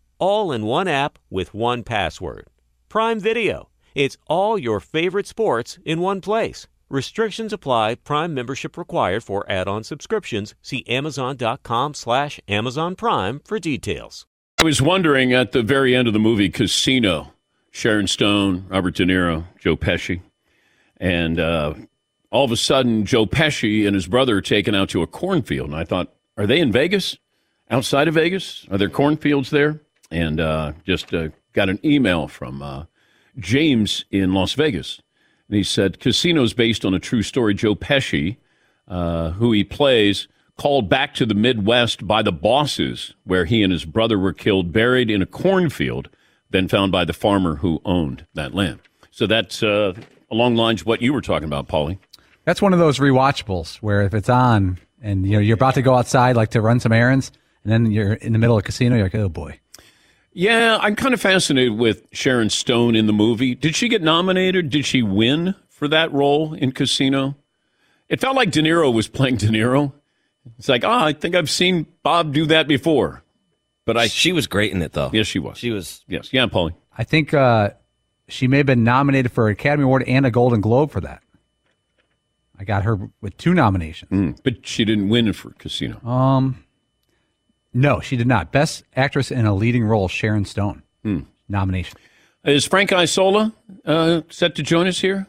All 0.21 0.51
in 0.51 0.67
one 0.67 0.87
app 0.87 1.17
with 1.31 1.55
one 1.55 1.81
password. 1.81 2.45
Prime 2.89 3.19
Video. 3.19 3.69
It's 3.95 4.17
all 4.27 4.55
your 4.55 4.79
favorite 4.79 5.25
sports 5.25 5.79
in 5.83 5.99
one 5.99 6.21
place. 6.21 6.67
Restrictions 6.89 7.51
apply. 7.51 7.95
Prime 7.95 8.31
membership 8.31 8.77
required 8.77 9.23
for 9.23 9.51
add-on 9.51 9.83
subscriptions. 9.83 10.53
See 10.61 10.85
Amazon.com 10.87 11.95
slash 11.95 12.39
Amazon 12.47 12.95
Prime 12.95 13.41
for 13.43 13.57
details. 13.57 14.27
I 14.61 14.65
was 14.65 14.79
wondering 14.79 15.33
at 15.33 15.53
the 15.53 15.63
very 15.63 15.95
end 15.95 16.07
of 16.07 16.13
the 16.13 16.19
movie 16.19 16.49
Casino, 16.49 17.33
Sharon 17.71 18.05
Stone, 18.05 18.67
Robert 18.69 18.93
De 18.93 19.05
Niro, 19.05 19.45
Joe 19.57 19.75
Pesci, 19.75 20.21
and 20.97 21.39
uh, 21.39 21.73
all 22.29 22.45
of 22.45 22.51
a 22.51 22.57
sudden 22.57 23.07
Joe 23.07 23.25
Pesci 23.25 23.87
and 23.87 23.95
his 23.95 24.05
brother 24.05 24.37
are 24.37 24.41
taken 24.41 24.75
out 24.75 24.89
to 24.89 25.01
a 25.01 25.07
cornfield. 25.07 25.71
And 25.71 25.75
I 25.75 25.83
thought, 25.83 26.13
are 26.37 26.45
they 26.45 26.59
in 26.59 26.71
Vegas? 26.71 27.17
Outside 27.71 28.07
of 28.07 28.13
Vegas? 28.13 28.67
Are 28.69 28.77
there 28.77 28.87
cornfields 28.87 29.49
there? 29.49 29.81
And 30.11 30.39
uh, 30.39 30.73
just 30.85 31.13
uh, 31.13 31.29
got 31.53 31.69
an 31.69 31.79
email 31.85 32.27
from 32.27 32.61
uh, 32.61 32.85
James 33.37 34.05
in 34.11 34.33
Las 34.33 34.53
Vegas. 34.53 35.01
And 35.47 35.57
he 35.57 35.63
said, 35.63 35.99
Casino's 35.99 36.53
based 36.53 36.85
on 36.85 36.93
a 36.93 36.99
true 36.99 37.23
story. 37.23 37.53
Joe 37.53 37.75
Pesci, 37.75 38.37
uh, 38.87 39.31
who 39.31 39.51
he 39.51 39.63
plays, 39.63 40.27
called 40.57 40.89
back 40.89 41.13
to 41.15 41.25
the 41.25 41.33
Midwest 41.33 42.05
by 42.05 42.21
the 42.21 42.31
bosses, 42.31 43.15
where 43.23 43.45
he 43.45 43.63
and 43.63 43.71
his 43.71 43.85
brother 43.85 44.19
were 44.19 44.33
killed, 44.33 44.71
buried 44.71 45.09
in 45.09 45.21
a 45.21 45.25
cornfield, 45.25 46.09
then 46.49 46.67
found 46.67 46.91
by 46.91 47.05
the 47.05 47.13
farmer 47.13 47.55
who 47.55 47.81
owned 47.85 48.25
that 48.33 48.53
land. 48.53 48.79
So 49.11 49.27
that's 49.27 49.63
uh, 49.63 49.93
along 50.29 50.55
lines 50.55 50.85
what 50.85 51.01
you 51.01 51.13
were 51.13 51.21
talking 51.21 51.47
about, 51.47 51.67
Paulie. 51.67 51.97
That's 52.45 52.61
one 52.61 52.73
of 52.73 52.79
those 52.79 52.99
rewatchables 52.99 53.77
where 53.77 54.01
if 54.01 54.13
it's 54.13 54.29
on 54.29 54.77
and 55.01 55.25
you 55.25 55.33
know 55.33 55.39
you're 55.39 55.55
about 55.55 55.75
to 55.75 55.81
go 55.81 55.95
outside 55.95 56.35
like 56.35 56.49
to 56.51 56.61
run 56.61 56.79
some 56.79 56.91
errands, 56.91 57.31
and 57.63 57.71
then 57.71 57.91
you're 57.91 58.13
in 58.13 58.33
the 58.33 58.39
middle 58.39 58.57
of 58.57 58.61
a 58.61 58.63
casino, 58.63 58.95
you're 58.95 59.05
like, 59.05 59.15
oh 59.15 59.29
boy. 59.29 59.59
Yeah, 60.33 60.77
I'm 60.81 60.95
kind 60.95 61.13
of 61.13 61.21
fascinated 61.21 61.77
with 61.77 62.07
Sharon 62.13 62.49
Stone 62.49 62.95
in 62.95 63.05
the 63.05 63.13
movie. 63.13 63.53
Did 63.53 63.75
she 63.75 63.89
get 63.89 64.01
nominated? 64.01 64.69
Did 64.69 64.85
she 64.85 65.03
win 65.03 65.55
for 65.69 65.87
that 65.89 66.11
role 66.13 66.53
in 66.53 66.71
Casino? 66.71 67.35
It 68.07 68.21
felt 68.21 68.35
like 68.35 68.51
De 68.51 68.61
Niro 68.61 68.93
was 68.93 69.07
playing 69.07 69.37
De 69.37 69.47
Niro. 69.47 69.93
It's 70.57 70.69
like, 70.69 70.83
oh, 70.83 70.89
I 70.89 71.13
think 71.13 71.35
I've 71.35 71.49
seen 71.49 71.85
Bob 72.03 72.33
do 72.33 72.45
that 72.47 72.67
before. 72.67 73.23
But 73.85 73.97
I, 73.97 74.07
she 74.07 74.31
was 74.31 74.47
great 74.47 74.71
in 74.71 74.81
it, 74.81 74.93
though. 74.93 75.09
Yes, 75.13 75.27
she 75.27 75.39
was. 75.39 75.57
She 75.57 75.71
was. 75.71 76.03
Yes, 76.07 76.31
yeah, 76.31 76.45
Paulie. 76.45 76.75
I 76.97 77.03
think 77.03 77.33
uh, 77.33 77.71
she 78.27 78.47
may 78.47 78.57
have 78.57 78.65
been 78.65 78.83
nominated 78.83 79.31
for 79.31 79.47
an 79.47 79.53
Academy 79.53 79.83
Award 79.83 80.03
and 80.07 80.25
a 80.25 80.31
Golden 80.31 80.61
Globe 80.61 80.91
for 80.91 81.01
that. 81.01 81.21
I 82.57 82.63
got 82.63 82.83
her 82.83 83.09
with 83.21 83.37
two 83.37 83.53
nominations. 83.53 84.11
Mm, 84.11 84.39
but 84.43 84.65
she 84.67 84.85
didn't 84.85 85.09
win 85.09 85.33
for 85.33 85.51
Casino. 85.51 85.99
Um, 86.07 86.63
no, 87.73 87.99
she 87.99 88.17
did 88.17 88.27
not. 88.27 88.51
Best 88.51 88.83
actress 88.95 89.31
in 89.31 89.45
a 89.45 89.53
leading 89.53 89.83
role, 89.83 90.07
Sharon 90.07 90.45
Stone. 90.45 90.83
Hmm. 91.03 91.21
Nomination. 91.47 91.97
Is 92.43 92.65
Frank 92.65 92.91
Isola 92.91 93.53
uh, 93.85 94.21
set 94.29 94.55
to 94.55 94.63
join 94.63 94.87
us 94.87 94.99
here? 94.99 95.27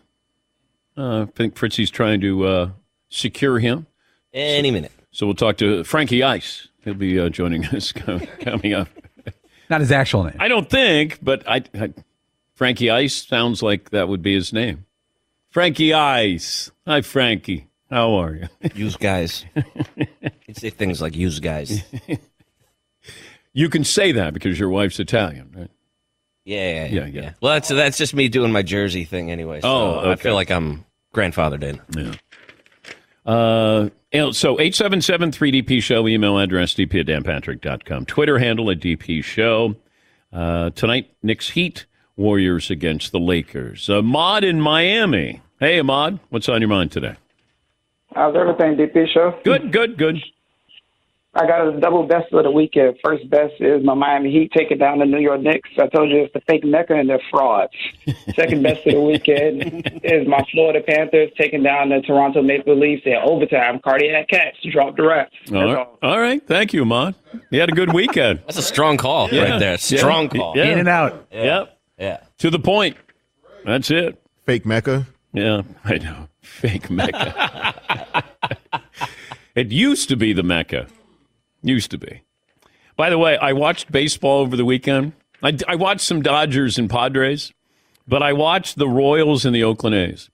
Uh, 0.96 1.22
I 1.22 1.24
think 1.26 1.56
Fritzy's 1.56 1.90
trying 1.90 2.20
to 2.20 2.46
uh, 2.46 2.70
secure 3.08 3.58
him. 3.58 3.86
Any 4.32 4.68
so, 4.68 4.72
minute. 4.72 4.92
So 5.10 5.26
we'll 5.26 5.34
talk 5.34 5.58
to 5.58 5.84
Frankie 5.84 6.22
Ice. 6.22 6.68
He'll 6.84 6.94
be 6.94 7.18
uh, 7.18 7.28
joining 7.28 7.66
us 7.66 7.92
coming 8.40 8.74
up. 8.74 8.88
Not 9.68 9.80
his 9.80 9.92
actual 9.92 10.24
name. 10.24 10.36
I 10.38 10.48
don't 10.48 10.68
think, 10.68 11.18
but 11.22 11.48
I, 11.48 11.62
I, 11.74 11.92
Frankie 12.54 12.90
Ice 12.90 13.26
sounds 13.26 13.62
like 13.62 13.90
that 13.90 14.08
would 14.08 14.22
be 14.22 14.34
his 14.34 14.52
name. 14.52 14.86
Frankie 15.50 15.92
Ice. 15.92 16.70
Hi, 16.86 17.02
Frankie. 17.02 17.68
How 17.90 18.14
are 18.14 18.34
you? 18.34 18.48
Use 18.74 18.96
guys. 18.96 19.44
you 19.96 20.54
say 20.54 20.70
things 20.70 21.02
like 21.02 21.14
use 21.14 21.40
guys. 21.40 21.82
you 23.52 23.68
can 23.68 23.84
say 23.84 24.12
that 24.12 24.34
because 24.34 24.58
your 24.58 24.68
wife's 24.68 24.98
Italian, 25.00 25.54
right? 25.56 25.70
Yeah, 26.44 26.58
yeah, 26.70 26.86
Yeah, 26.86 27.06
yeah. 27.06 27.20
yeah. 27.22 27.32
Well, 27.40 27.54
that's 27.54 27.68
that's 27.68 27.98
just 27.98 28.14
me 28.14 28.28
doing 28.28 28.50
my 28.52 28.62
Jersey 28.62 29.04
thing 29.04 29.30
anyway. 29.30 29.60
So 29.60 29.68
Oh, 29.68 30.10
I 30.10 30.16
feel 30.16 30.34
like 30.34 30.50
I'm 30.50 30.84
grandfathered 31.14 31.62
in. 31.62 31.80
Yeah. 31.96 32.14
Uh, 33.24 33.88
so 34.32 34.56
877-3DP 34.56 35.80
show, 35.82 36.08
email 36.08 36.38
address 36.38 36.74
dp 36.74 37.00
at 37.00 37.06
danpatrick.com, 37.06 38.06
Twitter 38.06 38.38
handle 38.38 38.70
at 38.70 38.80
DP 38.80 39.22
show. 39.22 39.76
Uh, 40.32 40.70
tonight, 40.70 41.10
Knicks 41.22 41.50
Heat, 41.50 41.86
Warriors 42.16 42.70
against 42.70 43.12
the 43.12 43.20
Lakers. 43.20 43.88
Ahmad 43.88 44.42
in 44.42 44.60
Miami. 44.60 45.40
Hey, 45.60 45.78
Ahmad, 45.78 46.18
what's 46.30 46.48
on 46.48 46.60
your 46.60 46.68
mind 46.68 46.90
today? 46.90 47.14
How's 48.14 48.34
everything, 48.34 48.76
DP 48.76 49.06
show? 49.14 49.38
Good, 49.44 49.70
good, 49.72 49.96
good. 49.96 50.18
I 51.34 51.46
got 51.46 51.66
a 51.66 51.80
double 51.80 52.06
best 52.06 52.30
of 52.32 52.44
the 52.44 52.50
weekend. 52.50 52.98
First 53.02 53.28
best 53.30 53.54
is 53.58 53.82
my 53.82 53.94
Miami 53.94 54.30
Heat 54.30 54.52
taking 54.52 54.76
down 54.76 54.98
the 54.98 55.06
New 55.06 55.18
York 55.18 55.40
Knicks. 55.40 55.70
I 55.78 55.86
told 55.86 56.10
you 56.10 56.24
it's 56.24 56.32
the 56.34 56.42
fake 56.46 56.62
Mecca 56.62 56.94
and 56.94 57.08
they're 57.08 57.22
frauds. 57.30 57.72
Second 58.36 58.62
best 58.62 58.86
of 58.86 58.92
the 58.92 59.00
weekend 59.00 59.62
is 60.04 60.28
my 60.28 60.44
Florida 60.52 60.80
Panthers 60.86 61.30
taking 61.38 61.62
down 61.62 61.88
the 61.88 62.02
Toronto 62.02 62.42
Maple 62.42 62.78
Leafs 62.78 63.02
in 63.06 63.14
overtime. 63.14 63.80
Cardiac 63.82 64.28
Cats 64.28 64.58
dropped 64.70 64.98
the 64.98 65.04
rats. 65.06 65.32
That's 65.46 65.54
All 65.56 65.74
right. 65.74 65.88
all 66.02 66.20
right. 66.20 66.46
Thank 66.46 66.74
you, 66.74 66.82
Ahmad. 66.82 67.14
You 67.50 67.60
had 67.60 67.70
a 67.70 67.74
good 67.74 67.94
weekend. 67.94 68.40
That's 68.46 68.58
a 68.58 68.62
strong 68.62 68.98
call 68.98 69.28
right 69.28 69.58
there. 69.58 69.78
Strong 69.78 70.28
call. 70.30 70.54
Yeah. 70.54 70.64
In 70.64 70.80
and 70.80 70.88
out. 70.88 71.28
Yep. 71.32 71.78
Yeah. 71.98 72.20
To 72.38 72.50
the 72.50 72.58
point. 72.58 72.98
That's 73.64 73.90
it. 73.90 74.20
Fake 74.44 74.66
Mecca. 74.66 75.06
Yeah, 75.32 75.62
I 75.82 75.96
know. 75.96 76.28
Fake 76.42 76.90
Mecca. 76.90 78.22
it 79.54 79.72
used 79.72 80.10
to 80.10 80.16
be 80.16 80.34
the 80.34 80.42
Mecca. 80.42 80.88
Used 81.62 81.90
to 81.92 81.98
be. 81.98 82.22
By 82.96 83.10
the 83.10 83.18
way, 83.18 83.36
I 83.38 83.52
watched 83.52 83.90
baseball 83.90 84.40
over 84.40 84.56
the 84.56 84.64
weekend. 84.64 85.12
I, 85.42 85.56
I 85.66 85.76
watched 85.76 86.02
some 86.02 86.22
Dodgers 86.22 86.78
and 86.78 86.90
Padres, 86.90 87.52
but 88.06 88.22
I 88.22 88.32
watched 88.32 88.76
the 88.76 88.88
Royals 88.88 89.44
and 89.44 89.54
the 89.54 89.64
Oakland 89.64 89.96
A's. 89.96 90.30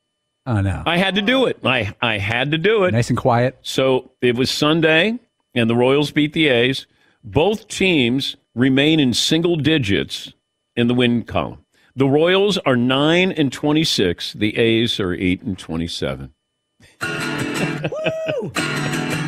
Oh 0.47 0.61
no. 0.61 0.83
I 0.87 0.97
had 0.97 1.15
to 1.17 1.23
do 1.23 1.47
it. 1.47 1.59
I, 1.65 1.95
I 2.01 2.19
had 2.19 2.53
to 2.53 2.59
do 2.59 2.85
it. 2.85 2.93
Nice 2.93 3.11
and 3.11 3.19
quiet. 3.19 3.59
So 3.63 4.13
it 4.23 4.37
was 4.37 4.51
Sunday, 4.51 5.19
and 5.55 5.69
the 5.69 5.77
Royals 5.77 6.11
beat 6.11 6.33
the 6.33 6.49
A's. 6.49 6.87
Both 7.23 7.69
teams 7.69 8.37
remain 8.55 8.99
in 8.99 9.13
single 9.13 9.57
digits 9.57 10.33
in 10.75 10.89
the 10.89 10.95
win 10.95 11.23
column. 11.25 11.65
The 11.95 12.09
Royals 12.09 12.57
are 12.59 12.77
9 12.77 13.33
and 13.33 13.53
26. 13.53 14.35
The 14.35 14.57
A's 14.57 15.01
are 15.01 15.13
8 15.13 15.43
and 15.43 15.59
27. 15.59 16.33
Ow! 17.03 19.28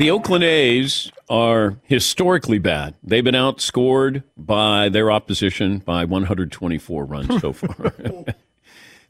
The 0.00 0.10
Oakland 0.10 0.44
A's 0.44 1.12
are 1.28 1.76
historically 1.82 2.58
bad. 2.58 2.94
They've 3.02 3.22
been 3.22 3.34
outscored 3.34 4.22
by 4.34 4.88
their 4.88 5.12
opposition 5.12 5.80
by 5.80 6.06
124 6.06 7.04
runs 7.04 7.38
so 7.42 7.52
far. 7.52 7.92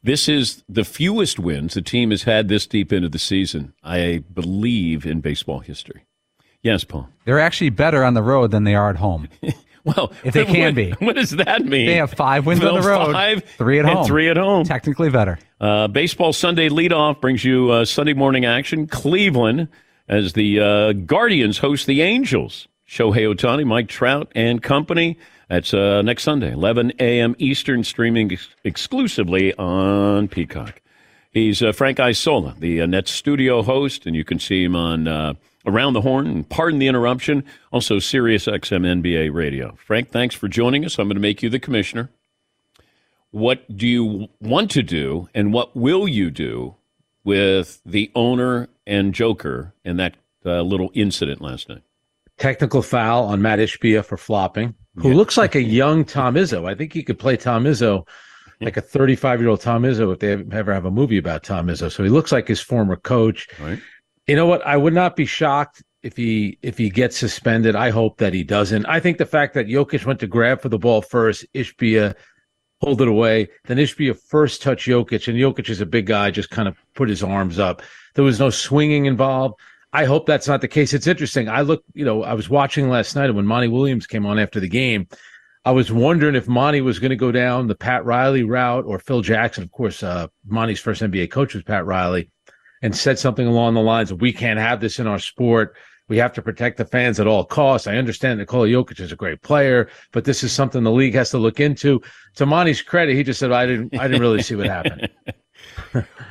this 0.02 0.28
is 0.28 0.64
the 0.68 0.82
fewest 0.82 1.38
wins 1.38 1.74
the 1.74 1.80
team 1.80 2.10
has 2.10 2.24
had 2.24 2.48
this 2.48 2.66
deep 2.66 2.92
into 2.92 3.08
the 3.08 3.20
season, 3.20 3.72
I 3.84 4.24
believe, 4.34 5.06
in 5.06 5.20
baseball 5.20 5.60
history. 5.60 6.06
Yes, 6.60 6.82
Paul. 6.82 7.08
They're 7.24 7.38
actually 7.38 7.70
better 7.70 8.02
on 8.02 8.14
the 8.14 8.22
road 8.24 8.50
than 8.50 8.64
they 8.64 8.74
are 8.74 8.90
at 8.90 8.96
home. 8.96 9.28
well, 9.84 10.10
if 10.24 10.34
they 10.34 10.44
can 10.44 10.64
what, 10.64 10.74
be. 10.74 10.90
What 11.06 11.14
does 11.14 11.30
that 11.30 11.64
mean? 11.64 11.86
They 11.86 11.94
have 11.98 12.10
five 12.14 12.46
wins 12.46 12.62
Well, 12.62 12.74
on 12.74 12.82
the 12.82 12.88
road, 12.88 13.12
five 13.12 13.44
three 13.44 13.78
at 13.78 13.84
and 13.84 13.94
home. 13.94 14.06
three 14.08 14.28
at 14.28 14.36
home. 14.36 14.64
Technically 14.64 15.08
better. 15.08 15.38
Uh, 15.60 15.86
Baseball 15.86 16.32
Sunday 16.32 16.68
leadoff 16.68 17.20
brings 17.20 17.44
you 17.44 17.70
uh, 17.70 17.84
Sunday 17.84 18.14
morning 18.14 18.44
action. 18.44 18.88
Cleveland 18.88 19.68
as 20.10 20.32
the 20.34 20.60
uh, 20.60 20.92
Guardians 20.92 21.58
host 21.58 21.86
the 21.86 22.02
Angels. 22.02 22.66
Shohei 22.86 23.32
Ohtani, 23.32 23.64
Mike 23.64 23.88
Trout, 23.88 24.30
and 24.34 24.60
company. 24.60 25.16
That's 25.48 25.72
uh, 25.72 26.02
next 26.02 26.24
Sunday, 26.24 26.52
11 26.52 26.94
a.m. 26.98 27.36
Eastern, 27.38 27.84
streaming 27.84 28.32
ex- 28.32 28.48
exclusively 28.64 29.54
on 29.54 30.26
Peacock. 30.26 30.82
He's 31.30 31.62
uh, 31.62 31.70
Frank 31.70 32.00
Isola, 32.00 32.56
the 32.58 32.80
uh, 32.80 32.86
Nets 32.86 33.12
studio 33.12 33.62
host, 33.62 34.04
and 34.06 34.16
you 34.16 34.24
can 34.24 34.40
see 34.40 34.64
him 34.64 34.74
on 34.74 35.06
uh, 35.06 35.34
Around 35.64 35.92
the 35.92 36.00
Horn 36.00 36.26
and 36.26 36.48
Pardon 36.48 36.80
the 36.80 36.88
Interruption, 36.88 37.44
also 37.70 38.00
Sirius 38.00 38.46
XM 38.46 39.00
NBA 39.00 39.32
Radio. 39.32 39.76
Frank, 39.76 40.10
thanks 40.10 40.34
for 40.34 40.48
joining 40.48 40.84
us. 40.84 40.98
I'm 40.98 41.06
going 41.06 41.14
to 41.14 41.20
make 41.20 41.44
you 41.44 41.50
the 41.50 41.60
commissioner. 41.60 42.10
What 43.30 43.76
do 43.76 43.86
you 43.86 44.28
want 44.40 44.72
to 44.72 44.82
do, 44.82 45.28
and 45.32 45.52
what 45.52 45.76
will 45.76 46.08
you 46.08 46.32
do 46.32 46.74
with 47.30 47.80
the 47.86 48.10
owner 48.16 48.68
and 48.88 49.14
Joker 49.14 49.72
in 49.84 49.98
that 49.98 50.16
uh, 50.44 50.62
little 50.62 50.90
incident 50.94 51.40
last 51.40 51.68
night? 51.68 51.82
Technical 52.38 52.82
foul 52.82 53.26
on 53.26 53.40
Matt 53.40 53.60
Ishbia 53.60 54.04
for 54.04 54.16
flopping, 54.16 54.74
who 54.96 55.12
looks 55.12 55.36
like 55.36 55.54
a 55.54 55.62
young 55.62 56.04
Tom 56.04 56.34
Izzo. 56.34 56.68
I 56.68 56.74
think 56.74 56.92
he 56.92 57.04
could 57.04 57.20
play 57.20 57.36
Tom 57.36 57.64
Izzo, 57.64 58.04
like 58.60 58.76
a 58.76 58.80
35 58.80 59.40
year 59.40 59.48
old 59.50 59.60
Tom 59.60 59.84
Izzo, 59.84 60.12
if 60.12 60.18
they 60.18 60.32
ever 60.56 60.74
have 60.74 60.86
a 60.86 60.90
movie 60.90 61.18
about 61.18 61.44
Tom 61.44 61.68
Izzo. 61.68 61.92
So 61.92 62.02
he 62.02 62.08
looks 62.08 62.32
like 62.32 62.48
his 62.48 62.60
former 62.60 62.96
coach. 62.96 63.46
Right. 63.60 63.78
You 64.26 64.34
know 64.34 64.46
what? 64.46 64.66
I 64.66 64.76
would 64.76 64.94
not 64.94 65.14
be 65.14 65.24
shocked 65.24 65.84
if 66.02 66.16
he 66.16 66.58
if 66.62 66.78
he 66.78 66.90
gets 66.90 67.16
suspended. 67.16 67.76
I 67.76 67.90
hope 67.90 68.18
that 68.18 68.34
he 68.34 68.42
doesn't. 68.42 68.86
I 68.86 68.98
think 68.98 69.18
the 69.18 69.26
fact 69.26 69.54
that 69.54 69.68
Jokic 69.68 70.04
went 70.04 70.18
to 70.18 70.26
grab 70.26 70.62
for 70.62 70.68
the 70.68 70.78
ball 70.78 71.00
first, 71.00 71.46
Ishbia 71.54 72.16
hold 72.80 73.02
it 73.02 73.08
away, 73.08 73.48
then 73.64 73.78
it 73.78 73.86
should 73.86 73.98
be 73.98 74.08
a 74.08 74.14
first 74.14 74.62
touch 74.62 74.86
Jokic, 74.86 75.28
and 75.28 75.38
Jokic 75.38 75.68
is 75.68 75.80
a 75.80 75.86
big 75.86 76.06
guy, 76.06 76.30
just 76.30 76.50
kind 76.50 76.68
of 76.68 76.76
put 76.94 77.08
his 77.08 77.22
arms 77.22 77.58
up. 77.58 77.82
There 78.14 78.24
was 78.24 78.40
no 78.40 78.50
swinging 78.50 79.06
involved. 79.06 79.60
I 79.92 80.04
hope 80.04 80.26
that's 80.26 80.48
not 80.48 80.60
the 80.60 80.68
case. 80.68 80.94
It's 80.94 81.06
interesting. 81.06 81.48
I 81.48 81.62
look, 81.62 81.84
you 81.94 82.04
know, 82.04 82.22
I 82.22 82.34
was 82.34 82.48
watching 82.48 82.88
last 82.88 83.16
night 83.16 83.34
when 83.34 83.46
Monty 83.46 83.68
Williams 83.68 84.06
came 84.06 84.24
on 84.24 84.38
after 84.38 84.60
the 84.60 84.68
game. 84.68 85.08
I 85.64 85.72
was 85.72 85.92
wondering 85.92 86.36
if 86.36 86.48
Monty 86.48 86.80
was 86.80 86.98
going 86.98 87.10
to 87.10 87.16
go 87.16 87.32
down 87.32 87.66
the 87.66 87.74
Pat 87.74 88.04
Riley 88.04 88.44
route 88.44 88.86
or 88.86 88.98
Phil 88.98 89.20
Jackson. 89.20 89.62
Of 89.62 89.72
course, 89.72 90.02
uh, 90.02 90.28
Monty's 90.46 90.80
first 90.80 91.02
NBA 91.02 91.30
coach 91.30 91.54
was 91.54 91.64
Pat 91.64 91.84
Riley 91.84 92.30
and 92.82 92.96
said 92.96 93.18
something 93.18 93.46
along 93.46 93.74
the 93.74 93.80
lines 93.80 94.10
of, 94.10 94.22
we 94.22 94.32
can't 94.32 94.58
have 94.58 94.80
this 94.80 94.98
in 94.98 95.06
our 95.06 95.18
sport. 95.18 95.76
We 96.10 96.18
have 96.18 96.32
to 96.34 96.42
protect 96.42 96.76
the 96.76 96.84
fans 96.84 97.20
at 97.20 97.28
all 97.28 97.44
costs. 97.44 97.86
I 97.86 97.96
understand 97.96 98.40
Nikola 98.40 98.66
Jokic 98.66 98.98
is 98.98 99.12
a 99.12 99.16
great 99.16 99.42
player, 99.42 99.88
but 100.10 100.24
this 100.24 100.42
is 100.42 100.52
something 100.52 100.82
the 100.82 100.90
league 100.90 101.14
has 101.14 101.30
to 101.30 101.38
look 101.38 101.60
into. 101.60 102.02
To 102.34 102.46
Monty's 102.46 102.82
credit, 102.82 103.14
he 103.14 103.22
just 103.22 103.38
said, 103.38 103.52
I 103.52 103.64
didn't, 103.64 103.96
I 103.96 104.08
didn't 104.08 104.20
really 104.20 104.42
see 104.42 104.56
what 104.56 104.66
happened. 104.66 105.08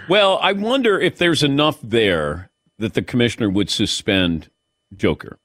Well, 0.09 0.39
I 0.41 0.53
wonder 0.53 0.99
if 0.99 1.19
there's 1.19 1.43
enough 1.43 1.77
there 1.83 2.49
that 2.79 2.95
the 2.95 3.03
commissioner 3.03 3.47
would 3.47 3.69
suspend 3.69 4.49
Joker. 4.95 5.37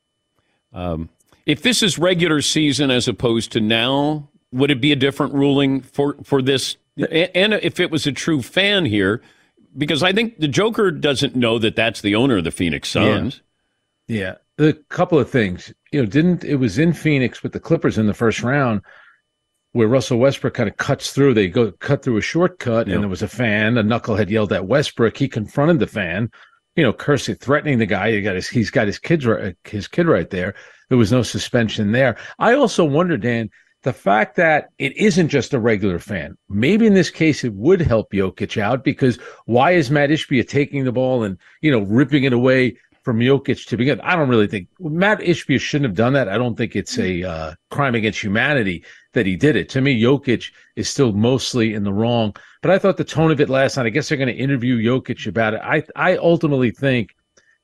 Um, 0.73 1.11
if 1.45 1.61
this 1.61 1.83
is 1.83 1.99
regular 1.99 2.41
season 2.41 2.91
as 2.91 3.07
opposed 3.07 3.53
to 3.53 3.61
now, 3.61 4.31
would 4.53 4.71
it 4.71 4.81
be 4.81 4.91
a 4.91 4.97
different 4.97 5.35
ruling 5.35 5.83
for 5.83 6.17
for 6.25 6.41
this? 6.41 6.79
And 6.97 7.53
if 7.53 7.79
it 7.79 7.91
was 7.91 8.07
a 8.07 8.13
true 8.13 8.41
fan 8.41 8.87
here, 8.87 9.21
because 9.77 10.03
I 10.03 10.15
think 10.15 10.39
the 10.39 10.49
Joker 10.49 10.91
doesn't 10.91 11.37
know 11.37 11.59
that 11.59 11.77
that's 11.77 12.01
the 12.01 12.15
owner 12.15 12.39
of 12.39 12.45
the 12.45 12.51
Phoenix 12.51 12.89
Suns. 12.89 13.43
Yeah. 14.09 14.35
A 14.59 14.73
couple 14.89 15.19
of 15.19 15.31
things. 15.31 15.73
You 15.93 16.01
know, 16.03 16.07
didn't 16.07 16.45
it 16.45 16.57
was 16.57 16.79
in 16.79 16.93
Phoenix 16.93 17.43
with 17.43 17.53
the 17.53 17.61
Clippers 17.61 17.99
in 17.99 18.07
the 18.07 18.15
first 18.15 18.43
round 18.43 18.83
where 19.73 19.89
Russell 19.89 20.19
Westbrook 20.19 20.55
kind 20.55 20.69
of 20.69 20.77
cuts 20.77 21.13
through. 21.13 21.35
They 21.35 21.49
go 21.49 21.73
cut 21.73 22.05
through 22.05 22.17
a 22.19 22.23
shortcut, 22.23 22.87
Yeah. 22.87 22.95
and 22.95 23.03
there 23.03 23.11
was 23.11 23.23
a 23.23 23.29
fan. 23.29 23.77
A 23.77 23.83
knucklehead 23.83 24.31
yelled 24.31 24.53
at 24.53 24.67
Westbrook. 24.67 25.17
He 25.17 25.29
confronted 25.29 25.81
the 25.81 25.89
fan, 25.89 26.31
you 26.77 26.85
know, 26.85 26.93
cursing, 26.93 27.35
threatening 27.35 27.79
the 27.79 27.87
guy. 27.87 28.13
He 28.13 28.23
got 28.23 28.37
his, 28.37 28.49
he's 28.49 28.71
got 28.71 28.87
his 28.87 29.01
kids, 29.01 29.27
his 29.65 29.89
kid 29.89 30.07
right 30.07 30.31
there. 30.31 30.55
There 30.91 30.99
was 30.99 31.11
no 31.11 31.25
suspension 31.25 31.91
there. 31.91 32.17
I 32.39 32.55
also 32.55 32.85
wonder, 32.85 33.17
Dan, 33.17 33.51
the 33.83 33.93
fact 33.93 34.37
that 34.37 34.69
it 34.79 34.97
isn't 34.97 35.29
just 35.29 35.53
a 35.55 35.59
regular 35.59 35.99
fan. 35.99 36.37
Maybe 36.49 36.87
in 36.87 36.95
this 36.95 37.11
case, 37.11 37.43
it 37.43 37.53
would 37.55 37.81
help 37.81 38.13
Jokic 38.13 38.57
out 38.61 38.85
because 38.85 39.19
why 39.47 39.73
is 39.73 39.91
Matt 39.91 40.11
Ishbia 40.11 40.49
taking 40.49 40.85
the 40.85 40.93
ball 40.93 41.25
and 41.25 41.37
you 41.63 41.71
know 41.71 41.81
ripping 41.81 42.25
it 42.25 42.33
away 42.33 42.77
from 43.05 43.19
Jokic 43.19 43.67
to 43.69 43.77
begin? 43.77 44.01
I 44.01 44.17
don't 44.17 44.29
really 44.29 44.47
think 44.47 44.69
Matt 44.81 45.21
Ishbia 45.21 45.61
shouldn't 45.61 45.89
have 45.89 45.97
done 45.97 46.15
that. 46.15 46.29
I 46.29 46.39
don't 46.39 46.57
think 46.57 46.75
it's 46.75 46.99
a 46.99 47.23
uh, 47.23 47.55
crime 47.71 47.95
against 47.95 48.23
humanity 48.23 48.85
that 49.13 49.27
he 49.27 49.37
did 49.37 49.57
it. 49.57 49.69
To 49.71 49.81
me, 49.81 50.01
Jokic 50.01 50.51
is 50.77 50.89
still 50.89 51.13
mostly 51.13 51.75
in 51.75 51.85
the 51.85 51.93
wrong. 51.93 52.35
But 52.63 52.71
I 52.71 52.79
thought 52.79 52.97
the 52.97 53.05
tone 53.05 53.31
of 53.31 53.41
it 53.41 53.49
last 53.49 53.77
night. 53.77 53.87
I 53.87 53.91
guess 53.91 54.09
they're 54.09 54.19
going 54.19 54.35
to 54.35 54.35
interview 54.35 54.79
Jokic 54.79 55.27
about 55.27 55.55
it. 55.55 55.61
I 55.63 55.85
I 55.95 56.17
ultimately 56.17 56.71
think 56.71 57.15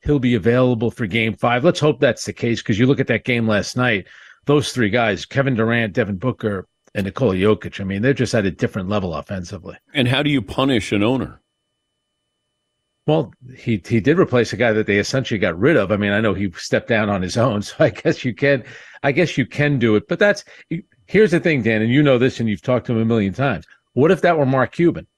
he'll 0.02 0.18
be 0.18 0.34
available 0.34 0.90
for 0.90 1.06
Game 1.06 1.34
Five. 1.34 1.64
Let's 1.64 1.80
hope 1.80 2.00
that's 2.00 2.24
the 2.24 2.32
case 2.32 2.62
because 2.62 2.78
you 2.78 2.86
look 2.86 3.00
at 3.00 3.06
that 3.08 3.24
game 3.24 3.48
last 3.48 3.76
night. 3.76 4.06
Those 4.46 4.72
three 4.72 4.90
guys, 4.90 5.26
Kevin 5.26 5.54
Durant, 5.54 5.92
Devin 5.92 6.16
Booker, 6.16 6.66
and 6.94 7.04
Nikola 7.04 7.34
Jokic. 7.34 7.80
I 7.80 7.84
mean, 7.84 8.02
they're 8.02 8.14
just 8.14 8.34
at 8.34 8.46
a 8.46 8.50
different 8.50 8.88
level 8.88 9.14
offensively. 9.14 9.76
And 9.94 10.08
how 10.08 10.22
do 10.22 10.30
you 10.30 10.42
punish 10.42 10.92
an 10.92 11.02
owner? 11.02 11.40
Well, 13.10 13.34
he 13.56 13.82
he 13.84 13.98
did 13.98 14.20
replace 14.20 14.52
a 14.52 14.56
guy 14.56 14.72
that 14.72 14.86
they 14.86 14.98
essentially 14.98 15.38
got 15.38 15.58
rid 15.58 15.76
of. 15.76 15.90
I 15.90 15.96
mean, 15.96 16.12
I 16.12 16.20
know 16.20 16.32
he 16.32 16.48
stepped 16.52 16.86
down 16.86 17.10
on 17.10 17.22
his 17.22 17.36
own, 17.36 17.60
so 17.68 17.74
I 17.80 17.90
guess 17.90 18.24
you 18.24 18.32
can, 18.32 18.62
I 19.02 19.10
guess 19.10 19.36
you 19.36 19.46
can 19.46 19.80
do 19.80 19.96
it. 19.96 20.06
But 20.06 20.20
that's 20.20 20.44
here's 21.08 21.32
the 21.32 21.40
thing, 21.40 21.62
Dan, 21.64 21.82
and 21.82 21.92
you 21.92 22.04
know 22.04 22.18
this, 22.18 22.38
and 22.38 22.48
you've 22.48 22.62
talked 22.62 22.86
to 22.86 22.92
him 22.92 23.00
a 23.00 23.04
million 23.04 23.32
times. 23.32 23.66
What 23.94 24.12
if 24.12 24.20
that 24.20 24.38
were 24.38 24.46
Mark 24.46 24.70
Cuban, 24.70 25.08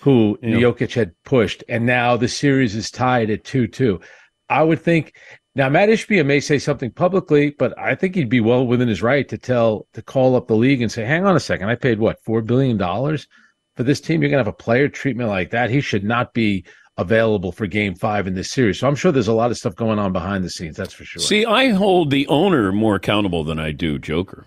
who 0.00 0.38
Yeah. 0.40 0.56
Jokic 0.56 0.94
had 0.94 1.12
pushed, 1.24 1.62
and 1.68 1.84
now 1.84 2.16
the 2.16 2.28
series 2.28 2.74
is 2.74 2.90
tied 2.90 3.28
at 3.28 3.44
two 3.44 3.66
two? 3.66 4.00
I 4.48 4.62
would 4.62 4.80
think 4.80 5.14
now 5.54 5.68
Matt 5.68 5.90
Ishbia 5.90 6.24
may 6.24 6.40
say 6.40 6.58
something 6.58 6.90
publicly, 6.92 7.50
but 7.50 7.78
I 7.78 7.94
think 7.94 8.14
he'd 8.14 8.30
be 8.30 8.40
well 8.40 8.66
within 8.66 8.88
his 8.88 9.02
right 9.02 9.28
to 9.28 9.36
tell 9.36 9.86
to 9.92 10.00
call 10.00 10.34
up 10.34 10.48
the 10.48 10.56
league 10.56 10.80
and 10.80 10.90
say, 10.90 11.04
"Hang 11.04 11.26
on 11.26 11.36
a 11.36 11.40
second, 11.40 11.68
I 11.68 11.74
paid 11.74 11.98
what 11.98 12.24
four 12.24 12.40
billion 12.40 12.78
dollars 12.78 13.28
for 13.76 13.82
this 13.82 14.00
team. 14.00 14.22
You're 14.22 14.30
gonna 14.30 14.40
have 14.40 14.46
a 14.46 14.64
player 14.64 14.88
treatment 14.88 15.28
like 15.28 15.50
that. 15.50 15.68
He 15.68 15.82
should 15.82 16.04
not 16.04 16.32
be." 16.32 16.64
Available 16.98 17.52
for 17.52 17.66
game 17.66 17.94
five 17.94 18.26
in 18.26 18.34
this 18.34 18.50
series. 18.50 18.78
So 18.78 18.86
I'm 18.86 18.94
sure 18.94 19.12
there's 19.12 19.28
a 19.28 19.32
lot 19.32 19.50
of 19.50 19.56
stuff 19.56 19.74
going 19.74 19.98
on 19.98 20.12
behind 20.12 20.44
the 20.44 20.50
scenes. 20.50 20.76
That's 20.76 20.92
for 20.92 21.04
sure. 21.04 21.22
See, 21.22 21.46
I 21.46 21.70
hold 21.70 22.10
the 22.10 22.26
owner 22.26 22.70
more 22.70 22.96
accountable 22.96 23.44
than 23.44 23.58
I 23.58 23.72
do 23.72 23.98
Joker. 23.98 24.46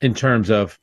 In 0.00 0.14
terms 0.14 0.50
of, 0.50 0.78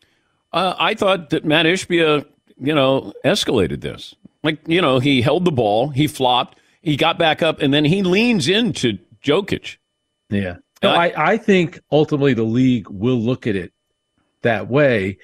uh, 0.52 0.76
I 0.78 0.94
thought 0.94 1.30
that 1.30 1.46
Matt 1.46 1.66
Ishbia, 1.66 2.26
you 2.58 2.76
know, 2.76 3.14
escalated 3.24 3.80
this. 3.80 4.16
Like, 4.44 4.60
you 4.68 4.82
know, 4.82 5.00
he 5.00 5.22
held 5.22 5.46
the 5.46 5.52
ball, 5.52 5.90
he 5.90 6.08
flopped, 6.08 6.60
he 6.82 6.98
got 6.98 7.18
back 7.18 7.42
up, 7.42 7.62
and 7.62 7.74
then 7.74 7.86
he 7.86 8.04
leans 8.04 8.50
into 8.50 8.98
Jokic. 9.24 9.78
Yeah. 10.30 10.58
No, 10.84 10.92
I, 10.92 11.32
I 11.32 11.38
think 11.38 11.80
ultimately 11.92 12.34
the 12.34 12.44
league 12.44 12.90
will 12.90 13.20
look 13.20 13.48
at 13.48 13.56
it 13.56 13.72
that 14.42 14.68
way. 14.68 15.18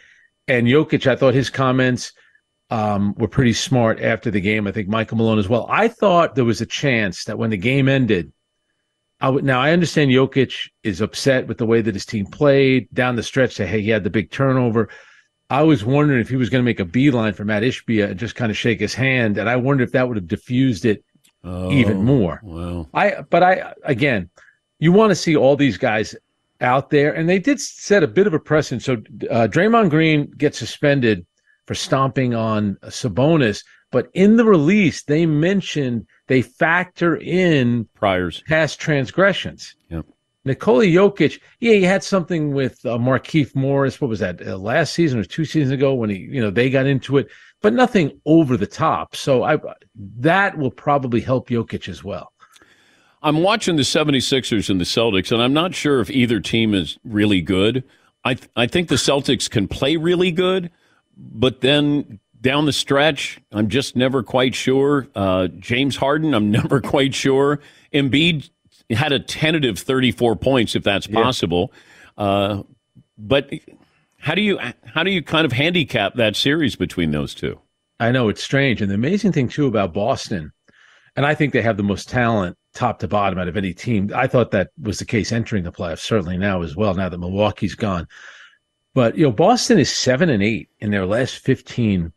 And 0.48 0.66
Jokic, 0.66 1.06
I 1.08 1.16
thought 1.18 1.34
his 1.34 1.50
comments 1.50 2.14
um, 2.72 3.14
were 3.18 3.28
pretty 3.28 3.54
smart 3.54 4.02
after 4.02 4.32
the 4.32 4.42
game. 4.42 4.66
I 4.66 4.72
think 4.72 4.88
Michael 4.88 5.18
Malone 5.18 5.38
as 5.38 5.50
well. 5.50 5.68
I 5.70 5.90
thought 5.90 6.36
there 6.36 6.46
was 6.46 6.62
a 6.62 6.66
chance 6.66 7.26
that 7.26 7.38
when 7.38 7.50
the 7.50 7.58
game 7.58 7.90
ended, 7.90 8.32
I 9.20 9.30
would 9.30 9.44
now 9.44 9.62
I 9.62 9.72
understand 9.72 10.10
Jokic 10.10 10.70
is 10.82 11.02
upset 11.02 11.48
with 11.48 11.58
the 11.58 11.66
way 11.66 11.82
that 11.82 11.94
his 11.94 12.06
team 12.06 12.26
played 12.26 12.88
down 12.94 13.18
the 13.18 13.24
stretch. 13.24 13.54
Say, 13.54 13.68
hey, 13.68 13.82
he 13.82 13.90
had 13.90 14.04
the 14.04 14.10
big 14.10 14.32
turnover. 14.32 14.90
I 15.50 15.64
was 15.64 15.84
wondering 15.84 16.22
if 16.22 16.30
he 16.30 16.38
was 16.38 16.50
going 16.50 16.64
to 16.64 16.66
make 16.66 16.80
a 16.80 16.86
beeline 16.86 17.34
for 17.34 17.44
Matt 17.44 17.62
Ishbia 17.62 18.12
and 18.12 18.20
just 18.20 18.36
kind 18.36 18.50
of 18.50 18.58
shake 18.58 18.80
his 18.80 18.94
hand, 18.94 19.38
and 19.38 19.50
I 19.50 19.58
wondered 19.58 19.84
if 19.84 19.92
that 19.92 20.08
would 20.08 20.16
have 20.16 20.28
diffused 20.28 20.86
it 20.86 21.04
even 21.44 22.04
more. 22.04 22.40
Wow. 22.42 22.88
I 22.94 23.22
but 23.30 23.44
I 23.44 23.74
again, 23.84 24.30
you 24.80 24.94
want 24.94 25.12
to 25.12 25.16
see 25.16 25.36
all 25.36 25.58
these 25.58 25.78
guys 25.78 26.16
out 26.62 26.90
there, 26.90 27.14
and 27.14 27.28
they 27.28 27.40
did 27.40 27.60
set 27.60 28.02
a 28.02 28.08
bit 28.08 28.28
of 28.28 28.34
a 28.34 28.40
precedent. 28.40 28.82
So 28.82 28.94
uh, 29.30 29.48
Draymond 29.48 29.90
Green 29.90 30.32
gets 30.32 30.58
suspended 30.58 31.26
for 31.68 31.76
stomping 31.76 32.34
on 32.34 32.76
Sabonis. 32.86 33.64
But 33.92 34.10
in 34.14 34.38
the 34.38 34.46
release, 34.46 35.04
they 35.04 35.26
mentioned 35.26 36.08
they 36.28 36.42
factor 36.42 37.18
in 37.18 37.88
priors, 37.94 38.42
past 38.48 38.80
transgressions. 38.80 39.76
Yep. 39.90 40.06
Nikola 40.44 40.86
Jokic, 40.86 41.40
yeah, 41.60 41.74
he 41.74 41.84
had 41.84 42.04
something 42.04 42.54
with 42.54 42.84
uh, 42.86 42.98
Markieff 42.98 43.56
Morris. 43.56 44.02
What 44.02 44.10
was 44.10 44.20
that? 44.20 44.46
Uh, 44.46 44.58
last 44.58 44.94
season 44.94 45.20
or 45.20 45.24
two 45.24 45.46
seasons 45.46 45.72
ago 45.72 45.94
when 45.94 46.10
he, 46.10 46.18
you 46.18 46.42
know, 46.42 46.50
they 46.50 46.70
got 46.70 46.88
into 46.88 47.18
it, 47.18 47.28
but 47.62 47.74
nothing 47.74 48.20
over 48.26 48.58
the 48.58 48.66
top. 48.66 49.16
So 49.16 49.44
I 49.44 49.58
that 49.96 50.58
will 50.58 50.72
probably 50.72 51.22
help 51.22 51.50
Jokic 51.50 51.88
as 51.88 52.04
well. 52.04 52.34
I'm 53.22 53.44
watching 53.44 53.76
the 53.76 53.84
76ers 53.84 54.70
and 54.72 54.82
the 54.82 54.86
Celtics, 54.86 55.32
and 55.32 55.44
I'm 55.44 55.54
not 55.54 55.76
sure 55.76 56.02
if 56.02 56.10
either 56.10 56.40
team 56.40 56.74
is 56.74 56.98
really 57.04 57.42
good. 57.42 57.84
I 58.24 58.34
th- 58.34 58.50
I 58.56 58.66
think 58.66 58.88
the 58.88 58.96
Celtics 58.96 59.48
can 59.48 59.68
play 59.68 59.96
really 59.96 60.32
good, 60.32 60.72
but 61.18 61.62
then 61.62 62.20
down 62.42 62.66
the 62.66 62.74
stretch, 62.74 63.40
I'm 63.52 63.70
just 63.70 63.96
never 63.96 64.24
quite 64.24 64.56
sure. 64.56 65.08
Uh, 65.16 65.48
James 65.60 65.96
Harden, 65.96 66.34
I'm 66.34 66.52
never 66.52 66.82
quite 66.82 67.14
sure. 67.14 67.60
Embiid 67.94 68.50
had 68.90 69.12
a 69.12 69.20
tentative 69.20 69.80
34 69.80 70.36
points, 70.36 70.76
if 70.76 70.84
that's 70.84 71.08
possible. 71.08 71.72
Yeah. 72.18 72.24
Uh, 72.24 72.64
but 73.18 73.50
how 74.18 74.36
do 74.36 74.42
you 74.42 74.60
how 74.86 75.04
do 75.04 75.12
you 75.12 75.22
kind 75.22 75.46
of 75.46 75.52
handicap 75.52 76.16
that 76.16 76.36
series 76.36 76.76
between 76.76 77.12
those 77.12 77.34
two? 77.34 77.60
I 78.00 78.12
know 78.12 78.30
it's 78.30 78.44
strange, 78.44 78.82
and 78.82 78.90
the 78.90 78.96
amazing 78.96 79.32
thing 79.32 79.48
too 79.48 79.68
about 79.68 79.94
Boston, 79.94 80.52
and 81.16 81.26
I 81.26 81.36
think 81.36 81.54
they 81.54 81.62
have 81.62 81.78
the 81.78 81.84
most 81.84 82.10
talent 82.10 82.58
top 82.74 83.00
to 83.00 83.08
bottom 83.08 83.38
out 83.38 83.48
of 83.48 83.58
any 83.58 83.74
team. 83.74 84.12
I 84.16 84.28
thought 84.28 84.52
that 84.52 84.70
was 84.82 85.00
the 85.00 85.06
case 85.06 85.32
entering 85.32 85.64
the 85.64 85.72
playoffs, 85.72 86.00
certainly 86.00 86.38
now 86.38 86.62
as 86.62 86.76
well. 86.76 86.94
Now 86.94 87.10
that 87.10 87.18
Milwaukee's 87.18 87.76
gone, 87.76 88.08
but 88.94 89.18
you 89.18 89.24
know 89.24 89.32
Boston 89.32 89.80
is 89.80 89.92
seven 89.92 90.30
and 90.30 90.44
eight 90.44 90.70
in 90.80 90.92
their 90.92 91.06
last 91.06 91.40
fifteen 91.40 92.12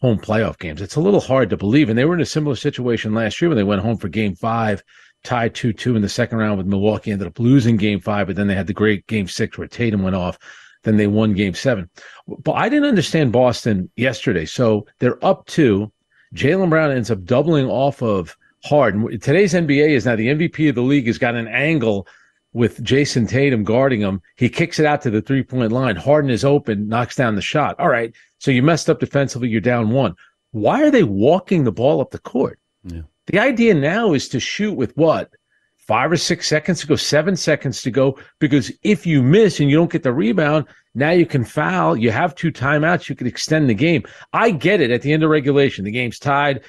home 0.00 0.18
playoff 0.18 0.58
games. 0.58 0.82
It's 0.82 0.96
a 0.96 1.00
little 1.00 1.20
hard 1.20 1.50
to 1.50 1.56
believe, 1.56 1.88
and 1.88 1.98
they 1.98 2.04
were 2.04 2.14
in 2.14 2.20
a 2.20 2.26
similar 2.26 2.56
situation 2.56 3.14
last 3.14 3.40
year 3.40 3.48
when 3.48 3.56
they 3.56 3.64
went 3.64 3.82
home 3.82 3.96
for 3.96 4.08
Game 4.08 4.34
Five 4.34 4.82
tied 5.22 5.54
2 5.54 5.72
2 5.72 5.96
in 5.96 6.02
the 6.02 6.08
second 6.08 6.38
round 6.38 6.58
with 6.58 6.66
Milwaukee, 6.66 7.10
ended 7.10 7.28
up 7.28 7.38
losing 7.38 7.76
game 7.76 8.00
five, 8.00 8.26
but 8.26 8.36
then 8.36 8.46
they 8.46 8.54
had 8.54 8.66
the 8.66 8.72
great 8.72 9.06
game 9.06 9.28
six 9.28 9.56
where 9.56 9.68
Tatum 9.68 10.02
went 10.02 10.16
off. 10.16 10.38
Then 10.82 10.96
they 10.96 11.06
won 11.06 11.32
game 11.34 11.54
seven. 11.54 11.88
But 12.26 12.52
I 12.52 12.68
didn't 12.68 12.88
understand 12.88 13.32
Boston 13.32 13.88
yesterday. 13.96 14.44
So 14.44 14.86
they're 14.98 15.24
up 15.24 15.46
two. 15.46 15.92
Jaylen 16.34 16.70
Brown 16.70 16.90
ends 16.90 17.10
up 17.10 17.24
doubling 17.24 17.66
off 17.66 18.02
of 18.02 18.36
Harden. 18.64 19.08
Today's 19.20 19.54
NBA 19.54 19.90
is 19.90 20.06
now 20.06 20.16
the 20.16 20.28
MVP 20.28 20.68
of 20.68 20.74
the 20.74 20.82
league 20.82 21.06
has 21.06 21.18
got 21.18 21.36
an 21.36 21.46
angle 21.46 22.08
with 22.52 22.82
Jayson 22.82 23.28
Tatum 23.28 23.64
guarding 23.64 24.00
him. 24.00 24.20
He 24.36 24.48
kicks 24.48 24.78
it 24.78 24.86
out 24.86 25.02
to 25.02 25.10
the 25.10 25.22
three 25.22 25.42
point 25.42 25.72
line. 25.72 25.96
Harden 25.96 26.30
is 26.30 26.44
open, 26.44 26.88
knocks 26.88 27.16
down 27.16 27.34
the 27.34 27.42
shot. 27.42 27.78
All 27.78 27.88
right. 27.88 28.12
So 28.38 28.50
you 28.50 28.62
messed 28.62 28.90
up 28.90 29.00
defensively. 29.00 29.48
You're 29.48 29.60
down 29.60 29.90
one. 29.90 30.14
Why 30.50 30.82
are 30.82 30.90
they 30.90 31.04
walking 31.04 31.64
the 31.64 31.72
ball 31.72 32.00
up 32.00 32.10
the 32.10 32.18
court? 32.18 32.58
Yeah. 32.84 33.02
The 33.26 33.38
idea 33.38 33.74
now 33.74 34.12
is 34.12 34.28
to 34.30 34.40
shoot 34.40 34.74
with 34.74 34.96
what? 34.96 35.30
Five 35.78 36.12
or 36.12 36.16
six 36.16 36.46
seconds 36.46 36.80
to 36.80 36.86
go, 36.86 36.96
seven 36.96 37.36
seconds 37.36 37.82
to 37.82 37.90
go. 37.90 38.18
Because 38.38 38.70
if 38.82 39.06
you 39.06 39.22
miss 39.22 39.60
and 39.60 39.70
you 39.70 39.76
don't 39.76 39.90
get 39.90 40.02
the 40.02 40.12
rebound, 40.12 40.66
now 40.94 41.10
you 41.10 41.26
can 41.26 41.44
foul. 41.44 41.96
You 41.96 42.10
have 42.10 42.34
two 42.34 42.52
timeouts. 42.52 43.08
You 43.08 43.16
can 43.16 43.26
extend 43.26 43.68
the 43.68 43.74
game. 43.74 44.04
I 44.32 44.50
get 44.50 44.80
it 44.80 44.90
at 44.90 45.02
the 45.02 45.12
end 45.12 45.22
of 45.22 45.30
regulation. 45.30 45.84
The 45.84 45.90
game's 45.90 46.18
tied. 46.18 46.62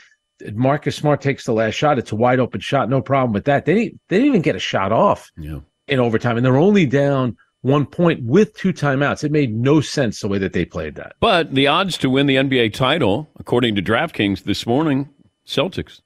Marcus 0.53 0.95
Smart 0.95 1.21
takes 1.21 1.45
the 1.45 1.53
last 1.53 1.75
shot. 1.75 1.99
It's 1.99 2.11
a 2.11 2.15
wide 2.15 2.39
open 2.39 2.59
shot. 2.59 2.89
No 2.89 3.01
problem 3.01 3.33
with 3.33 3.45
that. 3.45 3.65
They 3.65 3.73
didn't, 3.75 3.99
they 4.09 4.17
didn't 4.17 4.29
even 4.29 4.41
get 4.41 4.55
a 4.55 4.59
shot 4.59 4.91
off 4.91 5.31
yeah. 5.37 5.59
In 5.87 5.99
overtime. 5.99 6.37
And 6.37 6.45
they're 6.45 6.57
only 6.57 6.85
down 6.85 7.37
one 7.61 7.85
point 7.85 8.23
with 8.23 8.55
two 8.55 8.73
timeouts. 8.73 9.23
It 9.23 9.31
made 9.31 9.55
no 9.55 9.81
sense 9.81 10.19
the 10.19 10.27
way 10.27 10.37
that 10.37 10.53
they 10.53 10.65
played 10.65 10.95
that. 10.95 11.15
But 11.19 11.53
the 11.53 11.67
odds 11.67 11.97
to 11.99 12.09
win 12.09 12.27
the 12.27 12.35
NBA 12.35 12.73
title, 12.73 13.29
according 13.39 13.75
to 13.75 13.81
DraftKings 13.81 14.43
this 14.43 14.65
morning, 14.65 15.09
Celtics. 15.47 16.01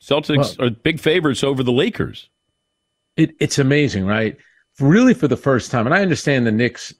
Celtics 0.00 0.58
well, 0.58 0.68
are 0.68 0.70
big 0.70 1.00
favorites 1.00 1.42
over 1.42 1.62
the 1.62 1.72
Lakers. 1.72 2.28
It, 3.16 3.34
it's 3.40 3.58
amazing, 3.58 4.06
right? 4.06 4.36
Really, 4.80 5.14
for 5.14 5.28
the 5.28 5.36
first 5.36 5.70
time, 5.70 5.86
and 5.86 5.94
I 5.94 6.02
understand 6.02 6.46
the 6.46 6.52
Knicks 6.52 6.92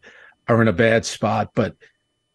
are 0.49 0.63
in 0.63 0.69
a 0.69 0.73
bad 0.73 1.05
spot, 1.05 1.51
but 1.55 1.77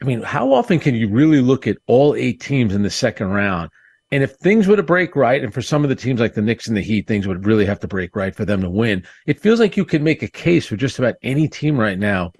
I 0.02 0.06
mean, 0.06 0.22
how 0.22 0.54
often 0.54 0.80
can 0.80 0.96
you 0.96 1.10
really 1.10 1.42
look 1.42 1.66
at 1.68 1.78
all 1.88 2.16
eight 2.16 2.40
teams 2.40 2.74
in 2.74 2.84
the 2.84 2.90
second 2.90 3.30
round? 3.30 3.72
And 4.12 4.24
if 4.24 4.32
things 4.38 4.68
were 4.68 4.76
to 4.76 4.84
break 4.84 5.16
right, 5.16 5.44
and 5.44 5.54
for 5.54 5.62
some 5.62 5.84
of 5.84 5.90
the 5.90 5.96
teams 5.96 6.20
like 6.20 6.34
the 6.34 6.42
Knicks 6.42 6.68
and 6.68 6.76
the 6.76 6.82
Heat, 6.82 7.08
things 7.08 7.28
would 7.28 7.46
really 7.46 7.66
have 7.66 7.80
to 7.82 7.88
break 7.88 8.16
right 8.16 8.36
for 8.36 8.44
them 8.44 8.62
to 8.62 8.70
win. 8.70 9.06
It 9.28 9.40
feels 9.40 9.60
like 9.60 9.78
you 9.78 9.86
could 9.86 10.02
make 10.02 10.24
a 10.24 10.28
case 10.28 10.66
for 10.66 10.76
just 10.76 10.98
about 10.98 11.16
any 11.22 11.48
team 11.48 11.78
right 11.78 11.98
now 11.98 12.32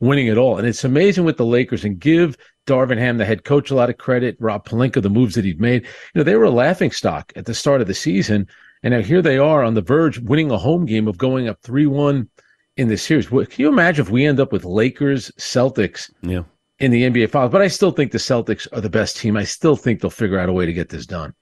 winning 0.00 0.28
it 0.28 0.38
all. 0.38 0.58
And 0.58 0.66
it's 0.66 0.84
amazing 0.84 1.24
with 1.24 1.36
the 1.36 1.44
Lakers 1.44 1.84
and 1.84 1.98
give 1.98 2.36
Darvin 2.66 2.98
Ham, 2.98 3.18
the 3.18 3.24
head 3.24 3.44
coach, 3.44 3.70
a 3.70 3.74
lot 3.74 3.90
of 3.90 3.98
credit. 3.98 4.36
Rob 4.38 4.64
Pelinka, 4.66 5.02
the 5.02 5.10
moves 5.10 5.34
that 5.34 5.44
he'd 5.44 5.60
made. 5.60 5.82
You 5.82 6.20
know, 6.20 6.22
they 6.22 6.36
were 6.36 6.44
a 6.44 6.50
laughing 6.50 6.90
stock 6.90 7.32
at 7.34 7.46
the 7.46 7.54
start 7.54 7.80
of 7.80 7.86
the 7.86 7.94
season. 7.94 8.46
And 8.82 8.94
now 8.94 9.00
here 9.00 9.22
they 9.22 9.38
are 9.38 9.64
on 9.64 9.74
the 9.74 9.82
verge, 9.82 10.20
winning 10.20 10.50
a 10.50 10.58
home 10.58 10.86
game 10.86 11.08
of 11.08 11.18
going 11.18 11.48
up 11.48 11.60
3 11.62 11.86
1 11.86 12.28
in 12.76 12.88
this 12.88 13.02
series. 13.02 13.26
Can 13.26 13.46
you 13.56 13.68
imagine 13.68 14.04
if 14.04 14.10
we 14.10 14.24
end 14.24 14.38
up 14.38 14.52
with 14.52 14.64
Lakers, 14.64 15.32
Celtics 15.32 16.12
yeah. 16.22 16.42
In 16.78 16.90
the 16.90 17.02
NBA 17.02 17.30
Finals? 17.30 17.52
But 17.52 17.62
I 17.62 17.68
still 17.68 17.90
think 17.90 18.12
the 18.12 18.18
Celtics 18.18 18.66
are 18.72 18.80
the 18.80 18.90
best 18.90 19.16
team. 19.16 19.36
I 19.36 19.44
still 19.44 19.76
think 19.76 20.00
they'll 20.00 20.10
figure 20.10 20.38
out 20.38 20.48
a 20.48 20.52
way 20.52 20.66
to 20.66 20.72
get 20.72 20.88
this 20.88 21.06
done. 21.06 21.34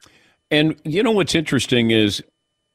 And 0.51 0.77
you 0.85 1.03
know 1.03 1.13
what's 1.13 1.35
interesting 1.35 1.91
is 1.91 2.23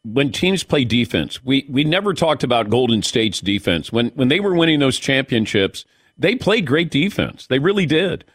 when 0.04 0.32
teams 0.32 0.64
play 0.64 0.84
defense, 0.84 1.44
we, 1.44 1.66
we 1.70 1.84
never 1.84 2.14
talked 2.14 2.44
about 2.44 2.70
Golden 2.70 3.02
State's 3.02 3.40
defense. 3.40 3.92
When 3.92 4.08
when 4.10 4.28
they 4.28 4.40
were 4.40 4.54
winning 4.54 4.80
those 4.80 4.98
championships, 4.98 5.86
they 6.18 6.36
played 6.36 6.66
great 6.66 6.92
defense. 6.92 7.48
They 7.48 7.60
really 7.60 7.86
did. 7.86 8.26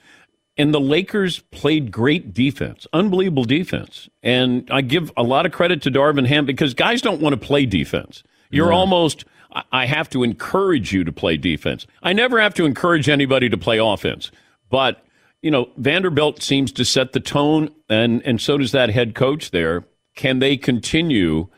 And 0.59 0.73
the 0.73 0.81
Lakers 0.81 1.41
played 1.51 1.93
great 1.93 2.33
defense, 2.33 2.87
unbelievable 2.93 3.45
defense. 3.45 4.09
And 4.23 4.67
I 4.71 4.81
give 4.81 5.13
a 5.17 5.23
lot 5.23 5.45
of 5.45 5.53
credit 5.53 5.83
to 5.83 5.91
Darvin 5.91 6.27
Ham 6.27 6.47
because 6.47 6.73
guys 6.73 7.03
don't 7.03 7.21
want 7.21 7.39
to 7.39 7.47
play 7.47 7.67
defense. 7.67 8.23
You're 8.51 8.73
almost, 8.73 9.25
I 9.73 9.87
have 9.87 10.09
to 10.11 10.23
encourage 10.23 10.93
you 10.93 11.05
to 11.05 11.13
play 11.13 11.37
defense. 11.37 11.87
I 12.03 12.13
never 12.13 12.41
have 12.41 12.55
to 12.55 12.65
encourage 12.65 13.09
anybody 13.09 13.49
to 13.49 13.57
play 13.57 13.79
offense. 13.79 14.31
But, 14.71 15.05
you 15.43 15.51
know, 15.51 15.71
Vanderbilt 15.77 16.43
seems 16.43 16.73
to 16.73 16.85
set 16.85 17.13
the 17.13 17.21
tone, 17.21 17.71
and, 17.89 18.23
and 18.25 18.41
so 18.41 18.59
does 18.59 18.73
that 18.73 18.91
head 18.91 19.15
coach 19.15 19.51
there. 19.51 19.85
Can 20.15 20.41
they 20.41 20.57
continue? 20.57 21.49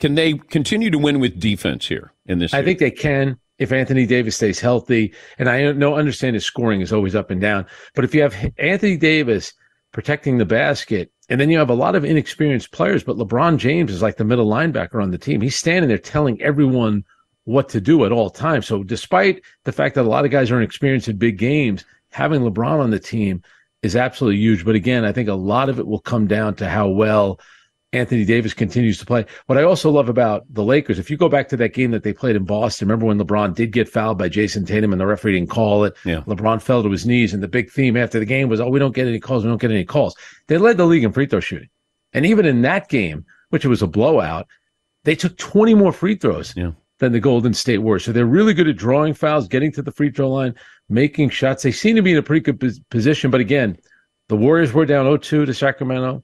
Can 0.00 0.14
they 0.14 0.34
continue 0.34 0.90
to 0.90 0.98
win 0.98 1.20
with 1.20 1.40
defense 1.40 1.88
here 1.88 2.12
in 2.26 2.38
this? 2.38 2.52
I 2.54 2.62
think 2.62 2.78
they 2.78 2.90
can 2.90 3.38
if 3.58 3.72
Anthony 3.72 4.06
Davis 4.06 4.36
stays 4.36 4.60
healthy. 4.60 5.12
And 5.38 5.48
I 5.48 5.72
know 5.72 5.94
understand 5.94 6.34
his 6.34 6.44
scoring 6.44 6.80
is 6.80 6.92
always 6.92 7.14
up 7.14 7.30
and 7.30 7.40
down, 7.40 7.66
but 7.94 8.04
if 8.04 8.14
you 8.14 8.22
have 8.22 8.34
Anthony 8.58 8.96
Davis 8.96 9.52
protecting 9.92 10.38
the 10.38 10.44
basket, 10.44 11.12
and 11.28 11.40
then 11.40 11.48
you 11.48 11.58
have 11.58 11.70
a 11.70 11.74
lot 11.74 11.94
of 11.94 12.04
inexperienced 12.04 12.72
players, 12.72 13.04
but 13.04 13.16
LeBron 13.16 13.56
James 13.58 13.90
is 13.90 14.02
like 14.02 14.16
the 14.16 14.24
middle 14.24 14.50
linebacker 14.50 15.02
on 15.02 15.10
the 15.10 15.18
team. 15.18 15.40
He's 15.40 15.56
standing 15.56 15.88
there 15.88 15.98
telling 15.98 16.42
everyone 16.42 17.04
what 17.44 17.68
to 17.70 17.80
do 17.80 18.04
at 18.04 18.12
all 18.12 18.30
times. 18.30 18.66
So 18.66 18.82
despite 18.82 19.42
the 19.64 19.72
fact 19.72 19.94
that 19.94 20.02
a 20.04 20.08
lot 20.08 20.24
of 20.24 20.30
guys 20.30 20.50
are 20.50 20.58
inexperienced 20.58 21.08
in 21.08 21.16
big 21.16 21.38
games, 21.38 21.84
having 22.10 22.42
LeBron 22.42 22.80
on 22.80 22.90
the 22.90 22.98
team 22.98 23.42
is 23.82 23.96
absolutely 23.96 24.40
huge. 24.40 24.64
But 24.64 24.74
again, 24.74 25.04
I 25.04 25.12
think 25.12 25.28
a 25.28 25.34
lot 25.34 25.68
of 25.68 25.78
it 25.78 25.86
will 25.86 26.00
come 26.00 26.26
down 26.26 26.54
to 26.56 26.68
how 26.68 26.88
well 26.88 27.38
Anthony 27.92 28.24
Davis 28.24 28.54
continues 28.54 28.98
to 28.98 29.06
play. 29.06 29.24
What 29.46 29.56
I 29.58 29.62
also 29.62 29.90
love 29.90 30.08
about 30.08 30.44
the 30.50 30.64
Lakers, 30.64 30.98
if 30.98 31.10
you 31.10 31.16
go 31.16 31.28
back 31.28 31.48
to 31.50 31.56
that 31.58 31.74
game 31.74 31.92
that 31.92 32.02
they 32.02 32.12
played 32.12 32.34
in 32.34 32.44
Boston, 32.44 32.88
remember 32.88 33.06
when 33.06 33.18
LeBron 33.18 33.54
did 33.54 33.72
get 33.72 33.88
fouled 33.88 34.18
by 34.18 34.28
Jayson 34.28 34.66
Tatum 34.66 34.92
and 34.92 35.00
the 35.00 35.06
referee 35.06 35.32
didn't 35.32 35.50
call 35.50 35.84
it? 35.84 35.94
Yeah. 36.04 36.22
LeBron 36.22 36.60
fell 36.60 36.82
to 36.82 36.90
his 36.90 37.06
knees, 37.06 37.32
and 37.32 37.42
the 37.42 37.48
big 37.48 37.70
theme 37.70 37.96
after 37.96 38.18
the 38.18 38.24
game 38.26 38.48
was, 38.48 38.60
oh, 38.60 38.68
we 38.68 38.80
don't 38.80 38.94
get 38.94 39.06
any 39.06 39.20
calls. 39.20 39.44
We 39.44 39.50
don't 39.50 39.60
get 39.60 39.70
any 39.70 39.84
calls. 39.84 40.16
They 40.48 40.58
led 40.58 40.76
the 40.76 40.86
league 40.86 41.04
in 41.04 41.12
free 41.12 41.26
throw 41.26 41.40
shooting. 41.40 41.68
And 42.12 42.26
even 42.26 42.46
in 42.46 42.62
that 42.62 42.88
game, 42.88 43.24
which 43.50 43.64
it 43.64 43.68
was 43.68 43.82
a 43.82 43.86
blowout, 43.86 44.48
they 45.04 45.14
took 45.14 45.36
20 45.36 45.74
more 45.74 45.92
free 45.92 46.16
throws 46.16 46.54
yeah. 46.56 46.72
Than 46.98 47.12
the 47.12 47.20
Golden 47.20 47.54
State 47.54 47.78
were. 47.78 47.98
So 47.98 48.12
they're 48.12 48.26
really 48.26 48.54
good 48.54 48.68
at 48.68 48.76
drawing 48.76 49.14
fouls, 49.14 49.48
getting 49.48 49.72
to 49.72 49.82
the 49.82 49.92
free 49.92 50.10
throw 50.10 50.30
line, 50.30 50.54
making 50.88 51.30
shots. 51.30 51.62
They 51.62 51.72
seem 51.72 51.96
to 51.96 52.02
be 52.02 52.12
in 52.12 52.18
a 52.18 52.22
pretty 52.22 52.40
good 52.40 52.80
position. 52.90 53.30
But 53.30 53.40
again, 53.40 53.76
the 54.28 54.36
Warriors 54.36 54.72
were 54.72 54.86
down 54.86 55.04
0 55.04 55.16
2 55.18 55.46
to 55.46 55.54
Sacramento. 55.54 56.22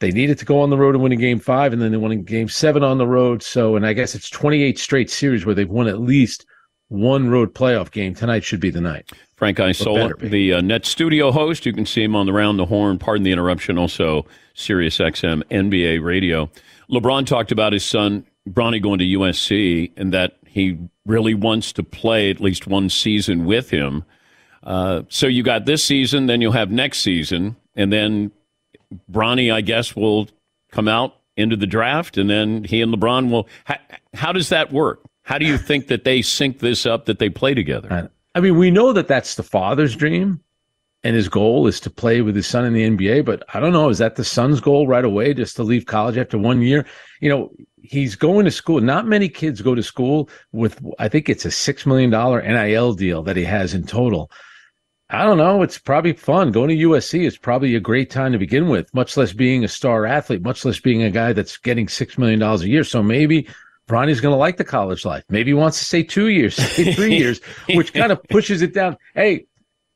They 0.00 0.10
needed 0.12 0.38
to 0.38 0.44
go 0.44 0.60
on 0.60 0.70
the 0.70 0.76
road 0.76 0.94
and 0.94 1.02
win 1.02 1.12
a 1.12 1.16
game 1.16 1.40
five, 1.40 1.72
and 1.72 1.82
then 1.82 1.90
they 1.90 1.96
won 1.96 2.12
a 2.12 2.16
game 2.16 2.48
seven 2.48 2.84
on 2.84 2.98
the 2.98 3.06
road. 3.06 3.42
So, 3.42 3.74
and 3.74 3.84
I 3.84 3.92
guess 3.92 4.14
it's 4.14 4.30
28 4.30 4.78
straight 4.78 5.10
series 5.10 5.44
where 5.44 5.56
they've 5.56 5.68
won 5.68 5.88
at 5.88 6.00
least 6.00 6.46
one 6.88 7.28
road 7.28 7.52
playoff 7.52 7.90
game. 7.90 8.14
Tonight 8.14 8.44
should 8.44 8.60
be 8.60 8.70
the 8.70 8.80
night. 8.80 9.10
Frank 9.36 9.58
Isola, 9.58 10.14
the 10.20 10.54
uh, 10.54 10.60
Net 10.60 10.86
Studio 10.86 11.32
host. 11.32 11.66
You 11.66 11.72
can 11.72 11.86
see 11.86 12.02
him 12.02 12.14
on 12.14 12.26
the 12.26 12.32
Round 12.32 12.58
the 12.58 12.66
Horn. 12.66 12.98
Pardon 12.98 13.24
the 13.24 13.32
interruption. 13.32 13.76
Also, 13.76 14.24
Sirius 14.54 14.98
XM 14.98 15.42
NBA 15.44 16.02
Radio. 16.02 16.50
LeBron 16.90 17.26
talked 17.26 17.52
about 17.52 17.72
his 17.72 17.84
son 17.84 18.24
Bronny 18.48 18.82
going 18.82 18.98
to 18.98 19.04
USC 19.04 19.92
and 19.96 20.12
that 20.12 20.38
he 20.46 20.78
really 21.06 21.34
wants 21.34 21.72
to 21.74 21.82
play 21.82 22.30
at 22.30 22.40
least 22.40 22.66
one 22.66 22.88
season 22.88 23.44
with 23.44 23.70
him. 23.70 24.04
Uh, 24.62 25.02
so 25.08 25.26
you 25.26 25.42
got 25.42 25.66
this 25.66 25.84
season, 25.84 26.26
then 26.26 26.40
you'll 26.40 26.52
have 26.52 26.70
next 26.70 26.98
season, 27.00 27.56
and 27.76 27.92
then 27.92 28.30
Bronny, 29.10 29.52
I 29.52 29.60
guess, 29.60 29.94
will 29.94 30.28
come 30.72 30.88
out 30.88 31.14
into 31.36 31.56
the 31.56 31.66
draft, 31.66 32.18
and 32.18 32.28
then 32.28 32.64
he 32.64 32.82
and 32.82 32.92
LeBron 32.92 33.30
will. 33.30 33.48
How, 33.64 33.76
how 34.14 34.32
does 34.32 34.48
that 34.48 34.72
work? 34.72 35.00
How 35.22 35.38
do 35.38 35.46
you 35.46 35.58
think 35.58 35.86
that 35.88 36.04
they 36.04 36.22
sync 36.22 36.58
this 36.58 36.86
up, 36.86 37.04
that 37.06 37.18
they 37.18 37.28
play 37.28 37.54
together? 37.54 38.10
I 38.34 38.40
mean, 38.40 38.56
we 38.58 38.70
know 38.70 38.92
that 38.92 39.08
that's 39.08 39.36
the 39.36 39.42
father's 39.42 39.94
dream, 39.94 40.40
and 41.04 41.14
his 41.14 41.28
goal 41.28 41.66
is 41.66 41.80
to 41.80 41.90
play 41.90 42.20
with 42.22 42.34
his 42.34 42.46
son 42.46 42.64
in 42.64 42.72
the 42.72 42.88
NBA. 42.88 43.24
But 43.24 43.44
I 43.54 43.60
don't 43.60 43.72
know, 43.72 43.88
is 43.88 43.98
that 43.98 44.16
the 44.16 44.24
son's 44.24 44.60
goal 44.60 44.86
right 44.86 45.04
away, 45.04 45.34
just 45.34 45.54
to 45.56 45.62
leave 45.62 45.86
college 45.86 46.16
after 46.16 46.36
one 46.36 46.62
year? 46.62 46.84
You 47.20 47.28
know, 47.28 47.52
he's 47.82 48.16
going 48.16 48.44
to 48.44 48.50
school. 48.50 48.80
Not 48.80 49.06
many 49.06 49.28
kids 49.28 49.62
go 49.62 49.74
to 49.74 49.82
school 49.82 50.28
with, 50.52 50.80
I 50.98 51.08
think 51.08 51.28
it's 51.28 51.44
a 51.44 51.48
$6 51.48 51.86
million 51.86 52.10
NIL 52.10 52.94
deal 52.94 53.22
that 53.22 53.36
he 53.36 53.44
has 53.44 53.74
in 53.74 53.86
total. 53.86 54.30
I 55.10 55.24
don't 55.24 55.38
know. 55.38 55.62
It's 55.62 55.78
probably 55.78 56.12
fun. 56.12 56.52
Going 56.52 56.68
to 56.68 56.88
USC 56.88 57.26
is 57.26 57.38
probably 57.38 57.74
a 57.74 57.80
great 57.80 58.10
time 58.10 58.32
to 58.32 58.38
begin 58.38 58.68
with, 58.68 58.92
much 58.92 59.16
less 59.16 59.32
being 59.32 59.64
a 59.64 59.68
star 59.68 60.04
athlete, 60.04 60.42
much 60.42 60.64
less 60.64 60.80
being 60.80 61.02
a 61.02 61.10
guy 61.10 61.32
that's 61.32 61.56
getting 61.56 61.86
$6 61.86 62.18
million 62.18 62.42
a 62.42 62.56
year. 62.58 62.84
So 62.84 63.02
maybe 63.02 63.48
Bronny's 63.86 64.20
going 64.20 64.34
to 64.34 64.38
like 64.38 64.58
the 64.58 64.64
college 64.64 65.06
life. 65.06 65.24
Maybe 65.30 65.50
he 65.50 65.54
wants 65.54 65.78
to 65.78 65.86
stay 65.86 66.02
two 66.02 66.28
years, 66.28 66.56
stay 66.56 66.92
three 66.92 67.16
years, 67.18 67.40
which 67.70 67.94
kind 67.94 68.12
of 68.12 68.22
pushes 68.24 68.60
it 68.60 68.74
down. 68.74 68.98
Hey, 69.14 69.46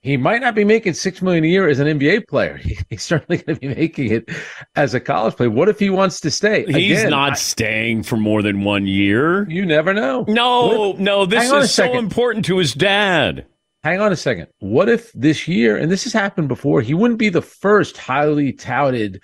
he 0.02 0.16
might 0.16 0.40
not 0.40 0.54
be 0.56 0.64
making 0.64 0.94
six 0.94 1.22
million 1.22 1.44
a 1.44 1.46
year 1.46 1.68
as 1.68 1.78
an 1.78 1.86
NBA 1.98 2.26
player. 2.28 2.56
He, 2.62 2.78
he's 2.90 3.02
certainly 3.02 3.38
going 3.42 3.54
to 3.56 3.60
be 3.60 3.68
making 3.74 4.10
it 4.12 4.28
as 4.76 4.94
a 4.94 5.00
college 5.00 5.36
player. 5.36 5.50
What 5.50 5.68
if 5.68 5.78
he 5.78 5.90
wants 5.90 6.20
to 6.20 6.30
stay? 6.30 6.64
He's 6.66 6.98
Again, 7.00 7.10
not 7.10 7.32
I- 7.32 7.36
staying 7.36 8.02
for 8.02 8.16
more 8.16 8.42
than 8.42 8.64
one 8.64 8.86
year. 8.86 9.48
You 9.48 9.64
never 9.64 9.94
know. 9.94 10.24
No, 10.28 10.92
if- 10.92 10.98
no, 10.98 11.24
this 11.26 11.44
Hang 11.44 11.52
on 11.52 11.58
a 11.60 11.64
is 11.64 11.74
so 11.74 11.96
important 11.96 12.44
to 12.46 12.58
his 12.58 12.74
dad. 12.74 13.46
Hang 13.84 14.00
on 14.00 14.12
a 14.12 14.16
second. 14.16 14.46
What 14.60 14.88
if 14.88 15.10
this 15.12 15.48
year, 15.48 15.76
and 15.76 15.90
this 15.90 16.04
has 16.04 16.12
happened 16.12 16.46
before, 16.48 16.80
he 16.82 16.94
wouldn't 16.94 17.18
be 17.18 17.30
the 17.30 17.42
first 17.42 17.96
highly 17.96 18.52
touted 18.52 19.22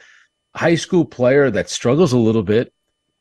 high 0.57 0.75
school 0.75 1.05
player 1.05 1.51
that 1.51 1.69
struggles 1.71 2.13
a 2.13 2.19
little 2.19 2.43
bit 2.43 2.73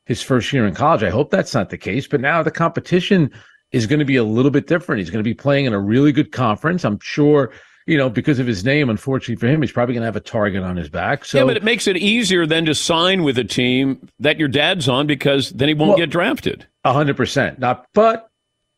his 0.05 0.21
first 0.21 0.51
year 0.51 0.65
in 0.65 0.73
college. 0.73 1.03
I 1.03 1.09
hope 1.11 1.29
that's 1.29 1.53
not 1.53 1.69
the 1.69 1.77
case, 1.77 2.07
but 2.07 2.21
now 2.21 2.41
the 2.41 2.49
competition 2.49 3.29
is 3.71 3.85
going 3.87 3.99
to 3.99 4.05
be 4.05 4.15
a 4.15 4.23
little 4.23 4.51
bit 4.51 4.67
different. 4.67 4.99
He's 4.99 5.09
going 5.09 5.23
to 5.23 5.27
be 5.29 5.33
playing 5.33 5.65
in 5.65 5.73
a 5.73 5.79
really 5.79 6.11
good 6.11 6.31
conference. 6.31 6.85
I'm 6.85 6.99
sure, 7.01 7.51
you 7.85 7.97
know, 7.97 8.09
because 8.09 8.39
of 8.39 8.47
his 8.47 8.63
name, 8.63 8.89
unfortunately 8.89 9.35
for 9.35 9.47
him, 9.47 9.61
he's 9.61 9.71
probably 9.71 9.93
going 9.93 10.01
to 10.01 10.05
have 10.07 10.15
a 10.15 10.21
target 10.21 10.63
on 10.63 10.77
his 10.77 10.89
back. 10.89 11.25
So 11.25 11.39
yeah, 11.39 11.43
but 11.45 11.57
it 11.57 11.63
makes 11.63 11.87
it 11.87 11.97
easier 11.97 12.45
then 12.45 12.65
to 12.65 12.73
sign 12.75 13.23
with 13.23 13.37
a 13.37 13.43
team 13.43 14.07
that 14.19 14.39
your 14.39 14.47
dad's 14.47 14.87
on 14.87 15.05
because 15.07 15.51
then 15.51 15.67
he 15.67 15.73
won't 15.73 15.89
Well- 15.89 15.97
get 15.97 16.09
drafted. 16.09 16.65
A 16.85 16.93
hundred 16.93 17.17
percent. 17.17 17.59
Not, 17.59 17.85
but 17.93 18.29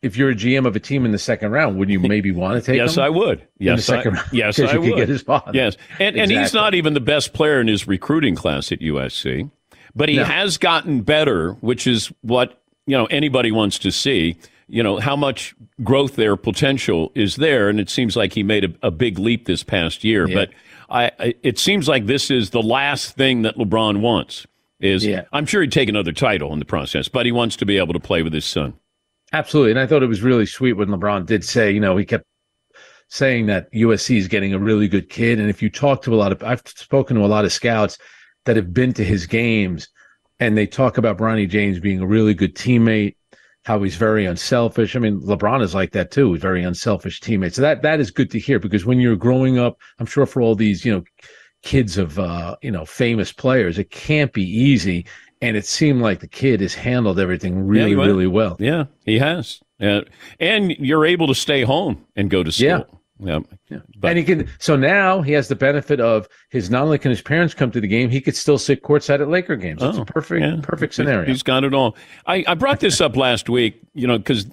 if 0.02 0.16
you're 0.16 0.30
a 0.30 0.34
GM 0.34 0.66
of 0.66 0.74
a 0.74 0.80
team 0.80 1.04
in 1.04 1.12
the 1.12 1.18
second 1.18 1.52
round, 1.52 1.78
wouldn't 1.78 1.92
you 1.92 2.00
maybe 2.08 2.32
want 2.32 2.54
to 2.54 2.60
take 2.60 2.76
yes, 2.78 2.96
him? 2.96 3.04
I 3.04 3.08
would. 3.10 3.46
Yes, 3.58 3.88
I, 3.88 4.02
round? 4.02 4.18
yes, 4.32 4.58
I 4.58 4.72
you 4.72 4.80
would. 4.80 4.88
could 4.90 4.96
get 4.96 5.08
his 5.08 5.22
father. 5.22 5.52
Yes, 5.54 5.76
and 6.00 6.16
and 6.16 6.28
he's 6.30 6.52
not 6.52 6.74
even 6.74 6.94
the 6.94 7.00
best 7.00 7.32
player 7.34 7.60
in 7.60 7.68
his 7.68 7.86
recruiting 7.86 8.34
class 8.34 8.72
at 8.72 8.80
USC, 8.80 9.48
but 9.94 10.08
he 10.08 10.16
No. 10.16 10.24
has 10.24 10.58
gotten 10.58 11.02
better, 11.02 11.52
which 11.60 11.86
is 11.86 12.10
what 12.22 12.60
you 12.86 12.96
know 12.96 13.04
anybody 13.06 13.52
wants 13.52 13.78
to 13.80 13.92
see. 13.92 14.36
You 14.70 14.82
know 14.82 14.98
how 14.98 15.16
much 15.16 15.54
growth 15.82 16.16
there 16.16 16.36
potential 16.36 17.10
is 17.14 17.36
there, 17.36 17.68
and 17.68 17.80
it 17.80 17.90
seems 17.90 18.16
like 18.16 18.32
he 18.32 18.42
made 18.42 18.64
a, 18.64 18.86
a 18.86 18.90
big 18.90 19.18
leap 19.18 19.46
this 19.46 19.62
past 19.62 20.04
year. 20.04 20.28
Yeah. 20.28 20.34
But 20.34 20.50
I, 20.88 21.10
I, 21.18 21.34
it 21.42 21.58
seems 21.58 21.88
like 21.88 22.06
this 22.06 22.30
is 22.30 22.50
the 22.50 22.62
last 22.62 23.16
thing 23.16 23.42
that 23.42 23.56
LeBron 23.56 24.00
wants. 24.00 24.46
Is 24.80 25.04
Yeah. 25.04 25.24
I'm 25.32 25.44
sure 25.44 25.60
he'd 25.60 25.72
take 25.72 25.88
another 25.88 26.12
title 26.12 26.52
in 26.52 26.58
the 26.58 26.64
process, 26.64 27.08
but 27.08 27.26
he 27.26 27.32
wants 27.32 27.56
to 27.56 27.66
be 27.66 27.76
able 27.76 27.92
to 27.92 28.00
play 28.00 28.22
with 28.22 28.32
his 28.32 28.46
son. 28.46 28.74
Absolutely. 29.32 29.72
And 29.72 29.80
I 29.80 29.86
thought 29.86 30.02
it 30.02 30.08
was 30.08 30.22
really 30.22 30.46
sweet 30.46 30.72
when 30.72 30.88
LeBron 30.88 31.26
did 31.26 31.44
say, 31.44 31.70
you 31.70 31.80
know, 31.80 31.96
he 31.96 32.04
kept 32.04 32.24
saying 33.08 33.46
that 33.46 33.70
USC 33.72 34.16
is 34.16 34.26
getting 34.26 34.54
a 34.54 34.58
really 34.58 34.88
good 34.88 35.10
kid. 35.10 35.38
And 35.38 35.50
if 35.50 35.60
you 35.62 35.68
talk 35.68 36.02
to 36.02 36.14
a 36.14 36.16
lot 36.16 36.32
of, 36.32 36.42
I've 36.42 36.62
spoken 36.66 37.16
to 37.16 37.24
a 37.24 37.26
lot 37.26 37.44
of 37.44 37.52
scouts 37.52 37.98
that 38.46 38.56
have 38.56 38.72
been 38.72 38.94
to 38.94 39.04
his 39.04 39.26
games 39.26 39.88
and 40.38 40.56
they 40.56 40.66
talk 40.66 40.96
about 40.96 41.18
Bronny 41.18 41.48
James 41.48 41.78
being 41.78 42.00
a 42.00 42.06
really 42.06 42.34
good 42.34 42.56
teammate, 42.56 43.16
how 43.64 43.82
he's 43.82 43.96
very 43.96 44.24
unselfish. 44.24 44.96
I 44.96 44.98
mean, 44.98 45.20
LeBron 45.20 45.62
is 45.62 45.74
like 45.74 45.92
that 45.92 46.10
too. 46.10 46.32
He's 46.32 46.42
very 46.42 46.62
unselfish 46.62 47.20
teammate. 47.20 47.54
So 47.54 47.62
that, 47.62 47.82
that 47.82 48.00
is 48.00 48.10
good 48.10 48.30
to 48.30 48.38
hear 48.38 48.58
because 48.58 48.86
when 48.86 49.00
you're 49.00 49.16
growing 49.16 49.58
up, 49.58 49.78
I'm 49.98 50.06
sure 50.06 50.26
for 50.26 50.40
all 50.40 50.54
these, 50.54 50.84
you 50.84 50.92
know, 50.92 51.04
kids 51.62 51.98
of, 51.98 52.18
uh, 52.18 52.56
you 52.62 52.70
know, 52.70 52.86
famous 52.86 53.32
players, 53.32 53.78
it 53.78 53.90
can't 53.90 54.32
be 54.32 54.44
easy. 54.44 55.06
And 55.42 55.56
it 55.56 55.66
seemed 55.66 56.02
like 56.02 56.20
the 56.20 56.28
kid 56.28 56.60
has 56.60 56.74
handled 56.74 57.18
everything 57.18 57.66
really, 57.66 57.96
went. 57.96 58.10
really 58.10 58.26
well. 58.26 58.56
Yeah, 58.58 58.84
he 59.04 59.18
has. 59.18 59.60
Uh, 59.80 60.02
and 60.38 60.72
you're 60.72 61.06
able 61.06 61.26
to 61.26 61.34
stay 61.34 61.62
home 61.62 62.04
and 62.16 62.30
go 62.30 62.42
to 62.42 62.52
school. 62.52 62.66
Yeah. 62.66 62.98
Yeah. 63.22 63.40
and 64.02 64.18
he 64.18 64.24
can. 64.24 64.48
So 64.58 64.76
now 64.76 65.20
he 65.20 65.32
has 65.32 65.48
the 65.48 65.54
benefit 65.56 66.00
of 66.00 66.26
his. 66.50 66.70
Not 66.70 66.84
only 66.84 66.98
can 66.98 67.10
his 67.10 67.20
parents 67.22 67.52
come 67.54 67.70
to 67.72 67.80
the 67.80 67.86
game, 67.86 68.08
he 68.10 68.20
could 68.20 68.34
still 68.34 68.56
sit 68.58 68.82
courtside 68.82 69.20
at 69.20 69.28
Laker 69.28 69.56
games. 69.56 69.82
It's 69.82 69.98
Oh, 69.98 70.02
a 70.02 70.04
perfect, 70.06 70.40
yeah. 70.42 70.56
perfect 70.62 70.94
scenario. 70.94 71.26
He's 71.28 71.42
got 71.42 71.64
it 71.64 71.74
all. 71.74 71.96
I, 72.26 72.44
I 72.48 72.54
brought 72.54 72.80
this 72.80 73.00
up 73.00 73.16
last 73.16 73.48
week, 73.48 73.80
you 73.94 74.06
know, 74.06 74.16
because 74.18 74.46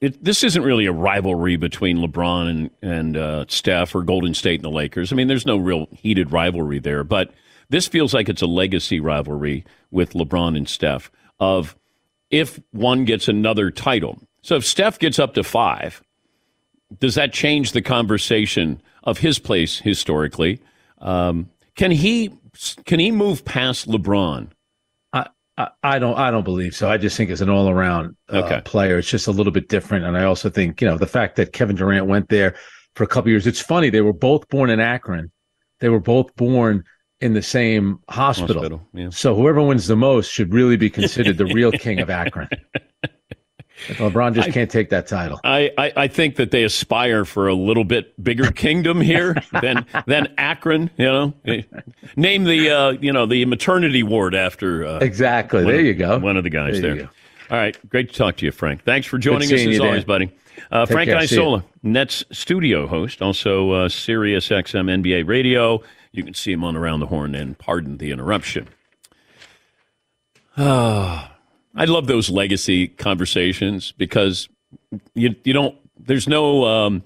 this 0.00 0.44
isn't 0.44 0.62
really 0.62 0.86
a 0.86 0.92
rivalry 0.92 1.56
between 1.56 1.98
LeBron 1.98 2.50
and 2.50 2.70
and 2.82 3.16
uh, 3.16 3.44
Steph 3.48 3.94
or 3.94 4.02
Golden 4.02 4.34
State 4.34 4.56
and 4.60 4.64
the 4.64 4.70
Lakers. 4.70 5.12
I 5.12 5.16
mean, 5.16 5.28
there's 5.28 5.46
no 5.46 5.56
real 5.56 5.86
heated 5.92 6.32
rivalry 6.32 6.78
there, 6.78 7.04
but 7.04 7.32
this 7.70 7.88
feels 7.88 8.12
like 8.12 8.28
it's 8.28 8.42
a 8.42 8.46
legacy 8.46 9.00
rivalry 9.00 9.64
with 9.90 10.12
LeBron 10.12 10.56
and 10.56 10.68
Steph. 10.68 11.10
Of 11.40 11.76
if 12.30 12.60
one 12.72 13.04
gets 13.04 13.26
another 13.28 13.70
title, 13.70 14.18
so 14.42 14.56
if 14.56 14.64
Steph 14.66 14.98
gets 14.98 15.18
up 15.18 15.34
to 15.34 15.42
five, 15.42 16.02
does 17.00 17.14
that 17.14 17.32
change 17.32 17.72
the 17.72 17.82
conversation 17.82 18.80
of 19.04 19.18
his 19.18 19.38
place 19.38 19.78
historically? 19.78 20.60
Um, 20.98 21.50
can 21.74 21.90
he 21.90 22.30
can 22.84 23.00
he 23.00 23.10
move 23.10 23.44
past 23.44 23.88
LeBron? 23.88 24.48
I, 25.12 25.26
I, 25.56 25.68
I 25.82 25.98
don't. 25.98 26.18
I 26.18 26.30
don't 26.30 26.44
believe 26.44 26.74
so. 26.74 26.90
I 26.90 26.98
just 26.98 27.16
think 27.16 27.30
as 27.30 27.40
an 27.40 27.48
all 27.50 27.68
around 27.68 28.16
uh, 28.32 28.42
Okay. 28.44 28.60
player, 28.64 28.98
it's 28.98 29.08
just 29.10 29.26
a 29.26 29.32
little 29.32 29.52
bit 29.52 29.68
different. 29.68 30.04
And 30.04 30.16
I 30.16 30.24
also 30.24 30.50
think 30.50 30.80
you 30.80 30.88
know 30.88 30.98
the 30.98 31.06
fact 31.06 31.36
that 31.36 31.52
Kevin 31.52 31.76
Durant 31.76 32.06
went 32.06 32.28
there 32.28 32.54
for 32.94 33.04
a 33.04 33.06
couple 33.06 33.30
years. 33.30 33.46
It's 33.46 33.60
funny 33.60 33.90
they 33.90 34.00
were 34.02 34.12
both 34.12 34.48
born 34.48 34.70
in 34.70 34.80
Akron. 34.80 35.30
They 35.80 35.88
were 35.88 36.00
both 36.00 36.34
born 36.36 36.84
in 37.20 37.34
the 37.34 37.42
same 37.42 38.00
hospital. 38.08 38.62
Hospital, 38.62 38.88
yeah. 38.94 39.08
So 39.10 39.34
whoever 39.34 39.62
wins 39.62 39.86
the 39.86 39.96
most 39.96 40.30
should 40.30 40.52
really 40.52 40.76
be 40.76 40.90
considered 40.90 41.38
the 41.38 41.46
real 41.46 41.72
king 41.72 42.00
of 42.00 42.10
Akron. 42.10 42.48
LeBron 43.88 44.34
just 44.34 44.52
can't 44.52 44.70
take 44.70 44.90
that 44.90 45.06
title. 45.06 45.40
I, 45.44 45.70
I, 45.76 45.92
I 45.96 46.08
think 46.08 46.36
that 46.36 46.50
they 46.50 46.64
aspire 46.64 47.24
for 47.24 47.48
a 47.48 47.54
little 47.54 47.84
bit 47.84 48.22
bigger 48.22 48.50
kingdom 48.50 49.00
here 49.00 49.36
than 49.60 49.86
than 50.06 50.32
Akron. 50.38 50.90
You 50.96 51.06
know, 51.06 51.34
name 52.16 52.44
the 52.44 52.70
uh, 52.70 52.90
you 52.92 53.12
know 53.12 53.26
the 53.26 53.44
maternity 53.44 54.02
ward 54.02 54.34
after 54.34 54.84
uh, 54.86 54.98
Exactly. 54.98 55.64
There 55.64 55.80
of- 55.80 55.84
you 55.86 55.94
go. 55.94 56.18
One 56.18 56.36
of 56.36 56.44
the 56.44 56.50
guys 56.50 56.80
There 56.80 56.94
there. 56.96 57.10
All 57.50 57.58
right, 57.58 57.76
great 57.90 58.08
to 58.10 58.14
talk 58.14 58.36
to 58.38 58.46
you, 58.46 58.52
Frank. 58.52 58.84
Thanks 58.84 59.06
for 59.06 59.18
joining 59.18 59.48
us 59.48 59.60
as 59.60 59.66
you, 59.66 59.78
Dan. 59.78 60.02
buddy. 60.06 60.32
Uh, 60.70 60.86
Frank 60.86 61.08
care. 61.10 61.18
Isola, 61.18 61.64
Nets 61.82 62.24
studio 62.32 62.86
host, 62.86 63.20
also 63.20 63.70
uh, 63.72 63.88
Sirius 63.88 64.48
XM 64.48 65.02
NBA 65.02 65.26
Radio. 65.28 65.82
You 66.12 66.22
can 66.22 66.34
see 66.34 66.52
him 66.52 66.62
on 66.64 66.76
Around 66.76 67.00
the 67.00 67.06
Horn. 67.06 67.34
And 67.34 67.58
pardon 67.58 67.98
the 67.98 68.10
interruption. 68.10 68.68
Ah, 70.56 71.31
I 71.74 71.86
love 71.86 72.06
those 72.06 72.30
legacy 72.30 72.88
conversations 72.88 73.92
because 73.92 74.48
you 75.14 75.34
you 75.44 75.52
don't. 75.52 75.76
There's 75.98 76.28
no 76.28 76.64
um, 76.64 77.02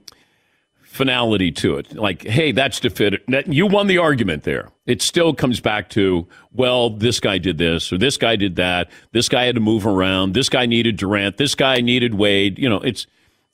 finality 0.97 1.53
to 1.53 1.77
it. 1.77 1.95
Like, 1.95 2.23
hey, 2.23 2.53
that's 2.53 2.81
defeated. 2.81 3.21
You 3.47 3.67
won 3.67 3.87
the 3.87 3.99
argument 3.99 4.45
there. 4.45 4.71
It 4.87 5.03
still 5.03 5.35
comes 5.35 5.61
back 5.61 5.91
to, 5.91 6.27
well, 6.53 6.91
this 6.91 7.21
guy 7.21 7.39
did 7.39 7.59
this 7.59 7.93
or 7.93 7.99
this 7.99 8.17
guy 8.17 8.37
did 8.37 8.57
that. 8.57 8.91
This 9.12 9.29
guy 9.29 9.45
had 9.45 9.55
to 9.57 9.61
move 9.61 9.87
around. 9.87 10.33
This 10.33 10.49
guy 10.49 10.67
needed 10.67 10.97
Durant. 10.97 11.37
This 11.37 11.55
guy 11.55 11.81
needed 11.81 12.14
Wade. 12.14 12.59
You 12.59 12.69
know, 12.69 12.81
it's 12.81 13.07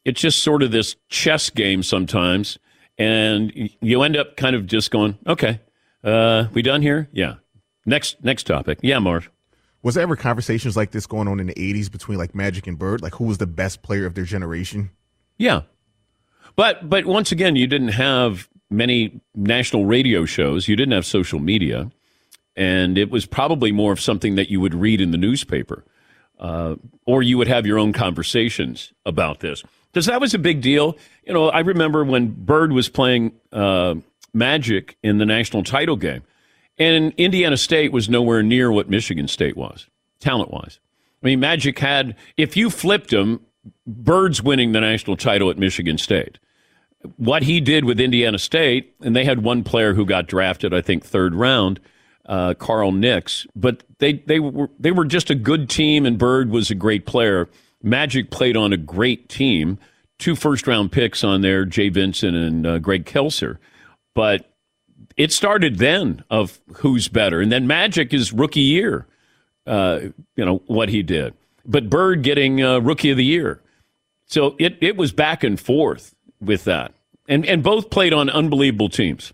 it's 0.04 0.20
just 0.20 0.42
sort 0.42 0.62
of 0.62 0.70
this 0.70 0.96
chess 1.08 1.50
game 1.50 1.82
sometimes, 1.82 2.58
and 2.96 3.52
you 3.80 4.02
end 4.02 4.16
up 4.16 4.36
kind 4.36 4.54
of 4.54 4.66
just 4.66 4.90
going, 4.90 5.18
okay, 5.26 5.60
uh, 6.04 6.46
we 6.52 6.62
done 6.62 6.82
here? 6.82 7.08
Yeah. 7.12 7.34
Next 7.84 8.22
next 8.22 8.44
topic. 8.44 8.78
Yeah, 8.82 9.00
Marv. 9.00 9.31
Was 9.82 9.96
there 9.96 10.02
ever 10.02 10.16
conversations 10.16 10.76
like 10.76 10.92
this 10.92 11.06
going 11.06 11.26
on 11.28 11.40
in 11.40 11.46
the 11.48 11.54
80s 11.54 11.90
between 11.90 12.18
like 12.18 12.34
Magic 12.34 12.66
and 12.66 12.78
Bird? 12.78 13.02
Like 13.02 13.14
who 13.14 13.24
was 13.24 13.38
the 13.38 13.46
best 13.46 13.82
player 13.82 14.06
of 14.06 14.14
their 14.14 14.24
generation? 14.24 14.90
Yeah. 15.38 15.62
But 16.54 16.88
but 16.88 17.06
once 17.06 17.32
again, 17.32 17.56
you 17.56 17.66
didn't 17.66 17.88
have 17.88 18.48
many 18.70 19.20
national 19.34 19.86
radio 19.86 20.24
shows. 20.24 20.68
You 20.68 20.76
didn't 20.76 20.92
have 20.92 21.06
social 21.06 21.38
media, 21.38 21.90
and 22.56 22.98
it 22.98 23.10
was 23.10 23.26
probably 23.26 23.72
more 23.72 23.92
of 23.92 24.00
something 24.00 24.34
that 24.36 24.50
you 24.50 24.60
would 24.60 24.74
read 24.74 25.00
in 25.00 25.10
the 25.10 25.18
newspaper, 25.18 25.84
uh, 26.38 26.76
or 27.06 27.22
you 27.22 27.38
would 27.38 27.48
have 27.48 27.66
your 27.66 27.78
own 27.78 27.92
conversations 27.92 28.92
about 29.06 29.40
this. 29.40 29.62
Because 29.92 30.06
that 30.06 30.20
was 30.20 30.34
a 30.34 30.38
big 30.38 30.60
deal. 30.62 30.96
You 31.26 31.34
know, 31.34 31.50
I 31.50 31.60
remember 31.60 32.04
when 32.04 32.28
Bird 32.28 32.72
was 32.72 32.88
playing 32.88 33.32
uh, 33.52 33.96
Magic 34.32 34.96
in 35.02 35.18
the 35.18 35.26
national 35.26 35.64
title 35.64 35.96
game, 35.96 36.22
and 36.78 37.12
Indiana 37.16 37.56
State 37.56 37.92
was 37.92 38.08
nowhere 38.08 38.42
near 38.42 38.72
what 38.72 38.88
Michigan 38.88 39.28
State 39.28 39.56
was, 39.56 39.88
talent 40.20 40.50
wise. 40.50 40.80
I 41.22 41.26
mean, 41.26 41.40
Magic 41.40 41.78
had, 41.78 42.16
if 42.36 42.56
you 42.56 42.70
flipped 42.70 43.12
him, 43.12 43.40
Bird's 43.86 44.42
winning 44.42 44.72
the 44.72 44.80
national 44.80 45.16
title 45.16 45.50
at 45.50 45.58
Michigan 45.58 45.98
State. 45.98 46.38
What 47.16 47.42
he 47.44 47.60
did 47.60 47.84
with 47.84 48.00
Indiana 48.00 48.38
State, 48.38 48.94
and 49.00 49.14
they 49.14 49.24
had 49.24 49.42
one 49.42 49.64
player 49.64 49.94
who 49.94 50.04
got 50.04 50.26
drafted, 50.26 50.72
I 50.72 50.80
think, 50.80 51.04
third 51.04 51.34
round, 51.34 51.80
uh, 52.26 52.54
Carl 52.54 52.92
Nicks, 52.92 53.46
but 53.54 53.82
they, 53.98 54.14
they, 54.14 54.40
were, 54.40 54.70
they 54.78 54.92
were 54.92 55.04
just 55.04 55.30
a 55.30 55.34
good 55.34 55.68
team, 55.68 56.06
and 56.06 56.18
Bird 56.18 56.50
was 56.50 56.70
a 56.70 56.74
great 56.74 57.06
player. 57.06 57.48
Magic 57.82 58.30
played 58.30 58.56
on 58.56 58.72
a 58.72 58.76
great 58.76 59.28
team, 59.28 59.78
two 60.18 60.36
first 60.36 60.66
round 60.66 60.92
picks 60.92 61.24
on 61.24 61.40
there, 61.40 61.64
Jay 61.64 61.88
Vincent 61.88 62.36
and 62.36 62.66
uh, 62.66 62.78
Greg 62.78 63.04
Kelser. 63.04 63.58
But 64.14 64.51
it 65.16 65.32
started 65.32 65.78
then 65.78 66.24
of 66.30 66.60
who's 66.76 67.08
better. 67.08 67.40
And 67.40 67.50
then 67.50 67.66
Magic 67.66 68.12
is 68.12 68.32
rookie 68.32 68.60
year, 68.60 69.06
uh, 69.66 70.00
you 70.36 70.44
know, 70.44 70.62
what 70.66 70.88
he 70.88 71.02
did. 71.02 71.34
But 71.64 71.90
Bird 71.90 72.22
getting 72.22 72.62
uh, 72.62 72.80
rookie 72.80 73.10
of 73.10 73.16
the 73.16 73.24
year. 73.24 73.60
So 74.26 74.56
it, 74.58 74.78
it 74.80 74.96
was 74.96 75.12
back 75.12 75.44
and 75.44 75.58
forth 75.58 76.14
with 76.40 76.64
that. 76.64 76.94
And, 77.28 77.46
and 77.46 77.62
both 77.62 77.90
played 77.90 78.12
on 78.12 78.28
unbelievable 78.30 78.88
teams. 78.88 79.32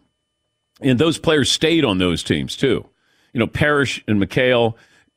And 0.81 0.99
those 0.99 1.19
players 1.19 1.51
stayed 1.51 1.85
on 1.85 1.99
those 1.99 2.23
teams 2.23 2.57
too. 2.57 2.87
You 3.33 3.41
know, 3.41 3.47
Parrish 3.47 4.03
and 4.07 4.21
McHale, 4.21 4.75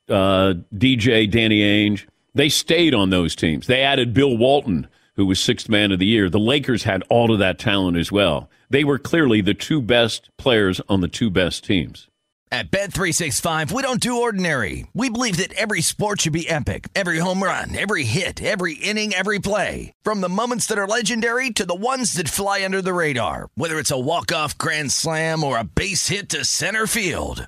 uh, 0.09 0.53
DJ, 0.73 1.29
Danny 1.29 1.61
Ainge, 1.61 2.05
they 2.33 2.49
stayed 2.49 2.93
on 2.93 3.09
those 3.09 3.35
teams. 3.35 3.67
They 3.67 3.81
added 3.81 4.13
Bill 4.13 4.37
Walton, 4.37 4.87
who 5.15 5.25
was 5.25 5.39
sixth 5.39 5.69
man 5.69 5.91
of 5.91 5.99
the 5.99 6.05
year. 6.05 6.29
The 6.29 6.39
Lakers 6.39 6.83
had 6.83 7.03
all 7.09 7.31
of 7.31 7.39
that 7.39 7.59
talent 7.59 7.97
as 7.97 8.11
well. 8.11 8.49
They 8.71 8.85
were 8.85 8.97
clearly 8.97 9.41
the 9.41 9.53
two 9.53 9.81
best 9.81 10.29
players 10.37 10.79
on 10.87 11.01
the 11.01 11.09
two 11.09 11.29
best 11.29 11.65
teams. 11.65 12.07
At 12.53 12.71
Bet365, 12.71 13.71
we 13.71 13.81
don't 13.81 13.99
do 13.99 14.21
ordinary. 14.21 14.87
We 14.93 15.09
believe 15.09 15.37
that 15.37 15.53
every 15.53 15.81
sport 15.81 16.21
should 16.21 16.31
be 16.33 16.49
epic. 16.49 16.87
Every 16.95 17.19
home 17.19 17.43
run, 17.43 17.77
every 17.77 18.03
hit, 18.03 18.41
every 18.41 18.73
inning, 18.75 19.13
every 19.13 19.39
play. 19.39 19.93
From 20.03 20.21
the 20.21 20.29
moments 20.29 20.67
that 20.67 20.77
are 20.77 20.87
legendary 20.87 21.49
to 21.51 21.65
the 21.65 21.75
ones 21.75 22.13
that 22.13 22.29
fly 22.29 22.63
under 22.63 22.81
the 22.81 22.93
radar. 22.93 23.49
Whether 23.55 23.77
it's 23.77 23.91
a 23.91 23.99
walk-off 23.99 24.57
grand 24.57 24.91
slam 24.91 25.43
or 25.43 25.57
a 25.57 25.63
base 25.65 26.07
hit 26.07 26.29
to 26.29 26.45
center 26.45 26.87
field. 26.87 27.47